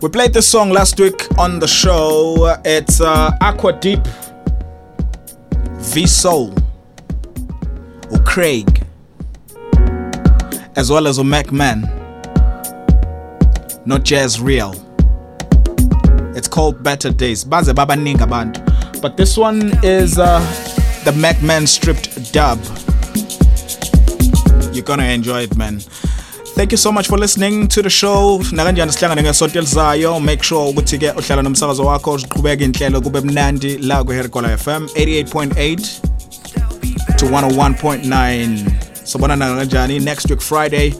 We 0.02 0.08
played 0.08 0.32
this 0.32 0.48
song 0.48 0.70
last 0.70 0.98
week 0.98 1.26
on 1.38 1.58
the 1.58 1.68
show. 1.68 2.58
It's 2.64 3.02
uh, 3.02 3.32
Aqua 3.42 3.74
Deep, 3.74 4.00
V 5.76 6.06
Soul, 6.06 6.54
or 8.10 8.18
Craig, 8.24 8.82
as 10.76 10.90
well 10.90 11.06
as 11.06 11.22
Mac 11.22 11.52
Man, 11.52 11.82
not 13.84 14.02
Jazz 14.02 14.40
Real. 14.40 14.72
It's 16.34 16.48
called 16.48 16.82
Better 16.82 17.10
Days. 17.10 17.44
Baze 17.44 17.70
baba 17.74 17.94
ninga 17.94 18.26
bantu. 18.26 18.62
But 19.02 19.18
this 19.18 19.36
one 19.36 19.70
is 19.84 20.18
uh, 20.18 20.40
the 21.04 21.12
Mac 21.12 21.42
Man 21.42 21.66
stripped 21.66 22.32
dub. 22.32 22.58
You're 24.72 24.82
gonna 24.82 25.04
enjoy 25.04 25.42
it, 25.42 25.54
man. 25.58 25.82
Thank 26.60 26.72
you 26.72 26.76
so 26.76 26.92
much 26.92 27.08
for 27.08 27.16
listening 27.16 27.68
to 27.68 27.80
the 27.80 27.88
show. 27.88 28.38
Nakanjani 28.52 28.92
sihlangane 28.92 29.22
ngesonto 29.22 29.58
elizayo. 29.58 30.20
Make 30.20 30.42
sure 30.42 30.68
ukuthi 30.72 30.98
ke 30.98 31.12
uhlala 31.16 31.42
nomsakazo 31.42 31.84
wakho 31.84 32.12
uqhubeka 32.12 32.64
inhlelo 32.64 33.00
kube 33.00 33.20
mnandi 33.20 33.78
la 33.78 34.04
ku 34.04 34.12
Herikola 34.12 34.56
FM 34.58 34.84
88.8 34.94 37.16
to 37.16 37.26
101.9. 37.26 38.70
Sobonana 39.04 39.56
kanjani 39.56 40.00
next 40.04 40.30
week 40.30 40.42
Friday 40.42 40.90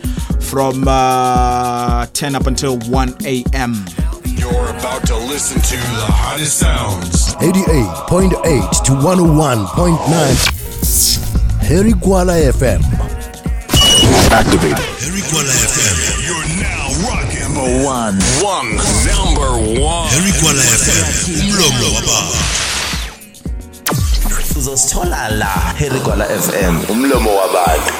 from 0.41 0.89
uh, 0.89 2.07
10 2.15 2.35
up 2.37 2.47
until 2.47 2.79
1 2.79 3.15
a.m. 3.27 3.85
You're 4.25 4.71
about 4.71 5.07
to 5.09 5.17
listen 5.17 5.61
to 5.61 5.77
the 5.77 6.07
hottest 6.09 6.59
sounds. 6.59 7.35
88.8 7.35 8.83
to 8.85 8.93
101.9 8.93 11.69
Harry 11.69 11.93
Kuala 11.93 12.51
FM. 12.51 13.10
Activated. 14.31 14.79
Herigwala 15.03 15.51
FM. 15.51 15.97
You're 16.27 16.49
now 16.63 16.87
rocking 17.09 17.43
number 17.43 17.67
one. 17.85 18.15
One. 18.43 18.71
Number 19.11 19.51
one. 19.83 20.09
Herigwala 20.15 20.63
FM. 20.63 21.07
Umlomo 21.41 21.87
wabantu. 21.95 22.37
uzosithola 24.59 25.29
la 25.29 25.47
Herigwala 25.79 26.25
FM 26.27 26.91
umlomo 26.91 27.31
wabantu 27.37 27.93